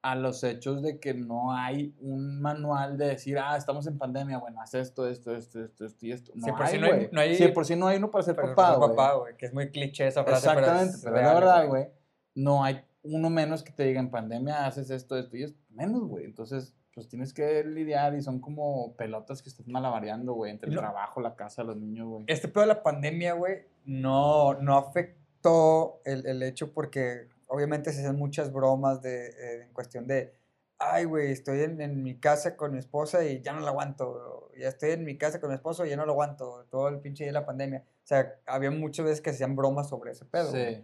a 0.06 0.15
los 0.15 0.43
hechos 0.43 0.82
de 0.82 0.99
que 0.99 1.13
no 1.13 1.54
hay 1.54 1.95
un 2.02 2.41
manual 2.41 2.97
de 2.97 3.08
decir, 3.08 3.39
ah, 3.39 3.56
estamos 3.56 3.88
en 3.88 3.97
pandemia, 3.97 4.38
bueno, 4.38 4.60
haz 4.62 4.73
esto, 4.73 5.08
esto, 5.08 5.34
esto, 5.34 5.63
esto, 5.63 5.86
esto 5.86 6.06
y 6.06 6.12
esto. 6.12 6.32
No 6.36 6.45
Sí, 6.45 6.52
por 6.52 6.62
hay, 6.63 6.71
si 6.73 6.78
no 6.80 6.86
hay- 6.88 7.10
no 7.12 7.21
hay- 7.21 7.36
Sí, 7.38 7.47
por 7.49 7.65
si 7.65 7.76
no 7.78 7.88
hay 7.88 7.97
uno 7.97 8.12
para 8.12 8.23
ser 8.23 8.36
Pero 8.36 8.49
papá, 8.54 8.76
güey. 8.76 8.89
papá, 8.89 9.13
güey, 9.15 9.38
que 9.38 9.45
es 9.45 9.54
muy 9.54 9.71
cliché 9.71 10.08
esa 10.08 10.23
frase. 10.26 10.45
Exactamente, 10.47 10.97
pero, 11.04 11.15
es 11.15 11.21
la 11.23 11.30
real, 11.32 11.36
verdad, 11.36 11.67
güey. 11.67 11.88
No 12.36 12.63
hay 12.65 12.82
uno 13.03 13.29
menos 13.29 13.63
que 13.63 13.71
te 13.71 13.83
diga 13.83 13.99
en 13.99 14.09
pandemia 14.09 14.65
haces 14.65 14.89
esto, 14.89 15.17
esto 15.17 15.37
y 15.37 15.43
esto. 15.43 15.60
Menos, 15.69 16.04
güey. 16.08 16.25
Entonces, 16.25 16.73
pues 16.93 17.08
tienes 17.10 17.33
que 17.33 17.63
lidiar 17.63 18.15
y 18.15 18.21
son 18.21 18.39
como 18.39 18.95
pelotas 18.95 19.41
que 19.41 19.49
estás 19.49 19.67
malabareando, 19.67 20.33
güey, 20.33 20.51
entre 20.51 20.69
el 20.69 20.75
No. 20.75 20.81
trabajo, 20.81 21.21
la 21.21 21.35
casa, 21.35 21.63
los 21.63 21.75
niños, 21.77 22.08
güey. 22.08 22.23
Este 22.27 22.47
pedo 22.47 22.62
de 22.62 22.67
la 22.67 22.83
pandemia, 22.83 23.33
güey, 23.33 23.63
no, 23.85 24.54
no 24.56 24.77
afectó 24.77 26.01
el, 26.06 26.25
el 26.25 26.43
hecho 26.43 26.71
porque 26.71 27.27
obviamente 27.47 27.91
se 27.91 28.01
hacen 28.01 28.15
muchas 28.15 28.51
bromas 28.54 29.01
de, 29.01 29.27
eh, 29.27 29.63
en 29.63 29.73
cuestión 29.73 30.08
de, 30.08 30.33
ay, 30.79 31.06
güey, 31.06 31.31
estoy 31.31 31.62
en, 31.62 31.81
en 31.81 32.04
mi 32.04 32.19
casa 32.19 32.56
con 32.56 32.71
mi 32.73 32.79
esposa 32.79 33.25
y 33.25 33.41
ya 33.41 33.54
no 33.54 33.60
la 33.62 33.69
aguanto. 33.69 34.51
Ya 34.58 34.67
estoy 34.69 34.91
en 34.91 35.04
mi 35.04 35.17
casa 35.17 35.39
con 35.41 35.49
mi 35.49 35.56
esposo 35.56 35.85
y 35.85 35.89
ya 35.89 35.95
no 35.97 36.06
lo 36.06 36.12
aguanto. 36.13 36.65
Todo 36.69 36.87
el 36.89 36.99
pinche 36.99 37.23
día 37.23 37.29
de 37.33 37.39
la 37.39 37.45
pandemia. 37.45 37.83
O 38.04 38.06
sea, 38.08 38.35
había 38.45 38.69
muchas 38.71 39.06
veces 39.06 39.21
que 39.21 39.31
se 39.31 39.37
hacían 39.37 39.56
bromas 39.56 39.89
sobre 39.89 40.12
ese 40.12 40.25
pedo. 40.25 40.51
Sí. 40.51 40.83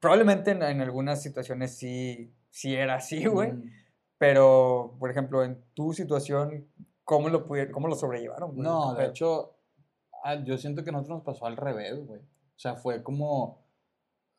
Probablemente 0.00 0.50
en, 0.50 0.62
en 0.62 0.80
algunas 0.80 1.22
situaciones 1.22 1.76
sí, 1.76 2.34
sí 2.50 2.74
era 2.74 2.96
así, 2.96 3.24
güey. 3.26 3.52
Mm. 3.52 3.70
Pero, 4.18 4.96
por 4.98 5.10
ejemplo, 5.10 5.44
en 5.44 5.62
tu 5.74 5.92
situación, 5.92 6.68
¿cómo 7.04 7.28
lo, 7.28 7.46
pudieron, 7.46 7.72
cómo 7.72 7.88
lo 7.88 7.94
sobrellevaron? 7.94 8.50
güey? 8.52 8.62
No, 8.62 8.94
¿Qué 8.94 9.02
de 9.02 9.08
hecho, 9.08 9.56
ah, 10.24 10.34
yo 10.44 10.58
siento 10.58 10.84
que 10.84 10.90
a 10.90 10.92
nosotros 10.92 11.18
nos 11.18 11.24
pasó 11.24 11.46
al 11.46 11.56
revés, 11.56 11.98
güey. 12.06 12.20
O 12.20 12.58
sea, 12.58 12.76
fue 12.76 13.02
como, 13.02 13.64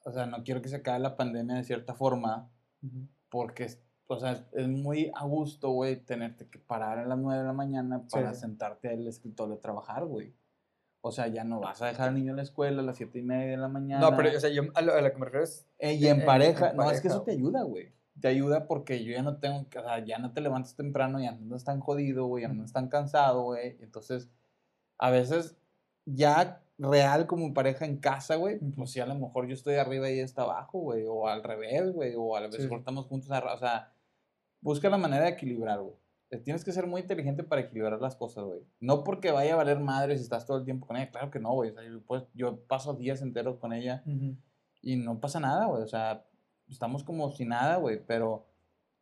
o 0.03 0.12
sea, 0.12 0.28
no 0.28 0.43
quiero 0.43 0.62
que 0.62 0.70
se 0.70 0.78
acabe 0.78 0.99
la 0.99 1.18
pandemia 1.18 1.55
de 1.55 1.64
cierta 1.64 1.95
forma, 1.95 2.51
porque 3.30 3.70
o 4.14 4.20
sea, 4.20 4.45
es 4.51 4.68
muy 4.68 5.09
a 5.16 5.26
gusto, 5.26 5.70
güey, 5.70 5.95
tenerte 5.95 6.49
que 6.49 6.59
parar 6.59 6.99
a 6.99 7.05
las 7.05 7.18
9 7.18 7.39
de 7.39 7.47
la 7.47 7.53
mañana 7.53 8.05
para 8.12 8.34
sí. 8.34 8.41
sentarte 8.41 8.89
al 8.89 9.07
escritorio 9.07 9.55
a 9.55 9.62
trabajar, 9.62 10.05
güey. 10.05 10.36
O 11.03 11.11
sea, 11.11 11.27
ya 11.27 11.43
no 11.43 11.59
vas 11.59 11.81
a 11.81 11.87
dejar 11.87 12.09
al 12.09 12.15
niño 12.15 12.29
en 12.31 12.37
la 12.37 12.43
escuela 12.43 12.81
a 12.81 12.85
las 12.85 12.97
7 12.97 13.17
y 13.19 13.23
media 13.23 13.51
de 13.51 13.57
la 13.57 13.67
mañana. 13.67 14.07
No, 14.09 14.15
pero, 14.15 14.29
o 14.35 14.39
sea, 14.39 14.49
yo 14.51 14.63
a 14.75 14.81
lo, 14.81 14.93
a 14.93 15.01
lo 15.01 15.11
que 15.11 15.17
me 15.17 15.25
refiero 15.25 15.43
es. 15.43 15.65
Eh, 15.79 15.93
y 15.95 16.07
en 16.07 16.23
pareja, 16.25 16.69
en 16.71 16.77
no, 16.77 16.91
es 16.91 17.01
que 17.01 17.07
eso 17.07 17.23
te 17.23 17.31
ayuda, 17.31 17.63
güey. 17.63 17.91
Te 18.19 18.27
ayuda 18.27 18.67
porque 18.67 19.03
yo 19.03 19.11
ya 19.13 19.23
no 19.23 19.37
tengo, 19.37 19.59
o 19.61 19.65
sea, 19.83 19.99
ya 20.05 20.19
no 20.19 20.31
te 20.31 20.41
levantas 20.41 20.75
temprano, 20.75 21.19
ya 21.19 21.31
no 21.31 21.55
estás 21.55 21.73
tan 21.73 21.79
jodido, 21.79 22.25
güey, 22.27 22.43
ya 22.43 22.49
no 22.49 22.55
estás 22.63 22.73
tan 22.73 22.87
cansado, 22.89 23.41
güey. 23.43 23.77
Entonces, 23.81 24.29
a 24.99 25.09
veces, 25.09 25.55
ya 26.05 26.61
real 26.77 27.25
como 27.25 27.51
pareja 27.53 27.85
en 27.85 27.97
casa, 27.97 28.35
güey, 28.35 28.59
pues 28.59 28.91
sí, 28.91 28.99
a 28.99 29.05
lo 29.07 29.15
mejor 29.15 29.47
yo 29.47 29.53
estoy 29.55 29.75
arriba 29.75 30.07
y 30.09 30.13
ella 30.15 30.23
está 30.25 30.43
abajo, 30.43 30.79
güey, 30.79 31.05
o 31.07 31.27
al 31.27 31.41
revés, 31.43 31.91
güey, 31.93 32.13
o 32.15 32.35
a 32.35 32.41
la 32.41 32.47
vez 32.47 32.57
Sí. 32.57 32.69
estamos 32.75 33.07
juntos, 33.07 33.31
arra- 33.31 33.53
o 33.55 33.57
sea, 33.57 33.91
busca 34.61 34.87
la 34.89 34.97
manera 34.97 35.23
de 35.25 35.31
equilibrar, 35.31 35.79
güey. 35.79 35.95
Eh, 36.32 36.38
Tienes 36.38 36.63
que 36.63 36.71
ser 36.71 36.88
muy 36.88 37.01
inteligente 37.01 37.43
para 37.43 37.61
equilibrar 37.61 37.99
las 38.01 38.15
cosas, 38.15 38.43
güey. 38.45 38.61
No 38.79 39.03
porque 39.03 39.32
vaya 39.32 39.53
a 39.53 39.57
valer 39.57 39.79
madre 39.79 40.17
si 40.17 40.23
estás 40.23 40.45
todo 40.45 40.57
el 40.57 40.65
tiempo 40.65 40.88
con 40.88 40.97
ella, 40.97 41.11
claro 41.11 41.29
que 41.29 41.39
no, 41.39 41.51
güey. 41.53 41.69
O 41.71 41.73
sea, 41.73 41.84
yo, 41.84 42.01
pues, 42.05 42.23
yo 42.34 42.59
paso 42.67 42.93
días 42.93 43.21
enteros 43.21 43.57
con 43.59 43.73
ella 43.73 44.01
y 44.82 44.95
no 44.95 45.19
pasa 45.19 45.39
nada, 45.39 45.65
güey. 45.65 45.84
O 45.84 45.88
sea, 45.88 46.25
estamos 46.69 47.03
como 47.03 47.32
sin 47.32 47.49
nada, 47.49 47.75
güey. 47.77 47.99
Pero 48.05 48.47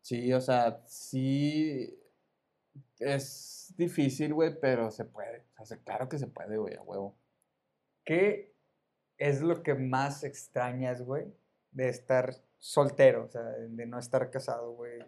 sí, 0.01 0.33
o 0.33 0.41
sea, 0.41 0.81
sí 0.87 1.95
es 2.99 3.73
difícil, 3.77 4.33
güey, 4.33 4.59
pero 4.59 4.91
se 4.91 5.05
puede. 5.05 5.45
O 5.53 5.55
sea, 5.57 5.65
se- 5.77 5.83
claro 5.83 6.09
que 6.09 6.17
se 6.17 6.27
puede, 6.27 6.57
güey, 6.57 6.75
a 6.75 6.81
huevo. 6.81 7.15
¿Qué 8.03 8.53
es 9.17 9.41
lo 9.41 9.61
que 9.63 9.75
más 9.75 10.23
extrañas, 10.23 11.01
güey, 11.01 11.25
de 11.71 11.89
estar 11.89 12.33
soltero? 12.57 13.25
O 13.25 13.27
sea, 13.29 13.41
de 13.43 13.85
no 13.85 13.99
estar 13.99 14.29
casado, 14.31 14.71
güey. 14.73 14.99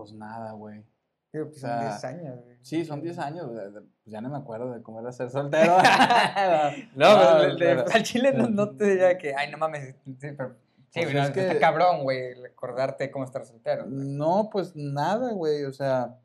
Pues 0.00 0.12
nada, 0.12 0.52
güey. 0.52 0.84
Pues 1.32 1.44
O 1.44 1.52
son 1.52 1.60
sea, 1.60 1.80
10 1.90 2.04
años, 2.04 2.40
güey. 2.44 2.56
Sí, 2.62 2.84
son 2.84 3.00
10 3.02 3.18
años, 3.18 3.48
Pues 3.52 3.84
ya 4.04 4.20
no 4.20 4.28
me 4.30 4.36
acuerdo 4.38 4.72
de 4.72 4.82
cómo 4.82 5.00
era 5.00 5.12
ser 5.12 5.30
soltero. 5.30 5.76
No, 6.96 7.38
le- 7.46 7.56
pero- 7.58 7.84
al 7.92 8.02
chile 8.02 8.32
no, 8.32 8.48
no 8.48 8.70
te 8.76 8.84
diría 8.84 9.16
que, 9.16 9.34
ay, 9.34 9.50
no 9.50 9.58
mames. 9.58 9.94
Sí, 10.04 10.32
pero, 10.36 10.56
sí, 10.90 11.00
Pues 11.02 11.14
no, 11.14 11.22
es 11.22 11.30
que- 11.30 11.46
está 11.46 11.60
cabrón, 11.60 12.02
güey, 12.02 12.34
acordarte 12.44 13.10
cómo 13.10 13.24
estar 13.24 13.44
soltero. 13.46 13.84
güey. 13.84 13.94
No, 13.96 14.48
pues 14.50 14.74
nada, 14.74 15.32
güey. 15.32 15.64
O 15.64 15.72
sea, 15.72 16.18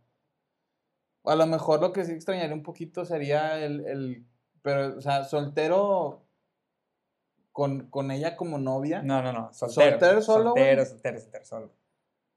a 1.23 1.36
lo 1.36 1.45
mejor 1.45 1.82
lo 1.82 1.93
que 1.93 2.03
sí 2.05 2.11
extrañaría 2.13 2.55
un 2.55 2.63
poquito 2.63 3.05
sería 3.05 3.59
el, 3.63 3.86
el 3.88 4.26
pero, 4.63 4.97
o 4.97 5.01
sea, 5.01 5.23
soltero 5.26 6.23
con, 7.51 7.89
con 7.89 8.09
ella 8.11 8.36
como 8.36 8.57
novia. 8.57 9.01
No, 9.03 9.21
no, 9.21 9.32
no, 9.32 9.53
soltero. 9.53 9.91
¿Soltero 9.91 10.21
solo, 10.21 10.51
güey? 10.51 10.63
Soltero, 10.65 10.86
soltero, 10.89 11.19
soltero, 11.19 11.45
solo. 11.45 11.73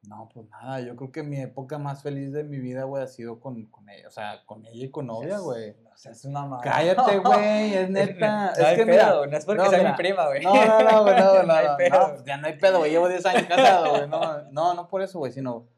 No, 0.03 0.29
pues 0.33 0.49
nada, 0.49 0.81
yo 0.81 0.95
creo 0.95 1.11
que 1.11 1.23
mi 1.23 1.41
época 1.41 1.77
más 1.77 2.03
feliz 2.03 2.33
de 2.33 2.45
mi 2.45 2.59
vida, 2.59 2.85
güey, 2.85 3.03
ha 3.03 3.09
sido 3.09 3.41
con, 3.41 3.67
con 3.67 3.89
ella, 3.91 4.07
o 4.07 4.11
sea, 4.11 4.45
con 4.47 4.65
ella 4.65 4.85
y 4.85 4.91
con 4.91 5.09
novia, 5.09 5.39
güey. 5.39 5.71
O 5.93 5.97
sea, 5.97 6.13
es 6.13 6.25
una 6.25 6.47
madre. 6.47 6.71
Cállate, 6.71 7.19
güey, 7.25 7.75
es 7.75 7.91
neta. 7.91 8.53
No 8.57 8.67
es 8.67 8.79
que 8.79 8.87
pedo, 8.87 9.25
mira, 9.25 9.27
no 9.27 9.37
es 9.37 9.45
porque 9.45 9.63
no, 9.63 9.71
sea 9.71 9.79
mira, 9.79 9.91
mi 9.91 9.97
prima, 9.97 10.27
güey. 10.29 10.43
No, 10.43 10.55
no, 10.55 10.83
no, 10.83 11.03
güey, 11.03 11.17
no, 11.17 11.35
no, 11.35 11.43
no, 11.43 11.53
hay 11.53 11.67
no, 11.67 11.77
pedo. 11.77 12.09
pues 12.11 12.25
ya 12.25 12.37
no 12.37 12.47
hay 12.47 12.59
pedo, 12.59 12.79
güey, 12.79 12.93
llevo 12.93 13.09
10 13.09 13.27
años 13.27 13.49
casado, 13.49 13.91
güey, 13.91 14.09
no, 14.09 14.43
no, 14.53 14.75
no 14.75 14.89
por 14.89 15.03
eso, 15.03 15.19
güey, 15.19 15.33
sino 15.33 15.69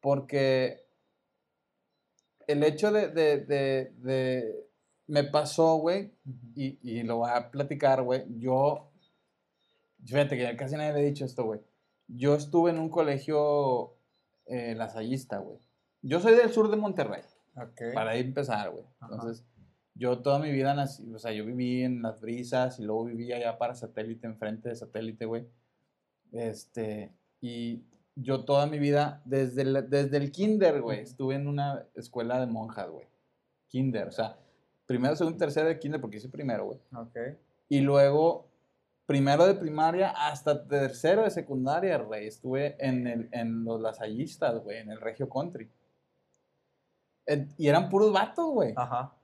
porque 0.00 0.86
el 2.46 2.62
hecho 2.62 2.92
de, 2.92 3.08
de, 3.08 3.38
de, 3.38 3.92
de 3.98 4.66
me 5.08 5.24
pasó, 5.24 5.76
güey, 5.76 6.14
y, 6.54 6.78
y 6.82 7.02
lo 7.02 7.18
voy 7.18 7.30
a 7.32 7.50
platicar, 7.50 8.02
güey, 8.02 8.24
yo, 8.38 8.92
fíjate 10.04 10.36
que 10.36 10.44
ya 10.44 10.56
casi 10.56 10.76
nadie 10.76 10.92
le 10.92 11.00
he 11.00 11.04
dicho 11.06 11.24
esto, 11.24 11.44
güey, 11.44 11.60
yo 12.08 12.34
estuve 12.34 12.70
en 12.70 12.78
un 12.78 12.88
colegio 12.90 13.94
eh, 14.46 14.74
lasallista, 14.74 15.38
güey, 15.38 15.58
yo 16.02 16.20
soy 16.20 16.34
del 16.34 16.50
sur 16.50 16.70
de 16.70 16.76
Monterrey, 16.76 17.22
Ok. 17.56 17.94
para 17.94 18.16
empezar, 18.16 18.70
güey. 18.70 18.84
Entonces, 19.02 19.44
yo 19.94 20.18
toda 20.20 20.38
mi 20.38 20.50
vida 20.52 20.74
nací, 20.74 21.12
o 21.12 21.18
sea, 21.18 21.32
yo 21.32 21.44
viví 21.44 21.82
en 21.82 22.02
las 22.02 22.20
brisas 22.20 22.78
y 22.78 22.84
luego 22.84 23.04
viví 23.06 23.32
allá 23.32 23.58
para 23.58 23.74
satélite, 23.74 24.26
enfrente 24.26 24.68
de 24.68 24.76
satélite, 24.76 25.24
güey. 25.24 25.46
Este, 26.32 27.12
y 27.40 27.82
yo 28.14 28.44
toda 28.44 28.66
mi 28.66 28.78
vida, 28.78 29.22
desde 29.24 29.62
el, 29.62 29.88
desde 29.88 30.16
el 30.18 30.32
kinder, 30.32 30.80
güey, 30.82 31.00
estuve 31.00 31.34
en 31.34 31.48
una 31.48 31.86
escuela 31.94 32.38
de 32.40 32.46
monjas, 32.46 32.88
güey. 32.90 33.06
Kinder, 33.68 34.08
o 34.08 34.12
sea, 34.12 34.38
primero, 34.86 35.16
segundo, 35.16 35.38
tercero 35.38 35.68
de 35.68 35.78
kinder, 35.78 36.00
porque 36.00 36.18
hice 36.18 36.28
primero, 36.28 36.66
güey. 36.66 36.78
Ok. 36.94 37.16
Y 37.68 37.80
luego, 37.80 38.48
primero 39.06 39.46
de 39.46 39.54
primaria 39.54 40.10
hasta 40.10 40.66
tercero 40.66 41.22
de 41.22 41.30
secundaria, 41.30 41.96
güey. 41.98 42.26
Estuve 42.26 42.76
en, 42.84 43.06
el, 43.06 43.28
en 43.32 43.64
los 43.64 43.80
lasallistas, 43.80 44.62
güey, 44.62 44.78
en 44.78 44.90
el 44.90 45.00
Regio 45.00 45.28
Country. 45.28 45.70
Y 47.56 47.68
eran 47.68 47.88
puros 47.88 48.12
vatos, 48.12 48.50
güey. 48.52 48.72
Ajá. 48.76 49.14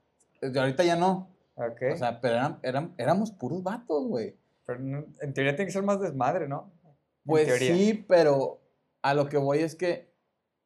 Y 0.40 0.56
ahorita 0.56 0.82
ya 0.84 0.96
no. 0.96 1.28
Ok. 1.54 1.82
O 1.92 1.96
sea, 1.96 2.20
pero 2.20 2.34
eran, 2.34 2.58
eran, 2.62 2.94
éramos 2.98 3.30
puros 3.30 3.62
vatos, 3.62 4.06
güey. 4.06 4.36
Pero 4.64 4.80
en 5.20 5.34
teoría 5.34 5.54
tiene 5.54 5.66
que 5.66 5.72
ser 5.72 5.82
más 5.82 6.00
desmadre, 6.00 6.48
¿no? 6.48 6.72
En 6.84 6.92
Pues 7.26 7.46
teoría. 7.46 7.74
sí, 7.74 8.04
pero 8.08 8.60
a 9.02 9.14
lo 9.14 9.28
que 9.28 9.36
voy 9.36 9.58
es 9.58 9.74
que 9.74 10.12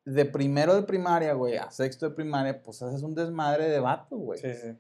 de 0.05 0.25
primero 0.25 0.75
de 0.75 0.83
primaria, 0.83 1.33
güey, 1.35 1.57
a 1.57 1.71
sexto 1.71 2.09
de 2.09 2.15
primaria, 2.15 2.63
pues 2.63 2.81
haces 2.83 3.03
un 3.03 3.15
desmadre 3.15 3.69
de 3.69 3.81
vatos, 3.81 4.19
güey. 4.19 4.39
Sí, 4.39 4.55
sí. 4.55 4.79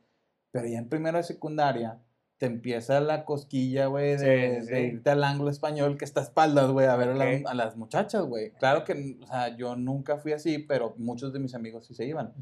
Pero 0.52 0.66
ya 0.68 0.78
en 0.78 0.88
primero 0.88 1.18
de 1.18 1.24
secundaria 1.24 2.00
te 2.38 2.46
empieza 2.46 3.00
la 3.00 3.24
cosquilla, 3.24 3.86
güey, 3.86 4.16
de, 4.16 4.18
Sí, 4.60 4.66
sí, 4.66 4.72
de 4.72 4.80
sí. 4.80 4.86
irte 4.94 5.10
al 5.10 5.24
ángulo 5.24 5.50
español 5.50 5.96
que 5.96 6.04
está 6.04 6.20
a 6.20 6.24
espaldas, 6.24 6.70
güey, 6.70 6.86
a 6.86 6.96
ver 6.96 7.08
a, 7.10 7.14
las- 7.14 7.40
Ok. 7.40 7.46
a 7.48 7.54
las 7.54 7.76
muchachas, 7.76 8.24
güey. 8.24 8.52
Claro 8.58 8.84
que, 8.84 9.18
o 9.22 9.26
sea, 9.26 9.56
yo 9.56 9.74
nunca 9.76 10.18
fui 10.18 10.32
así, 10.32 10.58
pero 10.58 10.94
muchos 10.98 11.32
de 11.32 11.38
mis 11.38 11.54
amigos 11.54 11.86
sí 11.86 11.94
se 11.94 12.04
iban. 12.04 12.34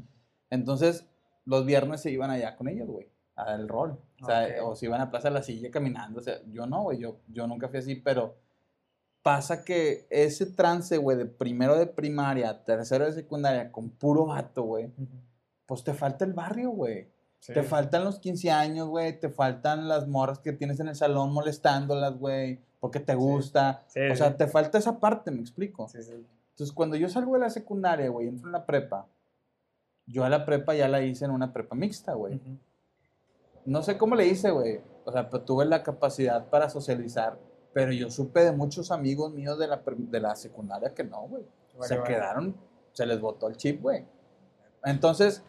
Entonces, 0.49 1.07
los 1.45 1.65
viernes 1.65 2.01
se 2.01 2.11
iban 2.11 2.29
allá 2.29 2.55
con 2.57 2.67
ellos, 2.67 2.87
güey, 2.89 3.07
a 3.35 3.45
dar 3.45 3.59
el 3.59 3.67
rol. 3.69 3.99
O 4.21 4.25
sea, 4.25 4.47
o 4.63 4.75
se 4.75 4.85
iban 4.87 4.99
a 5.01 5.09
Plaza 5.09 5.29
de 5.29 5.33
la 5.35 5.43
Silla 5.43 5.71
caminando. 5.71 6.19
O 6.19 6.23
sea, 6.23 6.39
yo 6.51 6.65
no, 6.65 6.83
güey, 6.83 6.97
yo, 6.99 7.19
yo 7.27 7.47
nunca 7.47 7.69
fui 7.69 7.79
así, 7.79 7.95
pero 7.95 8.35
pasa 9.21 9.63
que 9.63 10.05
ese 10.09 10.45
trance, 10.45 10.97
güey, 10.97 11.17
de 11.17 11.25
primero 11.25 11.77
de 11.77 11.87
primaria, 11.87 12.63
tercero 12.63 13.05
de 13.05 13.13
secundaria, 13.13 13.71
con 13.71 13.89
puro 13.91 14.25
vato, 14.27 14.63
güey, 14.63 14.91
pues 15.65 15.83
te 15.83 15.93
falta 15.93 16.25
el 16.25 16.33
barrio, 16.33 16.69
güey. 16.71 17.07
Sí. 17.39 17.53
Te 17.53 17.63
faltan 17.63 18.03
los 18.03 18.19
15 18.19 18.51
años, 18.51 18.87
güey. 18.87 19.19
Te 19.19 19.29
faltan 19.29 19.87
las 19.87 20.07
morras 20.07 20.39
que 20.39 20.53
tienes 20.53 20.79
en 20.79 20.87
el 20.87 20.95
salón 20.95 21.31
molestándolas, 21.31 22.17
güey. 22.17 22.59
Porque 22.79 22.99
te 22.99 23.15
gusta. 23.15 23.83
Sí, 23.87 23.99
o 23.99 24.15
sea, 24.15 24.35
te 24.35 24.47
falta 24.47 24.77
esa 24.77 24.99
parte, 24.99 25.31
me 25.31 25.41
explico. 25.41 25.87
Entonces, 25.93 26.73
cuando 26.73 26.95
yo 26.95 27.09
salgo 27.09 27.33
de 27.33 27.39
la 27.39 27.49
secundaria, 27.49 28.09
güey, 28.09 28.27
entro 28.27 28.47
en 28.47 28.53
la 28.53 28.65
prepa. 28.65 29.07
Yo 30.07 30.23
a 30.23 30.29
la 30.29 30.45
prepa 30.45 30.73
ya 30.75 30.87
la 30.87 31.01
hice 31.01 31.25
en 31.25 31.31
una 31.31 31.51
prepa 31.51 31.75
mixta, 31.75 32.13
güey. 32.13 32.39
No 33.65 33.81
sé 33.81 33.97
cómo 33.97 34.15
le 34.15 34.27
hice, 34.27 34.51
güey. 34.51 34.79
O 35.03 35.11
sea, 35.11 35.29
pero 35.29 35.43
tuve 35.43 35.65
la 35.65 35.83
capacidad 35.83 36.47
para 36.49 36.69
socializar. 36.69 37.37
Pero 37.73 37.91
yo 37.91 38.09
supe 38.09 38.43
de 38.43 38.51
muchos 38.51 38.91
amigos 38.91 39.33
míos 39.33 39.59
de 39.59 39.67
la, 39.67 39.81
de 39.85 40.19
la 40.19 40.35
secundaria 40.35 40.93
que 40.93 41.03
no, 41.03 41.27
güey. 41.27 41.43
se 41.81 41.97
vale. 41.97 42.07
quedaron, 42.07 42.55
se 42.93 43.05
les 43.05 43.19
botó 43.19 43.49
el 43.49 43.57
chip, 43.57 43.81
güey. 43.81 44.05
Entonces, 44.85 45.43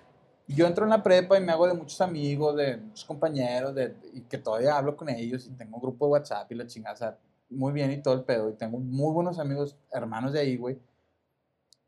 yo 0.49 0.67
entro 0.67 0.85
en 0.85 0.91
la 0.91 1.03
prepa 1.03 1.37
y 1.37 1.41
me 1.41 1.53
hago 1.53 1.67
de 1.67 1.75
muchos 1.75 2.01
amigos, 2.01 2.57
de 2.57 2.77
muchos 2.77 3.05
compañeros, 3.05 3.75
de, 3.75 3.97
y 4.13 4.21
que 4.23 4.39
todavía 4.39 4.77
hablo 4.77 4.97
con 4.97 5.09
ellos 5.09 5.47
y 5.47 5.51
tengo 5.51 5.77
un 5.77 5.83
grupo 5.83 6.07
de 6.07 6.13
WhatsApp 6.13 6.51
y 6.53 6.55
la 6.55 6.67
chingada, 6.67 6.95
o 6.95 6.99
sea, 6.99 7.19
muy 7.51 7.73
bien 7.73 7.91
y 7.91 8.03
todo 8.03 8.15
el 8.15 8.23
pedo. 8.23 8.51
Y 8.51 8.55
tengo 8.55 8.79
muy 8.79 9.13
buenos 9.13 9.39
amigos, 9.39 9.77
hermanos 9.93 10.33
de 10.33 10.41
ahí, 10.41 10.57
güey. 10.57 10.79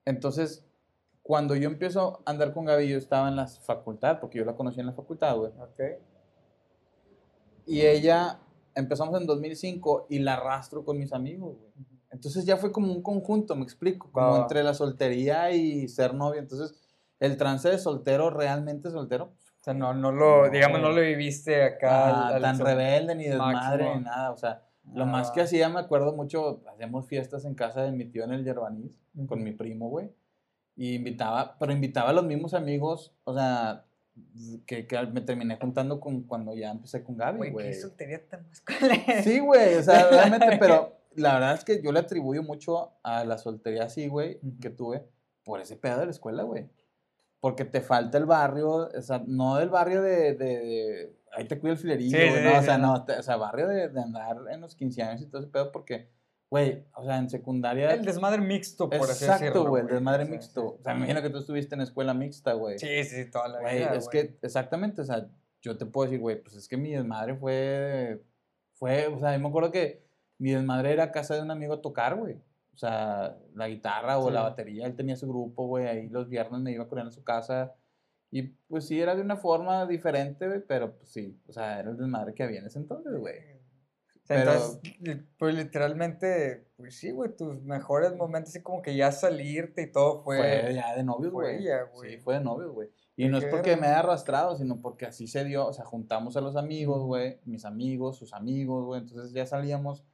Entonces, 0.05 0.65
cuando 1.23 1.55
yo 1.55 1.69
empiezo 1.69 2.23
a 2.25 2.31
andar 2.31 2.53
con 2.53 2.65
Gaby, 2.65 2.89
yo 2.89 2.99
estaba 2.99 3.29
en 3.29 3.37
la 3.37 3.47
facultad, 3.47 4.19
porque 4.19 4.39
yo 4.39 4.45
la 4.45 4.57
conocí 4.57 4.81
en 4.81 4.87
la 4.87 4.93
facultad, 4.93 5.37
güey. 5.37 5.53
Ok. 5.61 5.81
Y 7.67 7.83
ella, 7.83 8.41
empezamos 8.75 9.21
en 9.21 9.27
2005 9.27 10.07
y 10.09 10.21
la 10.21 10.35
arrastro 10.35 10.85
con 10.85 10.99
mis 10.99 11.13
amigos, 11.13 11.57
güey. 11.59 11.73
Entonces 12.11 12.47
ya 12.47 12.57
fue 12.57 12.73
como 12.73 12.93
un 12.93 13.03
conjunto, 13.03 13.55
me 13.55 13.65
explico, 13.65 14.11
como 14.11 14.37
entre 14.39 14.63
la 14.63 14.73
soltería 14.73 15.51
y 15.53 15.87
ser 15.89 16.15
novio. 16.15 16.41
Entonces, 16.41 16.75
el 17.21 17.37
trance 17.37 17.69
de 17.69 17.79
soltero, 17.79 18.31
realmente 18.31 18.91
soltero, 18.91 19.33
O 19.61 19.65
sea, 19.65 19.75
no, 19.75 19.93
no 19.95 20.13
lo, 20.13 20.47
No, 20.47 20.51
digamos, 20.51 20.81
no 20.81 20.91
lo 20.91 21.01
viviste 21.01 21.63
acá. 21.63 22.09
ah, 22.09 22.29
al- 22.29 22.35
al 22.37 22.43
tan 22.43 22.59
rebelde 22.61 23.15
ni 23.15 23.25
desmadre 23.25 23.85
máximo. 23.85 23.95
ni 23.97 24.05
nada. 24.05 24.31
O 24.31 24.37
sea, 24.37 24.63
lo 24.95 25.03
Ah, 25.03 25.07
más 25.07 25.31
que 25.33 25.41
hacía, 25.43 25.69
me 25.69 25.81
acuerdo 25.81 26.13
mucho, 26.15 26.63
hacíamos 26.73 27.07
fiestas 27.07 27.45
en 27.45 27.55
casa 27.55 27.83
de 27.83 27.93
mi 27.93 28.05
tío 28.07 28.25
en 28.25 28.33
el 28.33 28.45
Yerbaniz, 28.45 28.93
con 29.27 29.43
mi 29.43 29.53
primo, 29.53 29.89
güey. 29.91 30.11
Y 30.77 30.95
invitaba, 30.95 31.57
pero 31.59 31.73
invitaba 31.73 32.11
a 32.11 32.13
los 32.13 32.25
mismos 32.25 32.55
amigos, 32.55 33.13
o 33.25 33.35
sea, 33.35 33.85
que, 34.67 34.87
que 34.87 35.07
me 35.07 35.21
terminé 35.21 35.57
juntando 35.61 35.99
con 36.01 36.23
cuando 36.23 36.55
ya 36.55 36.71
empecé 36.71 37.03
con 37.03 37.17
Gaby, 37.17 37.51
Güey, 37.51 37.75
soltería 37.75 38.25
tan 38.29 38.47
más 38.49 38.61
culera. 38.61 39.23
Sí, 39.23 39.41
güey, 39.41 39.75
o 39.75 39.83
sea, 39.83 40.09
realmente, 40.11 40.57
pero 40.59 40.97
la 41.17 41.35
verdad 41.35 41.55
es 41.55 41.65
que 41.65 41.83
yo 41.83 41.91
le 41.93 41.99
atribuyo 42.01 42.43
mucho 42.45 42.93
a 43.03 43.25
la 43.25 43.39
soltería 43.39 43.85
así, 43.85 44.07
güey, 44.09 44.39
que 44.61 44.71
tuve 44.71 45.05
por 45.45 45.61
ese 45.61 45.77
pedo 45.77 45.99
de 45.99 46.05
la 46.07 46.11
escuela, 46.13 46.45
güey. 46.45 46.69
Porque 47.41 47.65
te 47.65 47.81
falta 47.81 48.19
el 48.19 48.27
barrio, 48.27 48.89
o 48.97 49.03
sea, 49.03 49.23
no 49.27 49.57
del 49.57 49.69
barrio 49.69 50.03
de, 50.03 50.35
de, 50.35 50.37
de- 50.59 51.17
ahí 51.33 51.47
te 51.47 51.59
cuida 51.59 51.75
el 51.75 51.79
filerillo, 51.79 52.19
Sí, 52.19 52.25
no, 52.27 52.51
sí, 52.51 52.57
o 52.57 52.63
sea, 52.63 52.75
sí. 52.77 52.81
no, 52.83 53.05
te- 53.05 53.19
o 53.19 53.23
sea, 53.23 53.37
barrio 53.37 53.69
de, 53.69 53.89
de 53.89 54.01
andar 54.01 54.37
en 54.51 54.61
los 54.61 54.75
15 54.75 55.03
años 55.03 55.23
y 55.23 55.27
todo 55.27 55.41
ese 55.43 55.51
pedo, 55.51 55.71
porque 55.73 56.11
Güey, 56.51 56.87
o 56.95 57.05
sea, 57.05 57.19
en 57.19 57.29
secundaria. 57.29 57.93
El 57.93 58.07
desmadre 58.07 58.41
mixto, 58.41 58.89
por 58.89 59.03
así 59.11 59.27
Exacto, 59.27 59.67
güey, 59.69 59.83
el 59.83 59.89
desmadre 59.91 60.25
mixto. 60.25 60.77
O 60.79 60.83
sea, 60.83 60.95
me 60.95 61.01
imagino 61.01 61.21
que 61.21 61.29
tú 61.29 61.37
estuviste 61.41 61.75
en 61.75 61.83
escuela 61.83 62.15
mixta, 62.15 62.55
güey. 62.55 62.79
Sí, 62.79 63.05
sí, 63.05 63.31
toda 63.31 63.49
la 63.49 63.61
Güey, 63.61 63.77
vida. 63.81 63.95
es 63.95 64.07
güey. 64.07 64.29
que, 64.29 64.39
exactamente, 64.41 65.03
o 65.03 65.05
sea, 65.05 65.29
yo 65.61 65.77
te 65.77 65.85
puedo 65.85 66.07
decir, 66.07 66.21
güey, 66.21 66.43
pues 66.43 66.57
es 66.57 66.67
que 66.67 66.79
mi 66.79 66.91
desmadre 66.93 67.35
fue, 67.37 68.25
fue, 68.73 69.09
o 69.09 69.19
sea, 69.21 69.35
yo 69.35 69.41
me 69.43 69.49
acuerdo 69.49 69.71
que 69.71 70.07
mi 70.39 70.53
desmadre 70.53 70.91
era 70.95 71.05
a 71.05 71.13
casa 71.13 71.35
de 71.35 71.43
un 71.43 71.51
amigo 71.51 71.75
a 71.75 71.83
tocar, 71.83 72.17
güey. 72.17 72.41
O 72.79 72.81
sea, 72.81 73.37
la 73.57 73.67
guitarra 73.67 74.21
o 74.21 74.31
la 74.31 74.43
batería, 74.43 74.87
él 74.87 74.95
tenía 74.95 75.17
su 75.17 75.27
grupo, 75.27 75.67
güey, 75.67 75.89
ahí 75.89 76.09
los 76.11 76.29
viernes 76.29 76.61
me 76.61 76.71
iba 76.71 76.87
con 76.87 77.01
él 77.01 77.09
a 77.09 77.11
su 77.11 77.25
casa. 77.25 77.75
Y 78.31 78.43
pues 78.43 78.87
sí, 78.87 79.01
era 79.01 79.17
de 79.17 79.21
una 79.21 79.37
forma 79.37 79.85
diferente, 79.85 80.47
güey, 80.47 80.61
pero 80.65 80.97
pues 80.97 81.09
sí, 81.11 81.37
o 81.49 81.53
sea, 81.53 81.81
era 81.81 81.91
el 81.91 81.97
desmadre 81.97 82.35
que 82.35 82.45
había 82.45 82.61
en 82.61 82.67
ese 82.67 82.79
entonces, 82.79 83.19
güey. 83.19 83.35
O 83.35 84.27
sea, 84.29 84.37
Pero- 84.37 84.53
entonces, 84.53 85.25
pues 85.41 85.57
literalmente, 85.57 86.69
pues 86.77 86.95
sí, 86.97 87.11
güey, 87.11 87.35
tus 87.35 87.65
mejores 87.65 88.15
momentos, 88.15 88.51
así 88.51 88.63
como 88.63 88.81
que 88.81 88.95
ya 88.95 89.11
salirte 89.11 89.83
y 89.83 89.91
todo 89.91 90.23
fue. 90.23 90.37
Fue 90.39 90.75
ya 90.75 90.95
de 90.95 91.03
novios, 91.03 91.33
güey. 91.33 91.59
Sí, 92.01 92.19
fue 92.19 92.35
de 92.35 92.45
novios, 92.45 92.71
güey. 92.73 92.91
Y 93.17 93.27
no 93.27 93.39
es 93.39 93.47
porque 93.47 93.77
me 93.77 93.89
haya 93.89 93.99
arrastrado, 93.99 94.55
sino 94.55 94.81
porque 94.81 95.07
así 95.07 95.27
se 95.27 95.43
dio. 95.43 95.67
O 95.67 95.73
sea, 95.73 95.85
juntamos 95.85 96.37
a 96.37 96.41
los 96.41 96.55
amigos, 96.55 97.03
güey. 97.03 97.41
Mis 97.45 97.65
amigos, 97.65 98.19
sus 98.19 98.33
amigos, 98.33 98.85
güey. 98.85 99.01
Entonces 99.01 99.33
ya 99.33 99.45
salíamos. 99.47 100.05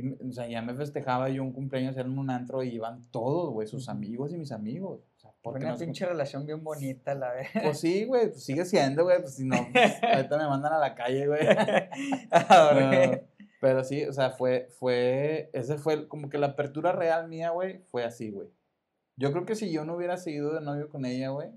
Y, 0.00 0.28
o 0.28 0.32
sea, 0.32 0.48
ya 0.48 0.62
me 0.62 0.74
festejaba 0.74 1.28
yo 1.28 1.42
un 1.42 1.52
cumpleaños 1.52 1.96
en 1.96 2.18
un 2.18 2.30
antro 2.30 2.62
y 2.62 2.70
iban 2.74 3.06
todos, 3.10 3.52
güey, 3.52 3.66
sus 3.68 3.88
amigos 3.88 4.32
y 4.32 4.38
mis 4.38 4.52
amigos. 4.52 5.00
O 5.16 5.20
sea, 5.20 5.30
porque 5.42 5.60
una 5.64 5.70
nos- 5.72 5.80
pinche 5.80 6.06
relación 6.06 6.46
bien 6.46 6.64
bonita, 6.64 7.14
la 7.14 7.32
vez. 7.32 7.48
Pues 7.62 7.78
sí, 7.80 8.04
güey, 8.04 8.28
pues 8.30 8.42
sigue 8.44 8.64
siendo, 8.64 9.04
güey. 9.04 9.20
Pues 9.20 9.34
si 9.36 9.44
no, 9.44 9.56
pues, 9.72 10.02
ahorita 10.02 10.38
me 10.38 10.46
mandan 10.48 10.72
a 10.72 10.78
la 10.78 10.94
calle, 10.94 11.26
güey. 11.26 11.40
Ahora, 12.30 13.22
Pero 13.60 13.84
sí, 13.84 14.04
o 14.04 14.12
sea, 14.12 14.30
fue, 14.30 14.68
fue, 14.78 15.50
ese 15.52 15.76
fue 15.76 16.08
como 16.08 16.28
que 16.30 16.38
la 16.38 16.48
apertura 16.48 16.92
real 16.92 17.28
mía, 17.28 17.50
güey, 17.50 17.80
fue 17.90 18.04
así, 18.04 18.30
güey. 18.30 18.48
Yo 19.16 19.32
creo 19.32 19.44
que 19.44 19.54
si 19.54 19.70
yo 19.70 19.84
no 19.84 19.96
hubiera 19.96 20.16
seguido 20.16 20.54
de 20.54 20.62
novio 20.62 20.88
con 20.88 21.04
ella, 21.04 21.28
güey, 21.28 21.50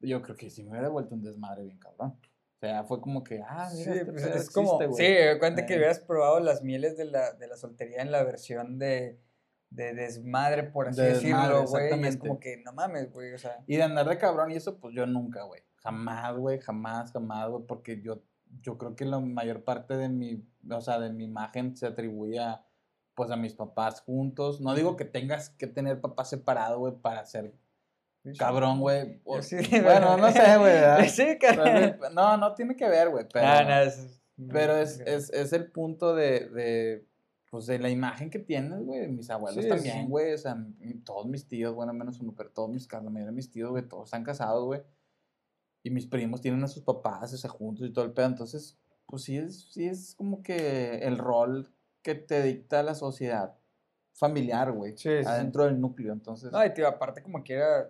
yo 0.00 0.20
creo 0.22 0.36
que 0.36 0.50
sí 0.50 0.64
me 0.64 0.70
hubiera 0.70 0.88
vuelto 0.88 1.14
un 1.14 1.22
desmadre 1.22 1.62
bien 1.64 1.78
cabrón. 1.78 2.16
O 2.60 2.66
sea, 2.66 2.82
fue 2.82 3.00
como 3.00 3.22
que, 3.22 3.40
ah, 3.46 3.70
Sí, 3.70 3.88
mira, 3.88 4.00
este 4.00 4.12
pues 4.12 4.24
es 4.24 4.50
como, 4.50 4.82
existe, 4.82 5.04
sí, 5.04 5.24
güey. 5.26 5.38
cuenta 5.38 5.64
que 5.64 5.76
hubieras 5.76 6.00
probado 6.00 6.40
las 6.40 6.62
mieles 6.64 6.96
de 6.96 7.04
la, 7.04 7.32
de 7.34 7.46
la 7.46 7.56
soltería 7.56 8.02
en 8.02 8.10
la 8.10 8.24
versión 8.24 8.80
de, 8.80 9.20
de 9.70 9.94
desmadre, 9.94 10.64
por 10.64 10.88
así 10.88 11.00
De 11.00 11.08
decirlo, 11.10 11.66
güey. 11.66 11.92
Es 12.08 12.16
como 12.16 12.40
que, 12.40 12.56
no 12.64 12.72
mames, 12.72 13.12
güey, 13.12 13.32
o 13.32 13.38
sea. 13.38 13.62
Y 13.68 13.76
de 13.76 13.84
andar 13.84 14.08
de 14.08 14.18
cabrón 14.18 14.50
y 14.50 14.56
eso, 14.56 14.80
pues 14.80 14.92
yo 14.92 15.06
nunca, 15.06 15.44
güey. 15.44 15.62
Jamás, 15.76 16.36
güey, 16.36 16.58
jamás, 16.58 17.12
jamás, 17.12 17.48
güey, 17.48 17.64
porque 17.64 18.00
yo, 18.02 18.24
yo 18.60 18.76
creo 18.76 18.96
que 18.96 19.04
la 19.04 19.20
mayor 19.20 19.62
parte 19.62 19.96
de 19.96 20.08
mi, 20.08 20.44
o 20.68 20.80
sea, 20.80 20.98
de 20.98 21.12
mi 21.12 21.24
imagen 21.26 21.76
se 21.76 21.86
atribuye 21.86 22.40
a, 22.40 22.66
pues, 23.14 23.30
a 23.30 23.36
mis 23.36 23.54
papás 23.54 24.00
juntos. 24.00 24.60
No 24.60 24.74
digo 24.74 24.96
que 24.96 25.04
tengas 25.04 25.50
que 25.50 25.68
tener 25.68 26.00
papás 26.00 26.30
separados, 26.30 26.78
güey, 26.78 26.94
para 26.94 27.24
ser 27.24 27.54
cabrón, 28.38 28.80
güey. 28.80 29.20
o- 29.24 29.36
Yo 29.36 29.42
sí, 29.42 29.56
Bueno, 29.82 30.16
no 30.16 30.30
sé, 30.32 30.56
güey. 30.58 31.08
Sí, 31.10 31.38
No, 32.14 32.36
no 32.36 32.54
tiene 32.54 32.76
que 32.76 32.88
ver, 32.88 33.10
güey, 33.10 33.26
pero, 33.32 33.46
es, 33.82 34.20
pero 34.50 34.76
es, 34.76 35.00
es, 35.00 35.30
es 35.30 35.52
el 35.52 35.70
punto 35.70 36.14
de, 36.14 36.48
de, 36.48 37.06
pues, 37.50 37.66
de 37.66 37.78
la 37.78 37.90
imagen 37.90 38.30
que 38.30 38.38
tienes, 38.38 38.80
güey. 38.84 39.08
Mis 39.08 39.30
abuelos 39.30 39.62
Sí, 39.62 39.68
también, 39.68 40.08
güey. 40.08 40.32
O 40.34 40.38
sea, 40.38 40.56
todos 41.04 41.26
mis 41.26 41.46
tíos, 41.48 41.74
bueno, 41.74 41.92
menos 41.92 42.20
uno, 42.20 42.34
pero 42.36 42.50
todos 42.50 42.70
mis, 42.70 42.90
la 42.92 43.00
mayoría 43.00 43.26
de 43.26 43.32
mis 43.32 43.50
tíos, 43.50 43.70
güey, 43.70 43.86
todos 43.88 44.04
están 44.06 44.24
casados, 44.24 44.64
güey. 44.64 44.82
Y 45.82 45.90
mis 45.90 46.06
primos 46.06 46.40
tienen 46.40 46.62
a 46.64 46.68
sus 46.68 46.82
papás, 46.82 47.32
o 47.32 47.36
sea, 47.36 47.48
juntos 47.50 47.86
y 47.88 47.92
todo 47.92 48.04
el 48.04 48.12
pedo. 48.12 48.26
Entonces, 48.26 48.76
pues 49.06 49.22
sí 49.22 49.38
es, 49.38 49.70
sí 49.72 49.86
es 49.86 50.14
como 50.16 50.42
que 50.42 50.98
el 50.98 51.16
rol 51.18 51.72
que 52.02 52.14
te 52.14 52.42
dicta 52.42 52.82
la 52.82 52.94
sociedad 52.94 53.54
familiar, 54.12 54.72
güey. 54.72 54.96
Sí. 54.98 55.08
adentro 55.24 55.64
del 55.64 55.80
núcleo, 55.80 56.12
entonces. 56.12 56.50
No, 56.52 56.64
y 56.64 56.74
tío, 56.74 56.86
aparte 56.88 57.22
como 57.22 57.42
quiera, 57.42 57.88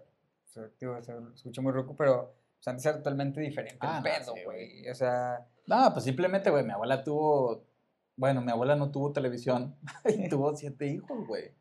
o 0.63 1.03
sea, 1.03 1.17
escucha 1.35 1.63
muy 1.63 1.73
roco, 1.73 1.95
pero 1.97 2.35
o 2.59 2.63
sea, 2.63 2.73
antes 2.73 2.87
era 2.87 2.97
totalmente 2.99 3.41
diferente 3.41 3.79
Ah, 3.81 4.03
el 4.05 4.11
no, 4.13 4.19
pedo, 4.19 4.35
sí, 4.35 4.45
güey. 4.45 4.89
O 4.89 4.95
sea, 4.95 5.47
No, 5.67 5.93
pues 5.93 6.05
simplemente, 6.05 6.51
güey, 6.51 6.65
mi 6.65 6.73
abuela 6.73 7.05
tuvo, 7.05 7.65
bueno, 8.17 8.41
mi 8.41 8.51
abuela 8.51 8.75
no 8.77 8.91
tuvo 8.91 9.13
televisión 9.13 9.77
y 10.05 10.29
tuvo 10.29 10.55
siete 10.57 10.87
hijos, 10.87 11.27
güey. 11.27 11.53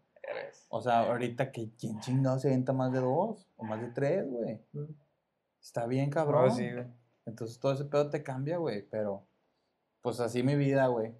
O 0.70 0.82
sea, 0.82 1.00
ahorita 1.00 1.52
que 1.52 1.72
quién 1.80 2.00
chingado 2.02 2.38
se 2.40 2.48
avienta 2.50 2.74
más 2.74 2.92
de 2.92 3.00
dos 3.00 3.48
o 3.56 3.64
más 3.64 3.80
de 3.80 3.88
tres, 3.92 4.30
güey. 4.30 4.60
Está 5.62 5.86
bien, 5.86 6.10
cabrón. 6.10 6.50
no, 6.50 6.56
sí. 6.56 6.70
Entonces 7.26 7.60
todo 7.60 7.74
ese 7.74 7.86
pedo 7.86 8.10
te 8.10 8.24
cambia, 8.24 8.58
güey, 8.58 8.82
pero 8.90 9.26
pues 10.02 10.20
así 10.20 10.44
mi 10.44 10.56
vida, 10.56 10.88
güey. 10.88 11.14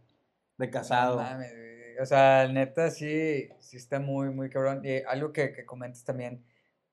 De 0.58 0.70
casado. 0.70 1.18
No 1.18 1.24
mames. 1.24 1.54
O 2.02 2.06
sea, 2.06 2.48
neta, 2.48 2.92
sí, 2.92 3.50
sí 3.60 3.78
está 3.78 4.00
muy, 4.00 4.30
muy 4.30 4.50
cabrón. 4.50 4.82
Y 4.86 4.98
algo 5.08 5.34
que, 5.34 5.52
que 5.52 5.66
comentas 5.66 6.04
también, 6.04 6.46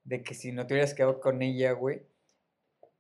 de 0.05 0.23
que 0.23 0.35
si 0.35 0.53
no 0.53 0.67
te 0.67 0.75
hubieras 0.75 0.95
quedado 0.95 1.21
con 1.21 1.43
ella, 1.43 1.73
güey, 1.73 2.07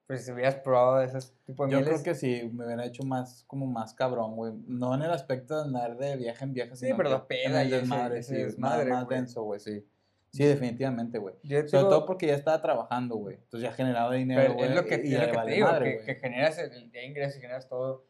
pues 0.06 0.24
si 0.26 0.32
hubieras 0.32 0.56
probado 0.56 1.00
esos 1.02 1.34
tipos 1.44 1.66
de 1.68 1.72
Yo 1.72 1.78
mieles. 1.80 2.02
creo 2.02 2.14
que 2.14 2.18
sí, 2.18 2.50
me 2.52 2.66
hubiera 2.66 2.84
hecho 2.84 3.04
más, 3.04 3.44
como 3.46 3.66
más 3.66 3.94
cabrón, 3.94 4.36
güey. 4.36 4.52
No 4.66 4.94
en 4.94 5.02
el 5.02 5.10
aspecto 5.10 5.56
de 5.56 5.62
andar 5.62 5.96
de 5.96 6.16
viaje 6.16 6.44
en 6.44 6.52
viaje, 6.52 6.76
Sí, 6.76 6.86
sino 6.86 6.96
pero 6.96 7.08
que 7.08 7.14
la 7.14 7.26
peda 7.26 7.62
en 7.62 7.68
el 7.68 7.68
y 7.68 7.70
desmadre, 7.70 8.22
sí, 8.22 8.34
desmadre, 8.34 8.90
más, 8.90 9.00
más 9.00 9.08
denso, 9.08 9.42
güey, 9.44 9.60
sí. 9.60 9.86
Sí, 10.30 10.44
definitivamente, 10.44 11.18
güey. 11.18 11.36
Yo 11.44 11.58
Sobre 11.68 11.78
digo, 11.78 11.88
todo 11.88 12.06
porque 12.06 12.26
ya 12.26 12.34
estaba 12.34 12.60
trabajando, 12.60 13.14
güey. 13.16 13.36
Entonces 13.36 13.62
ya 13.70 13.72
generaba 13.72 14.12
dinero, 14.14 14.42
pero 14.42 14.54
güey. 14.54 14.68
es 14.68 14.74
lo 14.74 14.84
que, 14.84 14.96
y 14.96 15.06
es 15.06 15.10
ya 15.12 15.26
lo 15.26 15.30
que 15.30 15.36
vale 15.36 15.50
te 15.50 15.54
digo, 15.54 15.68
madre, 15.68 15.84
que, 15.90 15.94
güey. 15.94 16.06
que 16.06 16.14
generas 16.16 16.58
el, 16.58 16.90
ya 16.90 17.02
ingresas 17.02 17.36
y 17.36 17.40
generas 17.40 17.68
todo. 17.68 18.04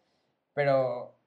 Pero, 0.55 1.18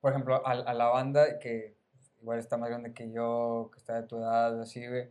por 0.00 0.12
ejemplo, 0.12 0.46
a, 0.46 0.50
a 0.50 0.74
la 0.74 0.86
banda 0.88 1.38
que 1.38 1.76
igual 2.20 2.38
está 2.38 2.58
más 2.58 2.68
grande 2.68 2.92
que 2.92 3.10
yo, 3.10 3.70
que 3.72 3.78
está 3.78 4.00
de 4.00 4.06
tu 4.06 4.18
edad, 4.18 4.60
así, 4.60 4.86
güey, 4.86 5.10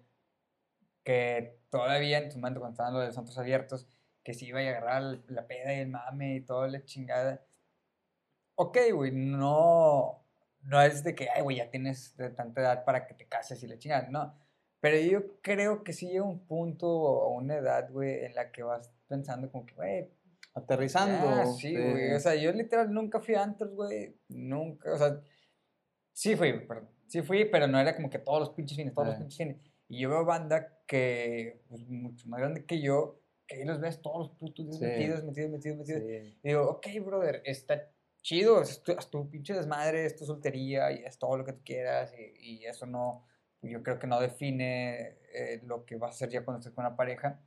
que 1.03 1.59
todavía 1.71 2.19
en 2.19 2.29
tu 2.29 2.35
momento 2.37 2.59
cuando 2.59 2.73
estaban 2.73 2.93
los 2.93 3.03
de 3.07 3.11
santos 3.11 3.35
abiertos, 3.39 3.87
que 4.23 4.35
se 4.35 4.45
iba 4.45 4.59
a 4.59 4.61
agarrar 4.61 5.01
la 5.27 5.47
peda 5.47 5.73
y 5.73 5.79
el 5.79 5.87
mame 5.89 6.35
y 6.35 6.41
toda 6.41 6.67
la 6.67 6.85
chingada. 6.85 7.43
Ok, 8.55 8.77
güey, 8.93 9.11
no, 9.11 10.23
no 10.61 10.81
es 10.83 11.03
de 11.03 11.15
que, 11.15 11.29
ay, 11.33 11.41
güey, 11.41 11.57
ya 11.57 11.71
tienes 11.71 12.15
de 12.17 12.29
tanta 12.29 12.61
edad 12.61 12.85
para 12.85 13.07
que 13.07 13.15
te 13.15 13.27
cases 13.27 13.63
y 13.63 13.67
la 13.67 13.79
chingada, 13.79 14.07
no. 14.09 14.37
Pero 14.79 14.97
yo 14.99 15.41
creo 15.41 15.83
que 15.83 15.93
sí 15.93 16.07
llega 16.07 16.23
un 16.23 16.45
punto 16.45 16.87
o 16.87 17.29
una 17.33 17.55
edad, 17.55 17.89
güey, 17.89 18.25
en 18.25 18.35
la 18.35 18.51
que 18.51 18.61
vas 18.61 18.91
pensando 19.07 19.49
como 19.51 19.65
que, 19.65 19.73
güey, 19.73 20.11
Aterrizando. 20.53 21.29
Ah, 21.29 21.45
sí, 21.45 21.73
güey. 21.73 22.13
O 22.13 22.19
sea, 22.19 22.35
yo 22.35 22.51
literal 22.51 22.91
nunca 22.93 23.21
fui 23.21 23.35
a 23.35 23.43
antros, 23.43 23.73
güey. 23.73 24.17
Nunca, 24.27 24.93
o 24.93 24.97
sea, 24.97 25.21
sí 26.11 26.35
fui, 26.35 26.51
perdón. 26.67 26.89
Sí 27.07 27.21
fui, 27.21 27.45
pero 27.45 27.67
no 27.67 27.79
era 27.79 27.95
como 27.95 28.09
que 28.09 28.19
todos 28.19 28.39
los 28.41 28.49
pinches 28.49 28.75
fines, 28.77 28.93
todos 28.93 29.07
los 29.07 29.15
Eh. 29.15 29.19
pinches 29.19 29.37
fines. 29.37 29.57
Y 29.91 29.99
yo 29.99 30.09
veo 30.09 30.23
banda 30.25 30.79
que, 30.87 31.61
pues, 31.67 31.81
mucho 31.87 32.27
más 32.29 32.39
grande 32.39 32.65
que 32.65 32.81
yo, 32.81 33.19
que 33.45 33.57
ahí 33.57 33.65
los 33.65 33.81
ves 33.81 34.01
todos 34.01 34.19
los 34.19 34.29
putos 34.37 34.65
días 34.65 34.77
Sí. 34.79 34.85
metidos, 34.85 35.23
metidos, 35.25 35.51
metidos, 35.51 35.77
metidos. 35.79 36.01
Sí. 36.01 36.39
Y 36.41 36.47
digo, 36.47 36.69
ok, 36.69 36.87
brother, 37.05 37.41
está 37.43 37.91
chido, 38.21 38.61
es 38.61 38.81
tu, 38.83 38.93
es 38.93 39.09
tu 39.09 39.29
pinche 39.29 39.53
desmadre, 39.53 40.05
es 40.05 40.15
tu 40.15 40.25
soltería 40.25 40.91
y 40.93 41.03
es 41.03 41.17
todo 41.19 41.35
lo 41.37 41.43
que 41.43 41.53
tú 41.53 41.61
quieras. 41.65 42.13
Y, 42.17 42.61
y 42.61 42.65
eso 42.65 42.85
no, 42.85 43.25
yo 43.61 43.83
creo 43.83 43.99
que 43.99 44.07
no 44.07 44.21
define 44.21 45.17
eh, 45.33 45.59
lo 45.65 45.85
que 45.85 45.97
vas 45.97 46.11
a 46.11 46.15
hacer 46.15 46.29
ya 46.29 46.45
cuando 46.45 46.59
estés 46.59 46.73
con 46.73 46.85
una 46.85 46.95
pareja. 46.95 47.41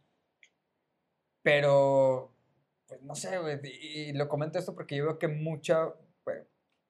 Pero, 1.42 2.34
pues 2.86 3.02
no 3.02 3.14
sé, 3.14 3.38
güey, 3.38 3.58
y, 3.64 4.00
y 4.10 4.12
lo 4.12 4.28
comento 4.28 4.58
esto 4.58 4.74
porque 4.74 4.96
yo 4.96 5.04
veo 5.04 5.18
que 5.18 5.28
muchos 5.28 5.94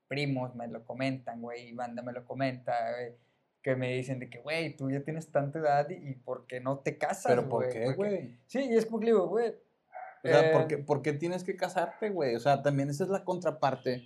primos 0.06 0.54
me 0.54 0.68
lo 0.68 0.84
comentan, 0.84 1.40
güey, 1.40 1.68
y 1.68 1.72
banda 1.72 2.02
me 2.02 2.12
lo 2.12 2.24
comenta, 2.24 2.92
güey, 2.92 3.14
que 3.64 3.74
me 3.76 3.92
dicen 3.94 4.20
de 4.20 4.28
que, 4.30 4.38
güey, 4.40 4.76
tú 4.76 4.90
ya 4.90 5.02
tienes 5.02 5.32
tanta 5.32 5.58
edad 5.58 5.88
y, 5.88 5.94
y 5.94 6.14
¿por 6.14 6.46
qué 6.46 6.60
no 6.60 6.78
te 6.80 6.98
casas, 6.98 7.24
Pero 7.26 7.48
¿por 7.48 7.68
qué, 7.70 7.84
Porque- 7.86 7.96
güey? 7.96 8.38
Sí, 8.46 8.60
y 8.70 8.76
es 8.76 8.84
como 8.86 9.00
que 9.00 9.06
digo, 9.06 9.26
güey. 9.26 9.48
O 10.22 10.28
sea, 10.28 10.52
¿por 10.52 10.62
eh, 10.62 10.66
qué, 10.68 10.78
por 10.78 11.00
qué 11.02 11.12
tienes 11.14 11.42
que 11.44 11.56
casarte, 11.56 12.10
güey? 12.10 12.34
O 12.36 12.40
sea, 12.40 12.62
también 12.62 12.90
esa 12.90 13.04
es 13.04 13.10
la 13.10 13.24
contraparte 13.24 14.04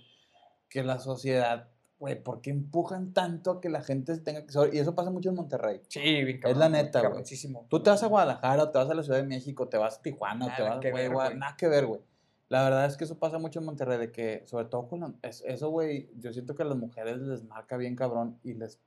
que 0.69 0.81
la 0.83 0.99
sociedad, 0.99 1.67
güey, 1.99 2.21
¿por 2.23 2.39
qué 2.41 2.51
empujan 2.51 3.13
tanto 3.13 3.51
a 3.51 3.61
que 3.61 3.67
la 3.69 3.81
gente 3.81 4.15
se 4.15 4.21
tenga 4.21 4.45
que... 4.45 4.53
Y 4.75 4.79
eso 4.79 4.95
pasa 4.95 5.11
mucho 5.11 5.29
en 5.29 5.35
Monterrey. 5.35 5.81
Sí, 5.89 5.99
bien 6.23 6.37
la 6.37 6.39
cabrón, 6.41 6.59
güey, 6.71 6.83
neta, 6.83 7.07
güey. 7.09 7.23
Tú 7.69 7.83
te 7.83 7.89
vas 7.89 8.01
a 8.03 8.07
Guadalajara, 8.07 8.63
o 8.63 8.69
te 8.71 8.77
vas 8.77 8.89
a 8.89 8.93
la 8.93 9.03
Ciudad 9.03 9.19
de 9.19 9.27
México, 9.27 9.67
te 9.67 9.77
vas 9.77 9.97
a 9.97 10.01
Tijuana, 10.01 10.55
te 10.55 10.61
Nada 10.63 10.75
vas 10.75 10.79
que 10.81 10.91
güey, 10.91 11.03
ver, 11.03 11.13
güey. 11.13 11.35
nada 11.37 11.55
que 11.57 11.67
ver, 11.67 11.85
güey. 11.85 12.01
La 12.47 12.63
verdad 12.63 12.85
es 12.85 12.95
que 12.97 13.03
eso 13.03 13.19
pasa 13.19 13.37
mucho 13.39 13.59
en 13.59 13.65
Monterrey, 13.65 13.97
de 13.97 14.11
que, 14.11 14.43
sobre 14.45 14.65
todo 14.65 14.87
con 14.87 15.01
la- 15.01 15.13
es- 15.21 15.43
eso, 15.45 15.69
güey, 15.69 16.09
yo 16.17 16.31
siento 16.33 16.55
que 16.55 16.63
a 16.63 16.65
las 16.65 16.77
mujeres 16.77 17.17
les 17.19 17.43
marca 17.43 17.75
bien 17.77 17.95
cabrón 17.97 18.39
y 18.43 18.53
les 18.53 18.79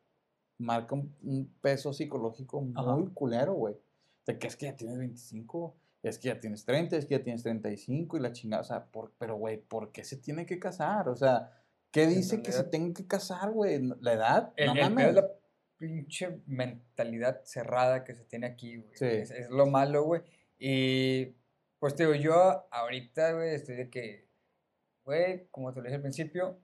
marca 0.59 0.95
un, 0.95 1.15
un 1.23 1.53
peso 1.61 1.93
psicológico 1.93 2.61
muy 2.61 2.75
Ajá. 2.77 3.15
culero, 3.15 3.55
güey. 3.55 3.77
De 4.27 4.39
que 4.39 4.47
es 4.47 4.57
que 4.57 4.67
ya 4.67 4.77
tienes 4.77 4.99
25, 4.99 5.77
es 6.03 6.19
que 6.19 6.29
ya 6.29 6.41
tienes 6.41 6.65
30, 6.65 6.97
es 6.97 7.07
que 7.07 7.19
ya 7.19 7.23
tienes 7.23 7.43
35 7.43 8.17
y 8.17 8.21
la 8.21 8.33
chingada, 8.33 8.63
o 8.63 8.65
sea, 8.65 8.85
por, 8.87 9.13
pero, 9.19 9.37
güey, 9.37 9.59
¿por 9.59 9.93
qué 9.93 10.05
se 10.05 10.17
tiene 10.17 10.47
que 10.47 10.59
casar? 10.59 11.09
O 11.09 11.17
sea, 11.17 11.51
¿qué 11.91 12.07
dice 12.07 12.43
que 12.43 12.53
se 12.53 12.65
tenga 12.65 12.95
que 12.95 13.07
casar, 13.07 13.51
güey? 13.51 13.81
¿La 14.01 14.13
edad? 14.13 14.53
El, 14.57 14.67
no 14.67 14.73
el 14.75 14.81
mames. 14.81 15.09
es 15.09 15.15
la 15.15 15.29
pinche 15.77 16.41
mentalidad 16.47 17.43
cerrada 17.45 18.05
que 18.05 18.15
se 18.15 18.25
tiene 18.25 18.47
aquí, 18.47 18.77
güey. 18.77 18.97
Sí. 18.97 19.07
Es, 19.07 19.31
es 19.33 19.51
lo 19.51 19.67
malo, 19.67 20.05
güey. 20.05 20.23
Y 20.59 21.35
pues 21.81 21.97
te 21.97 22.05
digo, 22.05 22.15
yo 22.15 22.67
ahorita, 22.71 23.33
güey, 23.33 23.55
estoy 23.55 23.75
de 23.75 23.91
que, 23.91 24.29
güey, 25.05 25.49
como 25.51 25.73
te 25.73 25.81
lo 25.81 25.85
dije 25.85 25.97
al 25.97 26.03
principio, 26.03 26.61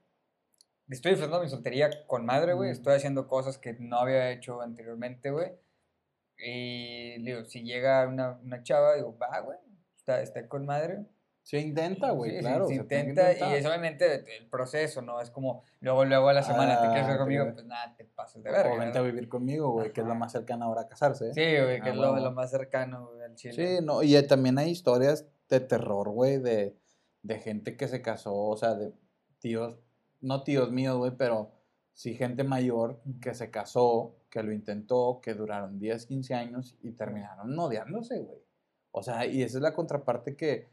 estoy 0.88 1.12
disfrutando 1.12 1.42
mi 1.44 1.48
soltería 1.50 1.90
con 2.06 2.24
madre, 2.26 2.54
güey. 2.54 2.70
Mm. 2.70 2.72
Estoy 2.72 2.94
haciendo 2.94 3.26
cosas 3.28 3.58
que 3.58 3.74
no 3.74 3.98
había 3.98 4.30
hecho 4.30 4.60
anteriormente, 4.60 5.30
güey. 5.30 5.52
Y 6.38 7.20
digo, 7.22 7.44
si 7.44 7.62
llega 7.62 8.06
una, 8.06 8.38
una 8.44 8.62
chava, 8.62 8.94
digo, 8.94 9.16
va, 9.18 9.40
güey, 9.40 9.58
está, 9.96 10.22
está 10.22 10.46
con 10.48 10.64
madre. 10.66 11.04
Se 11.42 11.58
intenta, 11.58 12.10
güey, 12.10 12.32
Sí, 12.32 12.38
claro. 12.40 12.66
se 12.68 12.74
se 12.74 12.80
intenta 12.82 13.32
y 13.32 13.54
es 13.54 13.64
obviamente 13.64 14.36
el 14.36 14.50
proceso, 14.50 15.00
¿no? 15.00 15.18
Es 15.22 15.30
como 15.30 15.64
luego, 15.80 16.04
luego 16.04 16.28
a 16.28 16.34
la 16.34 16.42
semana 16.42 16.78
te 16.78 16.88
quieres 16.88 17.04
Ah, 17.04 17.08
ver 17.08 17.16
te 17.16 17.22
conmigo, 17.22 17.52
pues 17.54 17.64
nada, 17.64 17.94
te 17.96 18.04
pasas 18.04 18.42
de 18.42 18.50
verga. 18.50 18.74
O 18.74 18.78
vente 18.78 18.98
a 18.98 19.00
¿no? 19.00 19.06
vivir 19.06 19.28
conmigo, 19.30 19.70
güey, 19.70 19.90
que 19.94 20.02
es 20.02 20.06
lo 20.06 20.14
más 20.14 20.30
cercano 20.30 20.66
ahora 20.66 20.82
a 20.82 20.88
casarse. 20.88 21.32
Sí, 21.32 21.40
güey, 21.40 21.80
que 21.80 21.88
Ah, 21.88 21.92
es 21.92 21.96
lo, 21.96 22.16
lo 22.16 22.32
más 22.32 22.50
cercano 22.50 23.12
al 23.24 23.34
chile. 23.34 23.54
Sí, 23.78 23.84
no, 23.84 24.02
y 24.02 24.14
eh, 24.14 24.22
también 24.24 24.58
hay 24.58 24.68
historias 24.70 25.26
de 25.48 25.60
terror, 25.60 26.10
güey, 26.10 26.36
de, 26.36 26.76
de 27.22 27.38
gente 27.38 27.78
que 27.78 27.88
se 27.88 28.02
casó, 28.02 28.34
o 28.36 28.56
sea, 28.58 28.74
de 28.74 28.92
tíos, 29.38 29.78
no 30.20 30.42
tíos 30.42 30.70
míos, 30.70 30.96
güey, 30.96 31.12
pero 31.16 31.52
sí 31.92 32.14
gente 32.14 32.44
mayor 32.44 33.00
que 33.20 33.34
se 33.34 33.50
casó, 33.50 34.14
que 34.30 34.42
lo 34.42 34.52
intentó, 34.52 35.20
que 35.22 35.34
duraron 35.34 35.78
10, 35.78 36.06
15 36.06 36.34
años 36.34 36.76
y 36.82 36.92
terminaron 36.92 37.58
odiándose, 37.58 38.20
güey. 38.20 38.38
O 38.90 39.02
sea, 39.02 39.26
y 39.26 39.42
esa 39.42 39.58
es 39.58 39.62
la 39.62 39.74
contraparte 39.74 40.36
que 40.36 40.68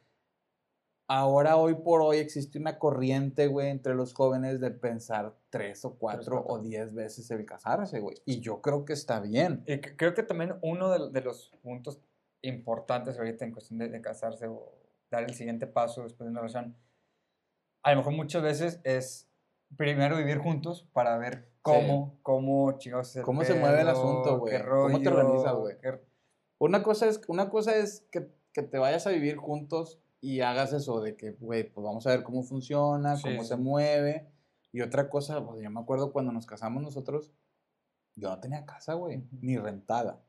ahora, 1.08 1.58
hoy 1.58 1.76
por 1.76 2.02
hoy, 2.02 2.18
existe 2.18 2.58
una 2.58 2.80
corriente, 2.80 3.48
güey, 3.48 3.70
entre 3.70 3.96
los 3.96 4.14
jóvenes 4.14 4.60
de 4.60 4.72
pensar 4.72 5.36
tres 5.50 5.86
o 5.86 5.96
cuatro 5.96 6.40
o 6.40 6.44
cuatro. 6.44 6.64
diez 6.64 6.94
veces 6.94 7.30
el 7.32 7.46
casarse, 7.46 8.00
güey. 8.00 8.18
Y 8.26 8.40
yo 8.40 8.62
creo 8.62 8.86
que 8.86 8.94
está 8.94 9.20
bien. 9.20 9.64
Y 9.68 9.80
creo 9.80 10.14
que 10.14 10.24
también 10.24 10.56
uno 10.62 10.90
de, 10.90 11.12
de 11.12 11.22
los 11.22 11.52
puntos 11.62 12.00
importantes 12.42 13.18
ahorita 13.18 13.46
en 13.46 13.52
cuestión 13.52 13.80
de, 13.80 13.90
de 13.90 14.02
casarse 14.02 14.48
o 14.48 14.72
dar 15.10 15.24
el 15.24 15.34
siguiente 15.34 15.68
paso 15.68 16.04
después 16.04 16.26
de 16.26 16.32
una 16.32 16.42
relación, 16.42 16.76
a 17.84 17.92
lo 17.92 17.98
mejor 17.98 18.14
muchas 18.14 18.42
veces 18.42 18.80
es 18.84 19.28
primero 19.78 20.18
vivir 20.18 20.38
juntos 20.40 20.88
para 20.94 21.18
ver 21.18 21.50
cómo, 21.62 22.18
cómo 22.22 22.72
el 22.72 23.24
Cómo 23.24 23.44
se 23.44 23.54
mueve 23.60 23.82
el 23.82 23.88
asunto, 23.90 24.40
güey, 24.40 24.54
cómo 24.84 25.00
te 25.02 25.10
organizas, 25.10 25.56
güey. 25.56 25.78
qué- 25.82 26.00
Una 26.60 26.84
cosa 26.84 27.08
es, 27.08 27.22
una 27.28 27.50
cosa 27.50 27.76
es 27.76 28.06
que, 28.12 28.28
que 28.54 28.62
te 28.62 28.78
vayas 28.78 29.06
a 29.08 29.10
vivir 29.12 29.38
juntos 29.38 30.00
y 30.22 30.42
hagas 30.42 30.72
eso 30.74 31.02
de 31.02 31.16
que, 31.18 31.32
güey, 31.32 31.70
pues 31.72 31.84
vamos 31.84 32.08
a 32.08 32.12
ver 32.12 32.24
cómo 32.24 32.44
funciona, 32.44 33.16
Sí, 33.18 33.24
cómo 33.24 33.44
se 33.44 33.56
mueve. 33.58 34.28
Y 34.72 34.82
otra 34.82 35.10
cosa, 35.10 35.46
pues 35.46 35.62
yo 35.62 35.70
me 35.70 35.80
acuerdo 35.80 36.12
cuando 36.12 36.32
nos 36.32 36.46
casamos 36.46 36.82
nosotros, 36.84 37.32
yo 38.16 38.30
no 38.30 38.40
tenía 38.40 38.66
casa, 38.66 38.94
güey, 38.94 39.24
ni 39.42 39.58
rentada. 39.58 40.22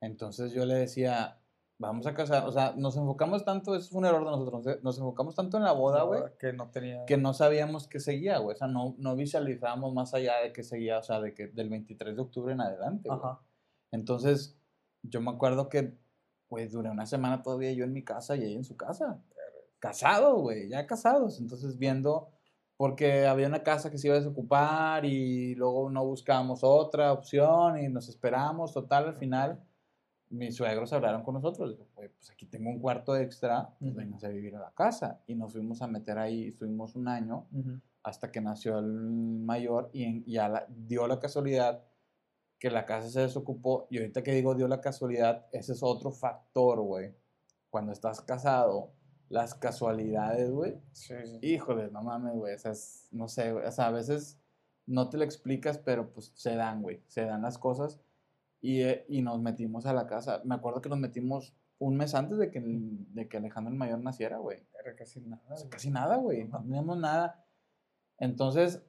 Entonces 0.00 0.52
yo 0.52 0.64
le 0.66 0.74
decía, 0.74 1.38
vamos 1.78 2.06
a 2.06 2.14
casar, 2.14 2.46
o 2.46 2.52
sea, 2.52 2.74
nos 2.76 2.96
enfocamos 2.96 3.44
tanto, 3.44 3.74
eso 3.74 3.90
fue 3.90 4.00
un 4.00 4.06
error 4.06 4.24
de 4.24 4.30
nosotros, 4.30 4.66
¿eh? 4.66 4.80
nos 4.82 4.98
enfocamos 4.98 5.34
tanto 5.34 5.56
en 5.56 5.64
la 5.64 5.72
boda, 5.72 6.02
güey, 6.04 6.22
Que 6.38 6.52
no 6.52 6.70
tenía... 6.70 7.04
que 7.04 7.16
no 7.16 7.34
sabíamos 7.34 7.88
qué 7.88 8.00
seguía, 8.00 8.38
güey, 8.38 8.54
o 8.54 8.58
sea, 8.58 8.68
no, 8.68 8.94
no 8.98 9.16
visualizábamos 9.16 9.92
más 9.92 10.14
allá 10.14 10.38
de 10.42 10.52
qué 10.52 10.62
seguía, 10.62 10.98
o 10.98 11.02
sea, 11.02 11.20
de 11.20 11.34
que 11.34 11.48
del 11.48 11.68
23 11.68 12.14
de 12.14 12.22
octubre 12.22 12.52
en 12.52 12.60
adelante, 12.60 13.08
güey. 13.08 13.20
Entonces, 13.90 14.58
yo 15.02 15.20
me 15.20 15.30
acuerdo 15.30 15.68
que, 15.68 15.96
pues, 16.48 16.72
duré 16.72 16.90
una 16.90 17.06
semana 17.06 17.42
todavía 17.42 17.72
yo 17.72 17.84
en 17.84 17.92
mi 17.92 18.04
casa 18.04 18.36
y 18.36 18.42
ella 18.42 18.56
en 18.56 18.64
su 18.64 18.76
casa. 18.76 19.22
Casados, 19.78 20.40
güey, 20.40 20.68
ya 20.68 20.86
casados. 20.86 21.38
Entonces, 21.40 21.78
viendo, 21.78 22.28
porque 22.76 23.26
había 23.26 23.46
una 23.46 23.62
casa 23.62 23.90
que 23.90 23.98
se 23.98 24.08
iba 24.08 24.16
a 24.16 24.18
desocupar 24.18 25.04
y 25.04 25.54
luego 25.54 25.90
no 25.90 26.04
buscábamos 26.04 26.64
otra 26.64 27.12
opción 27.12 27.78
y 27.78 27.88
nos 27.88 28.08
esperamos. 28.08 28.72
Total, 28.72 29.06
al 29.06 29.16
final, 29.16 29.62
mis 30.30 30.56
suegros 30.56 30.92
hablaron 30.92 31.22
con 31.22 31.34
nosotros. 31.34 31.70
Dijo, 31.70 31.86
"Güey, 31.94 32.08
pues 32.08 32.30
aquí 32.30 32.46
tengo 32.46 32.70
un 32.70 32.80
cuarto 32.80 33.16
extra, 33.16 33.70
pues 33.78 33.90
Ujú. 33.92 33.98
vénganse 34.00 34.26
a 34.26 34.30
vivir 34.30 34.56
a 34.56 34.60
la 34.60 34.70
casa. 34.72 35.22
Y 35.26 35.34
nos 35.34 35.52
fuimos 35.52 35.80
a 35.82 35.86
meter 35.86 36.18
ahí, 36.18 36.48
estuvimos 36.48 36.96
un 36.96 37.08
año 37.08 37.46
Ujú. 37.52 37.80
hasta 38.02 38.30
que 38.32 38.40
nació 38.40 38.78
el 38.78 38.86
mayor 38.86 39.90
y, 39.92 40.04
en- 40.04 40.24
y 40.26 40.36
a 40.38 40.48
la- 40.48 40.66
dio 40.68 41.06
la 41.06 41.18
casualidad 41.20 41.84
que 42.58 42.70
la 42.70 42.86
casa 42.86 43.08
se 43.10 43.20
desocupó. 43.20 43.86
Y 43.90 43.98
ahorita 43.98 44.22
que 44.22 44.32
digo 44.32 44.54
dio 44.54 44.66
la 44.68 44.80
casualidad, 44.80 45.46
ese 45.52 45.72
es 45.72 45.82
otro 45.82 46.10
factor, 46.10 46.80
güey. 46.80 47.14
Cuando 47.70 47.92
estás 47.92 48.20
casado, 48.20 48.92
las 49.28 49.54
casualidades, 49.54 50.50
güey. 50.50 50.74
Sí, 50.92 51.14
sí. 51.24 51.38
Híjole, 51.42 51.90
no 51.90 52.02
mames, 52.02 52.34
güey. 52.34 52.54
O 52.54 52.58
sea, 52.58 52.72
es- 52.72 53.08
no 53.10 53.28
sé, 53.28 53.52
güey. 53.52 53.66
O 53.66 53.70
sea, 53.72 53.88
a 53.88 53.90
veces 53.90 54.38
no 54.86 55.08
te 55.08 55.16
lo 55.18 55.24
explicas, 55.24 55.78
pero 55.78 56.12
pues 56.12 56.32
se 56.34 56.54
dan, 56.56 56.82
güey. 56.82 57.02
Se 57.08 57.24
dan 57.24 57.42
las 57.42 57.58
cosas. 57.58 58.00
Y, 58.64 58.80
eh, 58.80 59.04
y 59.08 59.20
nos 59.20 59.38
metimos 59.42 59.84
a 59.84 59.92
la 59.92 60.06
casa. 60.06 60.40
Me 60.44 60.54
acuerdo 60.54 60.80
que 60.80 60.88
nos 60.88 60.98
metimos 60.98 61.54
un 61.78 61.96
mes 61.98 62.14
antes 62.14 62.38
de 62.38 62.50
que, 62.50 62.60
el- 62.60 63.12
de 63.14 63.28
que 63.28 63.36
Alejandro 63.36 63.70
el 63.70 63.78
Mayor 63.78 63.98
naciera, 63.98 64.38
güey. 64.38 64.58
Era 64.80 64.96
casi 64.96 65.20
nada. 65.20 65.42
O 65.50 65.56
sea, 65.56 65.66
güey. 65.66 65.70
casi 65.70 65.90
nada, 65.90 66.16
güey. 66.16 66.44
No 66.44 66.62
teníamos 66.62 66.96
nada. 66.96 67.44
Entonces, 68.18 68.82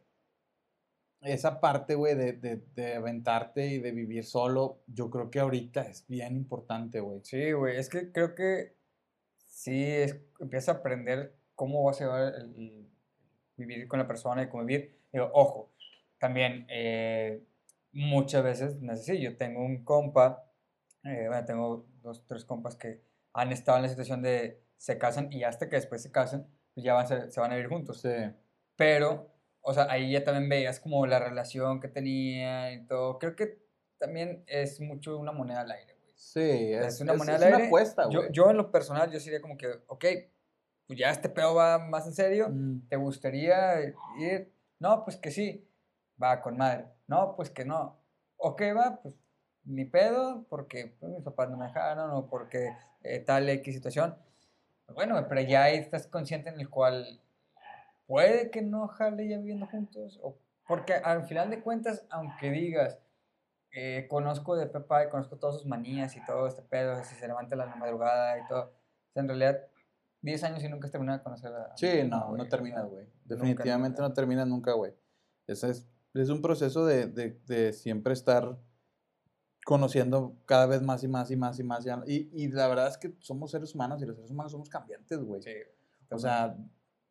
esa 1.20 1.60
parte, 1.60 1.96
güey, 1.96 2.16
de, 2.16 2.34
de, 2.34 2.64
de 2.74 2.94
aventarte 2.96 3.68
y 3.68 3.80
de 3.80 3.92
vivir 3.92 4.24
solo, 4.24 4.80
yo 4.88 5.10
creo 5.10 5.30
que 5.30 5.40
ahorita 5.42 5.82
es 5.82 6.06
bien 6.08 6.38
importante, 6.38 7.02
güey. 7.02 7.20
Sí, 7.24 7.52
güey, 7.52 7.76
es 7.78 7.90
que 7.90 8.14
creo 8.14 8.34
que 8.34 8.76
sí 9.48 9.84
es, 9.84 10.18
empieza 10.40 10.72
a 10.72 10.76
aprender 10.76 11.36
cómo 11.56 11.84
vas 11.84 12.00
a 12.00 12.30
el, 12.30 12.56
el 12.56 12.88
vivir 13.58 13.88
con 13.90 14.00
la 14.00 14.08
persona 14.08 14.44
y 14.44 14.48
convivir. 14.50 14.96
Digo, 15.12 15.30
ojo, 15.34 15.72
también 16.20 16.66
eh, 16.70 17.44
muchas 17.96 18.44
veces, 18.44 18.82
no 18.82 18.96
sé 18.96 19.04
si 19.16 19.22
yo 19.22 19.38
tengo 19.38 19.62
un 19.64 19.84
compa, 19.84 20.44
eh, 21.04 21.26
bueno, 21.28 21.46
tengo 21.46 21.88
dos, 22.04 22.26
tres 22.28 22.46
compas 22.46 22.76
que 22.76 23.02
han 23.34 23.52
estado 23.52 23.78
en 23.78 23.84
la 23.84 23.90
situación 23.90 24.22
de 24.22 24.62
se 24.78 24.98
casan 24.98 25.32
y 25.32 25.44
hasta 25.44 25.70
que 25.70 25.78
después 25.78 26.02
se 26.04 26.12
casan, 26.12 26.48
pues 26.74 26.84
ya 26.86 26.94
van, 26.94 27.08
se 27.32 27.40
van 27.40 27.52
a 27.52 27.56
vivir 27.56 27.70
juntos. 27.70 28.02
Sí. 28.02 28.10
Pero, 28.76 29.32
o 29.62 29.74
sea, 29.74 29.88
ahí 29.90 30.12
ya 30.12 30.24
también 30.24 30.50
veías 30.50 30.80
como 30.80 31.06
la 31.08 31.20
relación 31.20 31.80
que 31.80 31.88
tenían 31.88 32.74
y 32.74 32.86
todo. 32.88 33.18
Creo 33.18 33.36
que 33.36 33.58
también 33.98 34.44
es 34.48 34.80
mucho 34.82 35.18
una 35.18 35.32
moneda 35.32 35.62
al 35.62 35.72
aire, 35.72 35.96
güey. 36.02 36.12
Sí, 36.16 36.42
es, 36.74 36.86
Es 36.96 37.02
una 37.02 37.14
es- 37.14 37.18
moneda 37.18 37.38
es 37.38 37.42
al 37.44 37.48
una 37.48 37.56
aire. 37.58 37.68
apuesta, 37.68 38.04
Yo, 38.12 38.20
güey. 38.20 38.32
yo 38.34 38.50
en 38.52 38.58
lo 38.58 38.72
personal, 38.72 39.10
yo 39.12 39.20
sería 39.20 39.42
como 39.42 39.58
que, 39.58 39.68
ok, 39.88 40.06
pues 40.88 41.00
ya 41.00 41.10
este 41.10 41.30
pedo 41.30 41.56
va 41.56 41.80
más 41.80 42.06
en 42.06 42.14
serio, 42.14 42.50
Mm, 42.50 42.88
¿te 42.90 42.96
gustaría 42.98 43.82
ir? 44.20 44.52
No, 44.80 45.04
pues 45.06 45.16
que 45.18 45.32
sí, 45.32 45.66
va 46.22 46.42
con 46.42 46.58
madre. 46.58 46.88
No, 47.08 47.36
pues 47.36 47.50
que 47.50 47.66
no. 47.66 48.00
Ok, 48.38 48.62
va, 48.76 49.00
pues 49.02 49.16
ni 49.66 49.86
pedo, 49.86 50.46
porque 50.50 50.96
pues, 51.00 51.12
mis 51.12 51.24
papás 51.24 51.50
no 51.50 51.58
me 51.58 51.66
dejaron 51.66 52.12
o 52.12 52.28
porque 52.28 52.72
eh, 53.04 53.20
tal 53.20 53.50
X 53.50 53.76
situación. 53.76 54.16
Bueno, 54.94 55.24
pero 55.28 55.42
ya 55.42 55.64
ahí 55.64 55.78
estás 55.78 56.08
consciente 56.08 56.50
en 56.50 56.60
el 56.60 56.70
cual 56.70 57.20
puede 58.06 58.52
que 58.52 58.62
no 58.62 58.88
jale 58.88 59.28
ya 59.28 59.38
viviendo 59.38 59.68
juntos. 59.68 60.20
O, 60.22 60.38
porque 60.68 60.94
al 60.94 61.26
final 61.26 61.50
de 61.50 61.62
cuentas, 61.62 62.06
aunque 62.10 62.52
digas, 62.52 63.00
eh, 63.72 64.08
conozco 64.10 64.56
de 64.56 64.68
Pepa 64.68 65.06
y 65.06 65.10
conozco 65.10 65.38
todas 65.38 65.58
sus 65.58 65.66
manías 65.66 66.16
y 66.16 66.26
todo 66.26 66.48
este 66.48 66.62
pedo, 66.62 67.04
si 67.04 67.16
se 67.16 67.28
levanta 67.28 67.56
a 67.56 67.58
la 67.58 67.76
madrugada 67.76 68.40
y 68.40 68.48
todo, 68.48 68.62
o 68.62 69.14
sea, 69.14 69.22
en 69.22 69.28
realidad, 69.28 69.68
10 70.22 70.44
años 70.44 70.64
y 70.64 70.70
nunca 70.70 70.86
has 70.88 70.92
terminado 70.92 71.18
de 71.18 71.24
conocer 71.24 71.52
a... 71.54 71.76
Sí, 71.76 72.04
no, 72.04 72.20
no, 72.20 72.28
güey, 72.30 72.42
o 72.42 72.44
sea, 72.44 72.50
terminas, 72.50 72.86
güey. 72.86 73.08
Definitivamente 73.26 74.02
nunca. 74.02 74.10
no 74.10 74.14
terminas 74.14 74.48
nunca, 74.48 74.74
güey. 74.74 74.94
Ese 75.46 75.70
es, 75.70 75.88
es 76.22 76.30
un 76.30 76.42
proceso 76.42 76.86
de, 76.86 77.08
de, 77.08 77.40
de 77.46 77.74
siempre 77.74 78.14
estar 78.14 78.58
conociendo 79.66 80.38
cada 80.46 80.68
vez 80.68 80.82
más 80.84 81.04
y 81.04 81.08
más 81.08 81.32
y 81.32 81.36
más 81.36 81.60
y 81.60 81.64
más. 81.64 81.86
Y, 82.08 82.30
y 82.34 82.50
la 82.50 82.68
verdad 82.68 82.88
es 82.88 82.98
que 82.98 83.16
somos 83.20 83.52
seres 83.52 83.74
humanos 83.74 84.02
y 84.02 84.06
los 84.06 84.16
seres 84.16 84.32
humanos 84.32 84.52
somos 84.52 84.70
cambiantes, 84.70 85.20
güey. 85.24 85.42
Sí, 85.42 85.52
O 86.10 86.20
sea, 86.20 86.56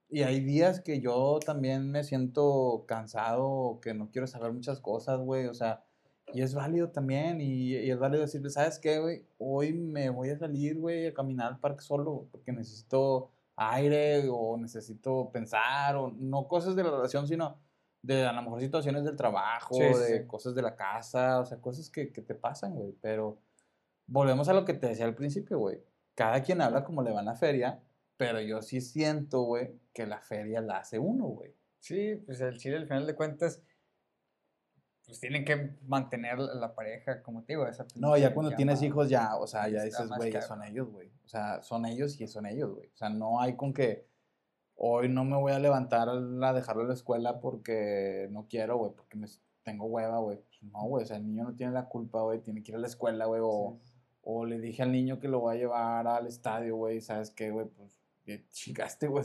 y 0.09 0.23
hay 0.23 0.41
días 0.41 0.81
que 0.81 1.01
yo 1.01 1.41
también 1.45 1.91
me 1.91 2.05
siento 2.05 2.85
cansado, 2.87 3.81
que 3.83 3.93
no 3.93 4.11
quiero 4.11 4.29
saber 4.29 4.53
muchas 4.53 4.81
cosas, 4.81 5.19
güey. 5.21 5.47
O 5.47 5.55
sea, 5.55 5.85
y 6.33 6.43
es 6.43 6.55
válido 6.55 6.91
también. 6.91 7.41
Y, 7.41 7.73
y 7.77 7.91
es 7.91 7.99
válido 7.99 8.23
decirle, 8.23 8.51
¿sabes 8.51 8.79
qué, 8.79 9.01
güey? 9.01 9.27
Hoy 9.39 9.73
me 9.73 10.11
voy 10.11 10.31
a 10.31 10.39
salir, 10.39 10.79
güey, 10.79 11.09
a 11.09 11.15
caminar 11.15 11.49
al 11.55 11.59
parque 11.61 11.83
solo, 11.83 12.29
porque 12.31 12.53
necesito 12.53 13.31
aire 13.57 14.29
o 14.31 14.57
necesito 14.57 15.31
pensar, 15.33 15.97
o 15.97 16.13
no 16.13 16.47
cosas 16.47 16.77
de 16.77 16.85
la 16.85 16.91
relación, 16.93 17.27
sino 17.27 17.59
de 18.05 18.27
a 18.27 18.33
lo 18.33 18.43
mejor 18.43 18.61
situaciones 18.61 19.03
del 19.03 19.17
trabajo, 19.17 19.75
Sí, 19.75 19.83
de 19.83 20.21
sí. 20.21 20.27
cosas 20.27 20.55
de 20.55 20.61
la 20.61 20.77
casa, 20.77 21.41
o 21.41 21.47
sea, 21.47 21.59
cosas 21.59 21.89
que, 21.89 22.13
que 22.13 22.21
te 22.21 22.35
pasan, 22.35 22.75
güey. 22.75 22.93
Pero 23.01 23.39
volvemos 24.07 24.47
a 24.49 24.53
lo 24.53 24.67
que 24.67 24.75
te 24.75 24.89
decía 24.89 25.07
al 25.07 25.15
principio, 25.15 25.59
güey. 25.59 25.83
Cada 26.15 26.43
quien 26.43 26.61
habla 26.61 26.85
como 26.85 27.03
le 27.03 27.13
va 27.13 27.21
en 27.21 27.27
la 27.27 27.35
feria, 27.35 27.83
pero 28.19 28.41
yo 28.41 28.61
sí 28.61 28.83
siento, 28.83 29.41
güey, 29.43 29.81
que 29.95 30.07
la 30.07 30.21
feria 30.21 30.61
la 30.61 30.79
hace 30.79 30.99
uno, 30.99 31.25
güey. 31.29 31.55
Sí, 31.81 32.17
pues 32.27 32.43
el 32.43 32.59
chile 32.59 32.77
al 32.77 32.87
final 32.87 33.07
de 33.07 33.15
cuentas, 33.15 33.63
pues 35.07 35.19
tienen 35.19 35.47
que 35.47 35.71
mantener 35.87 36.39
la, 36.39 36.75
pareja, 36.75 37.23
como 37.23 37.43
te 37.43 37.55
digo, 37.55 37.67
esa 37.67 37.87
No, 37.97 38.19
ya 38.19 38.35
cuando 38.35 38.55
tienes 38.55 38.83
hijos 38.83 39.09
ya, 39.09 39.37
o 39.37 39.47
sea, 39.47 39.67
ya 39.69 39.83
dices, 39.83 40.09
güey, 40.15 40.31
ya 40.31 40.43
son 40.43 40.63
ellos, 40.63 40.91
güey. 40.91 41.11
O 41.25 41.29
sea, 41.29 41.63
son 41.63 41.87
ellos 41.87 42.21
y 42.21 42.29
son 42.29 42.45
ellos, 42.45 42.71
güey. 42.71 42.89
O 42.89 42.97
sea, 42.97 43.09
no 43.09 43.41
hay 43.41 43.57
con 43.57 43.73
que 43.73 44.07
hoy 44.77 45.09
no 45.09 45.25
me 45.25 45.37
voy 45.37 45.53
a 45.53 45.59
levantar 45.59 46.09
a 46.09 46.53
dejarlo 46.53 46.83
a 46.83 46.87
la 46.87 46.95
escuela 46.95 47.41
porque 47.41 48.29
no 48.31 48.47
quiero, 48.49 48.77
güey, 48.77 48.93
porque 48.93 49.17
me, 49.17 49.27
tengo 49.65 49.87
hueva, 49.87 50.19
güey. 50.19 50.39
Pues 50.39 50.63
no, 50.63 50.85
güey, 50.85 51.05
o 51.05 51.07
sea, 51.07 51.17
el 51.17 51.27
niño 51.27 51.45
no 51.45 51.55
tiene 51.55 51.73
la 51.73 51.89
culpa, 51.89 52.21
güey, 52.23 52.41
tiene 52.41 52.63
que 52.63 52.73
ir 52.73 52.77
a 52.77 52.81
la 52.81 52.87
escuela, 52.87 53.27
güey, 53.27 53.41
o... 53.43 53.81
Sí, 53.83 53.93
O 54.23 54.47
le 54.47 54.59
dije 54.61 54.83
al 54.83 54.93
niño 54.93 55.19
que 55.19 55.29
lo 55.29 55.41
voy 55.41 55.57
a 55.57 55.59
llevar 55.59 56.07
al 56.07 56.27
estadio, 56.27 56.77
güey, 56.77 57.01
¿sabes 57.01 57.31
qué, 57.31 57.51
güey? 57.51 57.67
Pues 57.67 57.99
chingaste, 58.51 59.09
güey. 59.09 59.25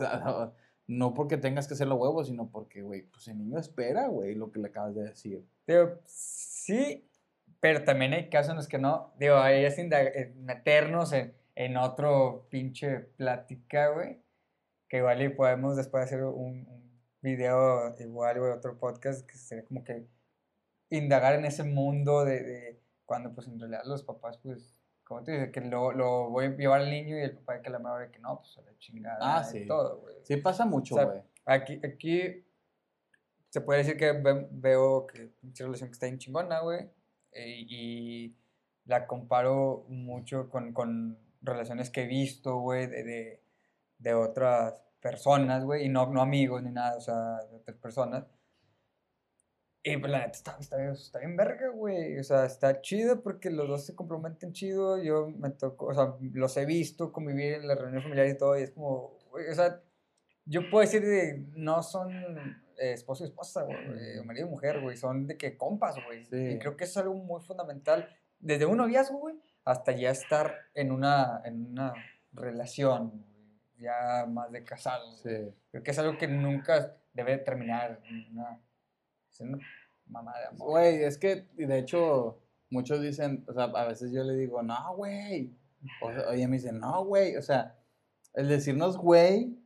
no, 0.87 1.13
porque 1.13 1.37
tengas 1.37 1.67
que 1.67 1.75
hacerlo 1.75 1.95
huevo, 1.95 2.23
sino 2.23 2.49
porque, 2.49 2.81
güey, 2.81 3.03
pues 3.03 3.27
el 3.27 3.37
niño 3.37 3.59
espera, 3.59 4.07
güey, 4.07 4.35
lo 4.35 4.51
que 4.51 4.59
le 4.59 4.67
acabas 4.67 4.95
de 4.95 5.03
decir. 5.03 5.45
Digo, 5.67 5.99
sí, 6.05 7.07
pero 7.59 7.83
también 7.83 8.13
hay 8.13 8.29
casos 8.29 8.51
en 8.51 8.57
los 8.57 8.67
que 8.67 8.77
no. 8.77 9.13
Digo, 9.19 9.35
ahí 9.35 9.63
es 9.63 9.77
eh, 9.77 10.33
meternos 10.37 11.13
en, 11.13 11.33
en 11.55 11.77
otro 11.77 12.47
pinche 12.49 12.99
plática, 12.99 13.89
güey. 13.89 14.17
Que 14.89 14.97
igual 14.97 15.21
y 15.21 15.29
podemos 15.29 15.77
después 15.77 16.03
hacer 16.03 16.23
un, 16.23 16.67
un 16.67 16.99
video 17.21 17.95
igual, 17.99 18.39
güey, 18.39 18.51
otro 18.51 18.77
podcast 18.77 19.25
que 19.25 19.37
sería 19.37 19.63
como 19.65 19.83
que 19.83 20.05
indagar 20.89 21.35
en 21.35 21.45
ese 21.45 21.63
mundo 21.63 22.25
de, 22.25 22.41
de 22.43 22.81
cuando 23.05 23.33
pues 23.33 23.47
en 23.47 23.59
realidad 23.59 23.83
los 23.85 24.03
papás 24.03 24.37
pues 24.39 24.75
como 25.03 25.23
te 25.23 25.31
dices 25.33 25.51
que 25.51 25.61
lo, 25.61 25.91
lo 25.91 26.29
voy 26.29 26.45
a 26.45 26.49
llevar 26.49 26.81
al 26.81 26.89
niño 26.89 27.17
y 27.17 27.21
el 27.21 27.35
papá 27.37 27.61
que 27.61 27.69
la 27.69 27.79
madre 27.79 28.09
que 28.11 28.19
no 28.19 28.39
pues 28.39 28.57
a 28.57 28.61
la 28.61 28.77
chingada 28.79 29.17
Ah, 29.21 29.43
sí. 29.43 29.65
todo 29.67 29.99
güey 30.01 30.15
Sí 30.23 30.37
pasa 30.37 30.65
mucho, 30.65 30.95
O 30.95 30.97
sea, 30.97 31.05
güey. 31.07 31.21
aquí 31.45 31.79
aquí 31.83 32.43
se 33.49 33.61
puede 33.61 33.79
decir 33.79 33.97
que 33.97 34.11
ve- 34.13 34.47
veo 34.51 35.05
que 35.07 35.27
pinche 35.41 35.63
relación 35.63 35.89
que 35.89 35.93
está 35.93 36.05
bien 36.07 36.17
chingona 36.19 36.59
güey 36.61 36.89
eh, 37.31 37.65
y 37.67 38.35
la 38.85 39.05
comparo 39.07 39.85
mucho 39.89 40.49
con, 40.49 40.73
con 40.73 41.17
relaciones 41.41 41.89
que 41.91 42.03
he 42.03 42.07
visto 42.07 42.57
güey 42.59 42.87
de, 42.87 43.03
de, 43.03 43.41
de 43.99 44.13
otras 44.15 44.81
personas 44.99 45.63
güey 45.63 45.85
y 45.85 45.89
no, 45.89 46.07
no 46.07 46.21
amigos 46.21 46.63
ni 46.63 46.71
nada 46.71 46.97
o 46.97 47.01
sea 47.01 47.43
de 47.49 47.55
otras 47.55 47.77
personas 47.77 48.25
y 49.81 49.95
pues 49.97 50.11
la 50.11 50.19
neta 50.19 50.31
está, 50.31 50.57
está, 50.59 50.75
bien- 50.77 50.91
está 50.91 51.19
bien 51.19 51.37
verga, 51.37 51.69
güey. 51.69 52.19
O 52.19 52.23
sea, 52.23 52.45
está 52.45 52.81
chido 52.81 53.21
porque 53.23 53.49
los 53.49 53.65
dos 53.67 53.85
se 53.85 53.95
complementan 53.95 54.51
chido. 54.51 55.01
Yo 55.01 55.29
me 55.29 55.51
tocó, 55.51 55.85
o 55.87 55.93
sea, 55.93 56.15
los 56.33 56.57
he 56.57 56.65
visto 56.65 57.13
convivir 57.13 57.53
en 57.53 57.67
la 57.67 57.75
reunión 57.75 58.03
familiar 58.03 58.27
y 58.27 58.37
todo. 58.37 58.59
Y 58.59 58.63
es 58.63 58.71
como, 58.71 59.17
güey, 59.31 59.47
o 59.49 59.55
sea, 59.55 59.81
yo 60.43 60.69
puedo 60.69 60.81
decir 60.81 61.01
de, 61.01 61.45
no 61.55 61.81
son 61.81 62.11
eh, 62.77 62.91
esposo 62.91 63.23
y 63.23 63.27
esposa, 63.27 63.63
güey, 63.63 64.19
o 64.19 64.23
marido 64.25 64.47
y 64.47 64.49
mujer, 64.49 64.81
güey. 64.81 64.97
Son 64.97 65.25
de 65.25 65.37
que 65.37 65.55
compas, 65.55 65.95
güey. 66.05 66.25
Sí. 66.25 66.35
Y 66.35 66.59
creo 66.59 66.75
que 66.75 66.83
es 66.83 66.97
algo 66.97 67.13
muy 67.15 67.41
fundamental. 67.41 68.09
Desde 68.37 68.65
un 68.65 68.77
noviazgo, 68.77 69.17
güey, 69.17 69.35
hasta 69.63 69.93
ya 69.93 70.09
estar 70.11 70.55
en 70.73 70.91
una, 70.91 71.41
en 71.45 71.67
una 71.67 71.93
relación, 72.33 73.25
ya 73.80 74.25
más 74.27 74.51
de 74.51 74.63
casados. 74.63 75.21
Sí. 75.21 75.53
Creo 75.71 75.84
que 75.84 75.91
es 75.91 75.99
algo 75.99 76.17
que 76.17 76.27
nunca 76.27 76.95
debe 77.13 77.38
terminar 77.38 78.01
una, 78.32 78.61
es 79.30 79.39
una 79.41 79.59
mamá 80.07 80.38
de 80.39 80.47
amor. 80.47 80.69
Güey, 80.69 81.03
es 81.03 81.17
que, 81.17 81.47
de 81.55 81.77
hecho, 81.77 82.41
muchos 82.69 83.01
dicen, 83.01 83.45
o 83.47 83.53
sea, 83.53 83.65
a 83.65 83.86
veces 83.88 84.11
yo 84.11 84.23
le 84.23 84.36
digo, 84.36 84.61
no, 84.61 84.95
güey. 84.95 85.53
O 86.01 86.11
sea, 86.11 86.30
oye, 86.30 86.47
me 86.47 86.57
dicen, 86.57 86.80
no, 86.80 87.05
güey. 87.05 87.36
O 87.38 87.41
sea, 87.41 87.77
el 88.34 88.47
decirnos, 88.47 88.97
güey, 88.97 89.57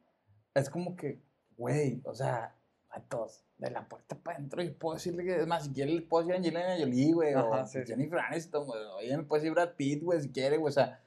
es 0.54 0.70
como 0.70 0.96
que, 0.96 1.22
güey, 1.58 2.02
o 2.06 2.14
sea, 2.14 2.56
a 2.90 3.02
todos, 3.02 3.44
de 3.58 3.72
la 3.72 3.88
puerta 3.88 4.16
para 4.16 4.38
adentro, 4.38 4.62
y 4.62 4.70
puedo 4.70 4.96
decirle 4.96 5.24
que, 5.24 5.42
es 5.42 5.48
más, 5.48 5.66
si 5.66 5.74
quiere, 5.74 5.92
le 5.92 6.02
puedo 6.02 6.24
decir 6.24 6.36
a 6.36 6.38
Angelina 6.38 6.78
Jolie, 6.78 7.14
güey, 7.14 7.34
o 7.34 7.54
Ajá, 7.54 7.66
sí. 7.66 7.80
Jennifer 7.86 8.20
Aniston, 8.20 8.66
güey, 8.66 8.82
oye, 8.98 9.18
me 9.18 9.24
puede 9.24 9.42
decir 9.42 9.54
Brad 9.54 9.76
Pitt, 9.76 10.04
güey, 10.04 10.22
si 10.22 10.32
quiere, 10.32 10.58
güey, 10.58 10.70
o 10.70 10.74
sea, 10.74 11.03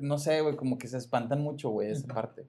no 0.00 0.18
sé, 0.18 0.40
güey, 0.40 0.56
como 0.56 0.78
que 0.78 0.88
se 0.88 0.98
espantan 0.98 1.40
mucho, 1.40 1.70
güey, 1.70 1.90
esa 1.90 2.06
parte. 2.12 2.46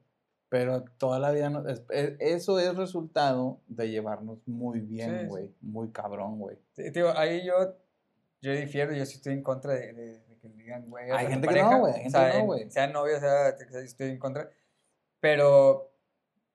Pero 0.50 0.84
toda 0.98 1.20
la 1.20 1.32
vida, 1.32 1.50
no- 1.50 1.68
es- 1.68 1.84
es- 1.90 2.14
eso 2.20 2.60
es 2.60 2.76
resultado 2.76 3.60
de 3.68 3.90
llevarnos 3.90 4.40
muy 4.48 4.80
Sí, 4.80 4.86
bien, 4.86 5.20
sí. 5.22 5.28
güey, 5.28 5.52
muy 5.62 5.90
cabrón, 5.92 6.40
güey. 6.40 6.58
Sí, 6.74 6.92
tío, 6.92 7.18
ahí 7.18 7.46
yo, 7.46 7.76
yo 8.42 8.52
difiero, 8.54 8.94
yo 8.94 9.06
sí 9.06 9.16
estoy 9.18 9.34
en 9.34 9.42
contra 9.44 9.74
de, 9.74 9.94
de- 9.94 10.20
de 10.20 10.38
que 10.40 10.50
digan, 10.50 10.88
güey, 10.90 11.10
Hay 11.10 11.28
gente 11.28 11.48
que 11.48 11.56
no, 11.56 11.62
pareja, 11.62 11.80
güey, 11.80 11.94
hay 11.94 12.00
o 12.00 12.04
gente 12.04 12.18
sea, 12.18 12.32
que 12.32 12.38
no, 12.40 12.46
güey. 12.46 12.70
Sea 12.72 12.88
novio, 12.88 13.20
sea, 13.20 13.50
estoy 13.50 14.10
en 14.12 14.20
contra. 14.20 14.50
Pero, 15.20 15.92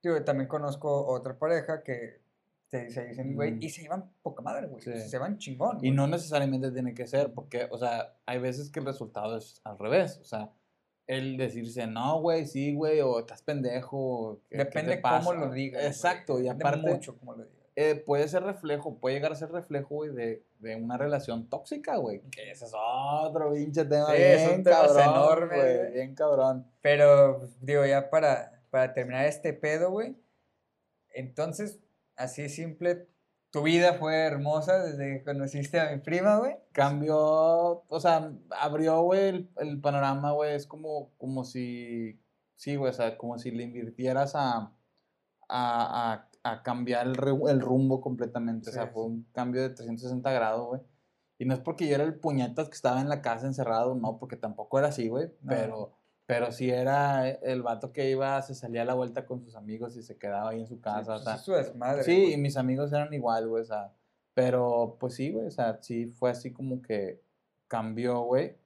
tío, 0.01 0.23
también 0.25 0.49
conozco 0.49 1.07
otra 1.07 1.39
pareja 1.39 1.83
que 1.83 2.21
se, 2.69 2.91
se 2.91 3.07
dicen, 3.07 3.35
güey, 3.35 3.53
Mm. 3.53 3.63
y 3.63 3.71
se 3.71 3.83
llevan 3.83 4.13
poca 4.23 4.43
madre, 4.43 4.69
güey. 4.69 4.81
Sí. 4.83 4.97
Se 5.09 5.19
van 5.19 5.39
chingón. 5.39 5.79
Y 5.79 5.81
güey. 5.81 5.91
no 5.91 6.07
necesariamente 6.07 6.71
tiene 6.71 6.95
que 6.95 7.07
ser, 7.07 7.33
porque, 7.35 7.67
o 7.71 7.77
sea, 7.79 8.15
hay 8.27 8.39
veces 8.39 8.71
que 8.71 8.79
el 8.81 8.87
resultado 8.87 9.37
es 9.37 9.61
al 9.65 9.77
revés. 9.79 10.19
O 10.21 10.25
sea, 10.25 10.53
el 11.17 11.37
decirse, 11.37 11.87
no, 11.87 12.21
güey, 12.21 12.47
sí, 12.47 12.75
güey, 12.75 13.01
o 13.01 13.19
estás 13.21 13.43
pendejo. 13.43 13.99
o, 13.99 14.41
¿qué- 14.49 14.57
qué 14.59 14.65
te 14.65 14.65
Depende 14.65 15.01
cómo 15.03 15.15
pasa?". 15.17 15.35
lo 15.35 15.51
digas. 15.51 15.85
Exacto, 15.85 16.39
y 16.39 16.43
depende 16.43 16.65
aparte, 16.65 16.91
mucho 16.91 17.19
cómo 17.19 17.33
lo 17.35 17.45
digas. 17.45 17.57
eh, 17.77 17.95
puede 17.97 18.29
ser 18.29 18.43
reflejo, 18.43 18.97
puede 18.99 19.17
llegar 19.17 19.33
a 19.33 19.37
ser 19.37 19.51
reflejo, 19.51 19.95
güey, 19.97 20.13
de, 20.13 20.45
de 20.59 20.77
una 20.77 20.97
relación 20.99 21.49
tóxica, 21.49 21.97
güey. 21.97 22.21
Que 22.31 22.51
ese 22.51 22.67
es 22.67 22.73
otro 22.75 23.53
pinche 23.53 23.85
tema 23.87 24.07
Sí, 24.13 24.17
bien 24.19 24.49
son 24.51 24.63
temas 24.65 24.81
cabrón, 24.93 25.03
enormes, 25.03 25.59
güey, 25.63 25.77
güey. 25.79 25.93
bien 25.95 26.15
cabrón. 26.15 26.67
Pero, 26.83 27.39
pues, 27.39 27.51
digo, 27.61 27.87
ya 27.87 28.11
para, 28.11 28.63
para 28.71 28.93
terminar 28.93 29.25
este 29.27 29.53
pedo, 29.55 29.91
güey. 29.91 30.15
Entonces, 31.13 31.81
así 32.17 32.49
simple, 32.49 33.07
tu 33.51 33.63
vida 33.63 33.95
fue 33.95 34.15
hermosa 34.17 34.83
desde 34.83 35.19
que 35.19 35.25
conociste 35.25 35.81
a 35.81 35.91
mi 35.91 35.99
prima, 36.01 36.39
güey. 36.39 36.57
Cambió, 36.73 37.17
o 37.89 38.01
sea, 38.01 38.33
abrió, 38.51 39.03
güey, 39.03 39.29
el, 39.29 39.51
el 39.59 39.81
panorama, 39.81 40.33
güey, 40.33 40.55
es 40.55 40.67
como, 40.67 41.11
como 41.19 41.45
si, 41.45 42.21
sí, 42.57 42.77
güey, 42.77 42.91
o 42.91 42.95
sea, 42.95 43.17
como 43.19 43.39
si 43.39 43.51
le 43.51 43.65
invirtieras 43.65 44.35
a, 44.37 44.73
a, 45.49 46.13
a, 46.13 46.29
a 46.45 46.63
cambiar 46.63 47.07
el, 47.09 47.17
el 47.49 47.61
rumbo 47.61 48.01
completamente, 48.01 48.71
o 48.71 48.73
sea, 48.73 48.89
fue 48.89 49.05
un 49.05 49.25
cambio 49.33 49.63
de 49.63 49.71
360 49.71 50.31
grados, 50.33 50.67
güey. 50.69 50.83
Y 51.39 51.47
no 51.47 51.55
es 51.55 51.61
porque 51.61 51.89
yo 51.89 51.95
era 51.95 52.05
el 52.05 52.15
puñetas 52.21 52.69
que 52.69 52.75
estaba 52.75 53.01
en 53.01 53.09
la 53.09 53.23
casa 53.23 53.47
encerrado, 53.47 53.95
no, 53.95 54.19
porque 54.19 54.37
tampoco 54.37 54.79
era 54.79 54.89
así, 54.89 55.09
güey, 55.09 55.27
No. 55.43 55.49
pero, 55.49 55.93
pero 56.33 56.53
sí 56.53 56.71
era 56.71 57.29
el 57.29 57.63
vato 57.63 57.93
que 57.93 58.09
iba, 58.11 58.41
se 58.43 58.55
salía 58.55 58.83
a 58.83 58.85
la 58.85 58.95
vuelta 58.95 59.27
con 59.27 59.41
sus 59.41 59.55
amigos 59.57 59.97
y 59.97 60.03
se 60.03 60.17
quedaba 60.19 60.51
ahí 60.51 60.61
en 60.61 60.67
su 60.67 60.77
Sí, 60.77 60.81
casa, 60.81 61.13
o 61.13 61.15
pues, 61.17 61.25
sea, 61.25 61.35
es 61.35 61.41
su 61.43 61.53
desmadre. 61.53 62.03
Sí, 62.05 62.17
güey. 62.17 62.33
y 62.35 62.37
mis 62.37 62.57
amigos 62.57 62.93
eran 62.93 63.13
igual, 63.15 63.49
güey, 63.49 63.63
o 63.63 63.67
sea, 63.67 63.93
pero 64.35 64.97
pues 65.01 65.15
sí, 65.15 65.31
güey, 65.33 65.47
o 65.47 65.51
sea, 65.51 65.79
sí 65.83 66.07
fue 66.07 66.31
así 66.31 66.53
como 66.53 66.81
que 66.83 67.21
cambió, 67.69 68.21
güey. 68.23 68.57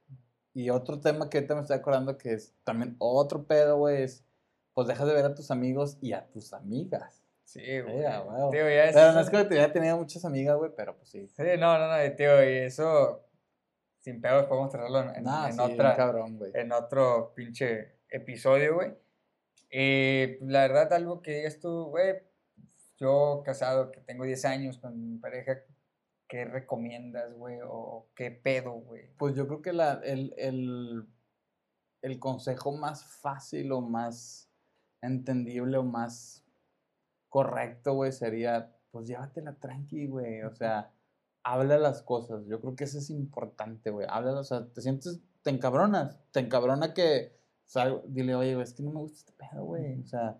Y 0.52 0.70
otro 0.70 1.00
tema 1.00 1.28
que 1.28 1.38
ahorita 1.38 1.54
me 1.56 1.62
estoy 1.62 1.76
acordando 1.76 2.16
que 2.16 2.32
es 2.34 2.54
también 2.64 2.94
otro 2.98 3.44
pedo, 3.44 3.78
güey, 3.78 4.02
es 4.02 4.24
pues 4.72 4.88
dejas 4.88 5.06
de 5.06 5.14
ver 5.14 5.24
a 5.24 5.34
tus 5.34 5.50
amigos 5.50 5.98
y 6.00 6.12
a 6.12 6.26
tus 6.30 6.52
amigas. 6.52 7.22
Sí, 7.44 7.60
güey. 7.60 7.98
Sí. 7.98 8.02
Tío, 8.02 8.68
ya 8.68 8.90
Pero 8.92 9.12
no 9.12 9.20
eso- 9.20 9.20
es 9.20 9.30
que 9.30 9.44
te 9.44 9.68
tenido 9.68 9.96
muchas 9.98 10.24
amigas, 10.24 10.56
güey, 10.56 10.70
pero 10.76 10.96
pues 10.96 11.08
sí. 11.10 11.28
Sí, 11.28 11.42
no, 11.58 11.78
no, 11.78 11.86
no, 11.88 12.16
tío, 12.16 12.42
y 12.42 12.56
eso, 12.58 13.22
sin 14.04 14.20
pedos, 14.20 14.44
podemos 14.44 14.70
traerlo 14.70 15.00
en, 15.00 15.16
en- 15.16 15.24
Nah, 15.24 15.46
en 15.46 15.52
sí, 15.54 15.58
bien 15.58 15.72
otra, 15.72 15.96
cabrón, 15.96 16.36
güey. 16.36 16.52
en 16.54 16.72
otro 16.72 17.32
pinche 17.34 18.00
episodio, 18.10 18.74
güey. 18.74 18.92
Y 19.70 20.36
la 20.44 20.60
verdad, 20.60 20.92
algo 20.92 21.22
que 21.22 21.36
digas 21.36 21.58
tú, 21.58 21.86
güey, 21.86 22.22
yo 22.98 23.42
casado, 23.44 23.90
que 23.90 24.00
tengo 24.02 24.24
10 24.24 24.44
años 24.44 24.76
con 24.78 25.12
mi 25.12 25.18
pareja, 25.18 25.62
¿qué 26.28 26.44
recomiendas, 26.44 27.32
güey? 27.34 27.58
O 27.66 28.08
qué 28.14 28.30
pedo, 28.30 28.72
güey. 28.72 29.08
Pues 29.16 29.34
yo 29.34 29.46
creo 29.48 29.62
que 29.62 29.72
la, 29.72 30.00
el, 30.04 30.34
el, 30.36 31.08
el 32.02 32.18
consejo 32.20 32.72
más 32.72 33.04
fácil 33.06 33.72
o 33.72 33.80
más 33.80 34.50
entendible 35.00 35.78
o 35.78 35.82
más 35.82 36.44
correcto, 37.30 37.94
güey, 37.94 38.12
sería, 38.12 38.70
pues 38.90 39.08
llévatela 39.08 39.54
tranqui, 39.54 40.06
güey. 40.06 40.42
O 40.42 40.54
sea, 40.54 40.92
habla 41.44 41.78
las 41.78 42.02
cosas. 42.02 42.44
Yo 42.46 42.60
creo 42.60 42.74
que 42.74 42.84
eso 42.84 42.98
es 42.98 43.10
importante, 43.10 43.90
güey. 43.90 44.06
Háblalo, 44.10 44.40
o 44.40 44.44
sea, 44.44 44.66
te 44.66 44.80
sientes, 44.80 45.20
te 45.42 45.50
encabronas. 45.50 46.18
Te 46.32 46.40
encabrona 46.40 46.94
que, 46.94 47.36
o 47.66 47.68
sea, 47.68 47.94
dile, 48.06 48.34
oye, 48.34 48.54
güey, 48.54 48.64
es 48.64 48.72
que 48.72 48.82
no 48.82 48.90
me 48.90 49.00
gusta 49.00 49.18
este 49.18 49.32
pedo, 49.32 49.64
güey. 49.64 50.00
O 50.00 50.06
sea, 50.06 50.38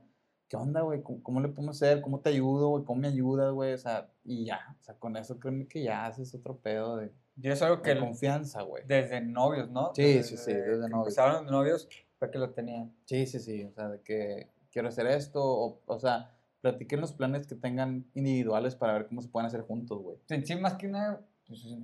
¿qué 0.48 0.56
onda, 0.56 0.80
güey? 0.80 1.02
¿Cómo, 1.02 1.22
cómo 1.22 1.40
le 1.40 1.48
podemos 1.48 1.76
hacer? 1.76 2.00
¿Cómo 2.00 2.20
te 2.20 2.30
ayudo, 2.30 2.70
güey? 2.70 2.84
¿Cómo 2.84 3.02
me 3.02 3.08
ayudas, 3.08 3.52
güey? 3.52 3.74
O 3.74 3.78
sea, 3.78 4.10
y 4.24 4.46
ya. 4.46 4.76
O 4.80 4.84
sea, 4.84 4.94
con 4.94 5.16
eso 5.16 5.38
créeme 5.38 5.68
que 5.68 5.82
ya 5.82 6.06
haces 6.06 6.34
otro 6.34 6.56
pedo 6.58 6.96
de, 6.96 7.12
Yo 7.36 7.52
es 7.52 7.60
algo 7.62 7.76
de 7.76 7.82
que 7.82 7.98
confianza, 8.00 8.62
güey. 8.62 8.82
desde 8.86 9.20
novios, 9.20 9.70
¿no? 9.70 9.92
Sí, 9.94 10.22
sí, 10.22 10.36
sí, 10.38 10.54
desde 10.54 10.86
que 10.86 10.88
novios. 10.88 11.08
Empezaron 11.08 11.44
de 11.44 11.52
novios, 11.52 11.88
fue 12.18 12.30
que 12.30 12.38
lo 12.38 12.50
tenían. 12.50 12.94
Sí, 13.04 13.26
sí, 13.26 13.38
sí, 13.38 13.64
o 13.64 13.72
sea, 13.72 13.90
de 13.90 14.00
que 14.00 14.50
quiero 14.72 14.88
hacer 14.88 15.06
esto, 15.06 15.42
o, 15.44 15.82
o 15.84 15.98
sea, 15.98 16.34
platiquen 16.64 16.98
los 17.02 17.12
planes 17.12 17.46
que 17.46 17.54
tengan 17.56 18.06
individuales 18.14 18.74
para 18.74 18.94
ver 18.94 19.06
cómo 19.06 19.20
se 19.20 19.28
pueden 19.28 19.46
hacer 19.46 19.60
juntos, 19.60 19.98
güey. 20.00 20.16
Sí, 20.44 20.56
más 20.56 20.74
que 20.74 20.88
nada, 20.88 21.20
pues, 21.46 21.62
es 21.62 21.76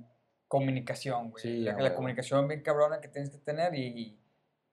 comunicación, 0.47 1.29
güey. 1.29 1.41
Sí, 1.43 1.57
la, 1.59 1.77
la 1.79 1.93
comunicación 1.93 2.47
bien 2.47 2.63
cabrona 2.63 2.99
que 2.99 3.07
tienes 3.07 3.29
que 3.29 3.37
tener 3.37 3.75
y, 3.75 4.17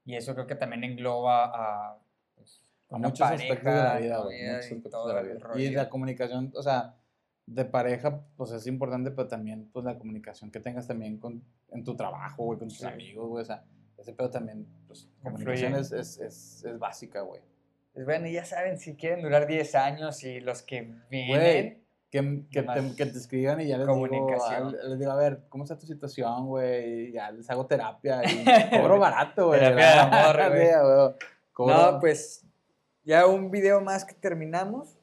y 0.07 0.15
eso 0.17 0.33
creo 0.35 0.47
que 0.47 0.55
también 0.55 0.83
engloba 0.83 1.45
a, 1.55 1.99
pues, 2.35 2.65
A 2.89 2.97
muchos 2.97 3.21
aspectos 3.21 3.65
de 3.65 3.79
la 3.79 3.85
pareja, 3.93 3.99
vida, 3.99 4.19
güey, 4.23 4.41
Y- 4.41 4.47
muchos 4.47 4.65
aspectos 4.65 5.07
de 5.09 5.13
la 5.15 5.23
vida. 5.23 5.39
Y 5.63 5.71
la 5.71 5.89
comunicación, 5.91 6.53
o 6.57 6.63
sea, 6.63 6.95
de 7.45 7.65
pareja, 7.67 8.25
pues 8.37 8.51
es 8.53 8.67
importante, 8.67 9.11
pero 9.11 9.29
también, 9.29 9.69
pues 9.73 9.85
la 9.85 9.99
comunicación 9.99 10.51
que 10.51 10.61
tengas 10.61 10.87
también 10.87 11.19
con, 11.19 11.45
en 11.71 11.85
tu 11.85 11.95
trabajo, 11.95 12.45
güey, 12.45 12.59
con 12.59 12.69
tus 12.69 12.79
Sí. 12.79 12.87
amigos, 12.87 13.29
güey, 13.29 13.43
o 13.43 13.45
sea, 13.45 13.63
ese 13.99 14.15
pedo 14.15 14.31
también, 14.31 14.67
pues, 14.87 15.07
comunicación 15.23 15.75
es, 15.75 15.93
es, 15.93 16.19
es, 16.19 16.65
es 16.65 16.79
básica, 16.79 17.21
güey. 17.21 17.43
Pues 17.99 18.07
bueno, 18.07 18.28
ya 18.28 18.44
saben 18.44 18.78
si 18.78 18.94
quieren 18.94 19.22
durar 19.22 19.49
10 19.49 19.74
años 19.74 20.22
y 20.22 20.38
los 20.38 20.62
que 20.62 20.94
vienen. 21.11 21.82
que, 22.12 22.44
que, 22.49 22.62
te, 22.62 22.62
Más 22.62 22.94
que 22.94 23.07
te 23.07 23.18
escriban 23.18 23.61
y 23.61 23.66
ya 23.66 23.76
les 23.76 23.88
digo, 23.88 23.94
comunicación. 23.99 24.68
a- 24.68 24.84
les 24.84 24.99
digo, 25.01 25.11
a 25.11 25.16
ver, 25.16 25.40
¿cómo 25.49 25.64
está 25.64 25.76
tu 25.76 25.84
situación, 25.84 26.46
güey? 26.46 27.11
Ya 27.11 27.32
les 27.32 27.51
hago 27.51 27.66
terapia 27.66 28.22
y 28.24 28.44
cobro 28.70 29.01
barato, 29.01 29.49
güey. 29.49 29.59
Terapia 29.59 29.84
de 29.84 30.72
amor, 30.74 31.16
güey. 31.57 31.68
No, 31.70 31.99
pues 31.99 32.46
ya 33.03 33.26
un 33.26 33.51
video 33.51 33.80
más 33.80 34.05
que 34.05 34.14
terminamos. 34.14 34.96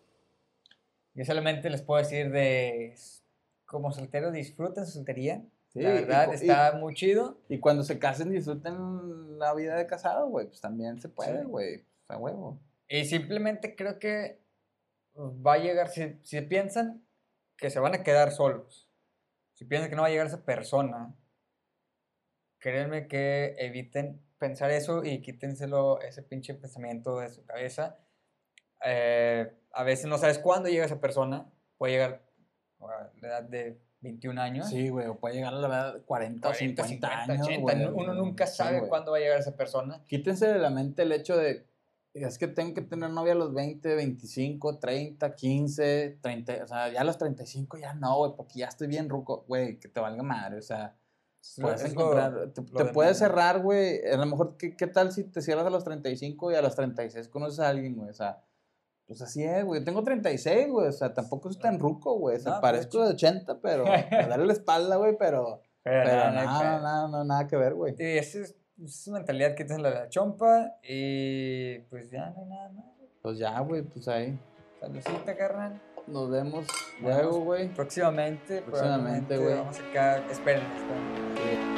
Yo 1.15 1.25
solamente 1.25 1.69
les 1.69 1.81
puedo 1.81 2.01
decir 2.01 2.31
de, 2.31 2.95
como 3.65 3.91
soltero, 3.91 4.31
disfruten 4.31 4.85
su 4.85 4.93
soltería. 4.93 5.43
Sí, 5.67 5.81
la 5.81 5.89
verdad, 5.89 6.29
y- 6.31 6.35
está 6.35 6.77
muy 6.79 6.93
chido. 6.93 7.41
Y 7.49 7.59
cuando 7.59 7.83
se 7.83 7.99
casen, 7.99 8.29
disfruten 8.31 9.37
la 9.37 9.53
vida 9.53 9.75
de 9.75 9.85
casado, 9.85 10.29
güey. 10.29 10.47
Pues 10.47 10.61
también 10.61 11.01
se 11.01 11.09
puede, 11.09 11.41
Sí. 11.41 11.45
güey. 11.45 11.83
A 12.07 12.17
huevo. 12.17 12.57
Y 12.87 13.05
simplemente 13.05 13.75
creo 13.75 13.99
que 13.99 14.41
va 15.17 15.53
a 15.53 15.57
llegar, 15.57 15.87
si, 15.89 16.19
si 16.23 16.41
piensan 16.41 17.05
que 17.57 17.69
se 17.69 17.79
van 17.79 17.95
a 17.95 18.03
quedar 18.03 18.31
solos, 18.31 18.87
si 19.53 19.65
piensan 19.65 19.89
que 19.89 19.95
no 19.95 20.01
va 20.03 20.09
a 20.09 20.11
llegar 20.11 20.27
esa 20.27 20.43
persona, 20.43 21.15
créanme 22.59 23.07
que 23.07 23.55
eviten 23.59 24.21
pensar 24.37 24.71
eso 24.71 25.03
y 25.03 25.21
quítenselo, 25.21 26.01
ese 26.01 26.21
pinche 26.23 26.53
pensamiento 26.53 27.19
de 27.19 27.29
su 27.29 27.45
cabeza. 27.45 27.97
Eh, 28.85 29.51
a 29.71 29.83
veces 29.83 30.05
no 30.07 30.17
sabes 30.17 30.39
cuándo 30.39 30.69
llega 30.69 30.85
esa 30.85 30.99
persona, 30.99 31.49
puede 31.77 31.93
llegar 31.93 32.21
a 32.81 33.11
la 33.21 33.27
edad 33.27 33.43
de 33.43 33.79
21 34.01 34.39
años. 34.41 34.69
Sí, 34.69 34.89
güey. 34.89 35.07
O 35.07 35.17
puede 35.17 35.35
llegar 35.35 35.53
a 35.53 35.57
la 35.57 35.67
edad 35.67 35.93
de 35.95 36.01
40, 36.01 36.47
40, 36.49 36.83
50, 36.83 36.83
50, 36.87 37.33
años, 37.33 37.47
80, 37.47 37.61
güey. 37.61 37.77
no- 37.77 37.95
uno 37.95 38.13
nunca 38.13 38.45
Sí, 38.45 38.57
sabe 38.57 38.77
güey. 38.79 38.89
cuándo 38.89 39.11
va 39.11 39.17
a 39.17 39.21
llegar 39.21 39.39
esa 39.39 39.55
persona. 39.55 40.03
Quítense 40.05 40.47
de 40.47 40.59
la 40.59 40.69
mente 40.69 41.03
el 41.03 41.11
hecho 41.13 41.37
de, 41.37 41.65
es 42.23 42.37
que 42.37 42.47
tengo 42.47 42.73
que 42.73 42.81
tener 42.81 43.09
novia 43.09 43.33
a 43.33 43.35
los 43.35 43.53
20, 43.53 43.95
25, 43.95 44.79
30, 44.79 45.35
15, 45.35 46.17
30, 46.21 46.63
o 46.63 46.67
sea, 46.67 46.89
ya 46.91 47.01
a 47.01 47.03
los 47.03 47.17
35 47.17 47.77
ya 47.77 47.93
no, 47.93 48.17
güey, 48.17 48.31
porque 48.37 48.59
ya 48.59 48.67
estoy 48.67 48.87
bien 48.87 49.09
ruco, 49.09 49.43
güey, 49.47 49.79
que 49.79 49.89
te 49.89 49.99
valga 49.99 50.23
madre, 50.23 50.57
o 50.57 50.61
sea, 50.61 50.95
puedes 51.61 51.83
es 51.83 51.93
lo- 51.93 52.01
encontrar, 52.01 52.51
te, 52.53 52.61
lo 52.61 52.67
te 52.77 52.83
de 52.85 52.91
puedes 52.93 53.17
cerrar, 53.17 53.61
güey, 53.61 53.99
a 54.11 54.17
lo 54.17 54.25
mejor, 54.25 54.55
¿qué, 54.57 54.75
¿qué 54.77 54.87
tal 54.87 55.11
si 55.11 55.25
te 55.25 55.41
cierras 55.41 55.65
a 55.65 55.69
los 55.69 55.83
35 55.83 56.51
y 56.51 56.55
a 56.55 56.61
los 56.61 56.73
36 56.75 57.27
conoces 57.27 57.59
a 57.59 57.67
alguien, 57.69 57.95
güey? 57.95 58.09
O 58.09 58.13
sea, 58.13 58.41
pues 59.07 59.21
así 59.21 59.43
es, 59.43 59.63
güey, 59.65 59.81
yo 59.81 59.85
tengo 59.85 60.01
36, 60.03 60.69
güey, 60.71 60.87
o 60.87 60.91
sea, 60.91 61.13
tampoco 61.13 61.51
soy 61.51 61.61
tan 61.61 61.79
ruco, 61.79 62.17
güey, 62.17 62.37
o 62.37 62.39
sea, 62.39 62.53
No, 62.55 62.61
parezco 62.61 63.03
de 63.03 63.13
80, 63.13 63.59
pero, 63.61 63.83
me 64.11 64.27
darle 64.27 64.45
la 64.47 64.53
espalda, 64.53 64.95
güey, 64.95 65.17
pero, 65.19 65.61
Pero 65.83 66.03
pero 66.03 66.31
no, 66.31 67.23
nada 67.25 67.45
que 67.45 67.57
ver, 67.57 67.73
güey. 67.75 67.93
Y 67.99 68.17
esa 68.17 68.39
es, 68.39 68.55
esa 68.83 68.85
es 68.85 69.07
mentalidad 69.07 69.55
que 69.55 69.63
tienes 69.65 69.81
la 69.81 69.89
de 69.89 69.95
la 69.95 70.09
chompa 70.09 70.73
y 70.83 71.79
pues 71.89 72.09
ya 72.11 72.29
no 72.31 72.41
hay 72.41 72.45
nada 72.45 72.69
más. 72.69 72.85
Pues 73.21 73.37
ya, 73.39 73.59
güey, 73.61 73.81
pues 73.81 74.07
ahí, 74.07 74.37
Saludcita, 74.79 75.35
carnal. 75.35 75.81
nos 76.07 76.29
vemos 76.29 76.67
luego, 77.01 77.39
güey. 77.39 77.69
Próximamente, 77.69 78.61
Próximamente, 78.61 79.37
güey. 79.37 79.55
Vamos 79.55 79.79
acá, 79.79 80.17
esperen, 80.29 80.63
esperen. 80.63 81.35
Sí. 81.35 81.74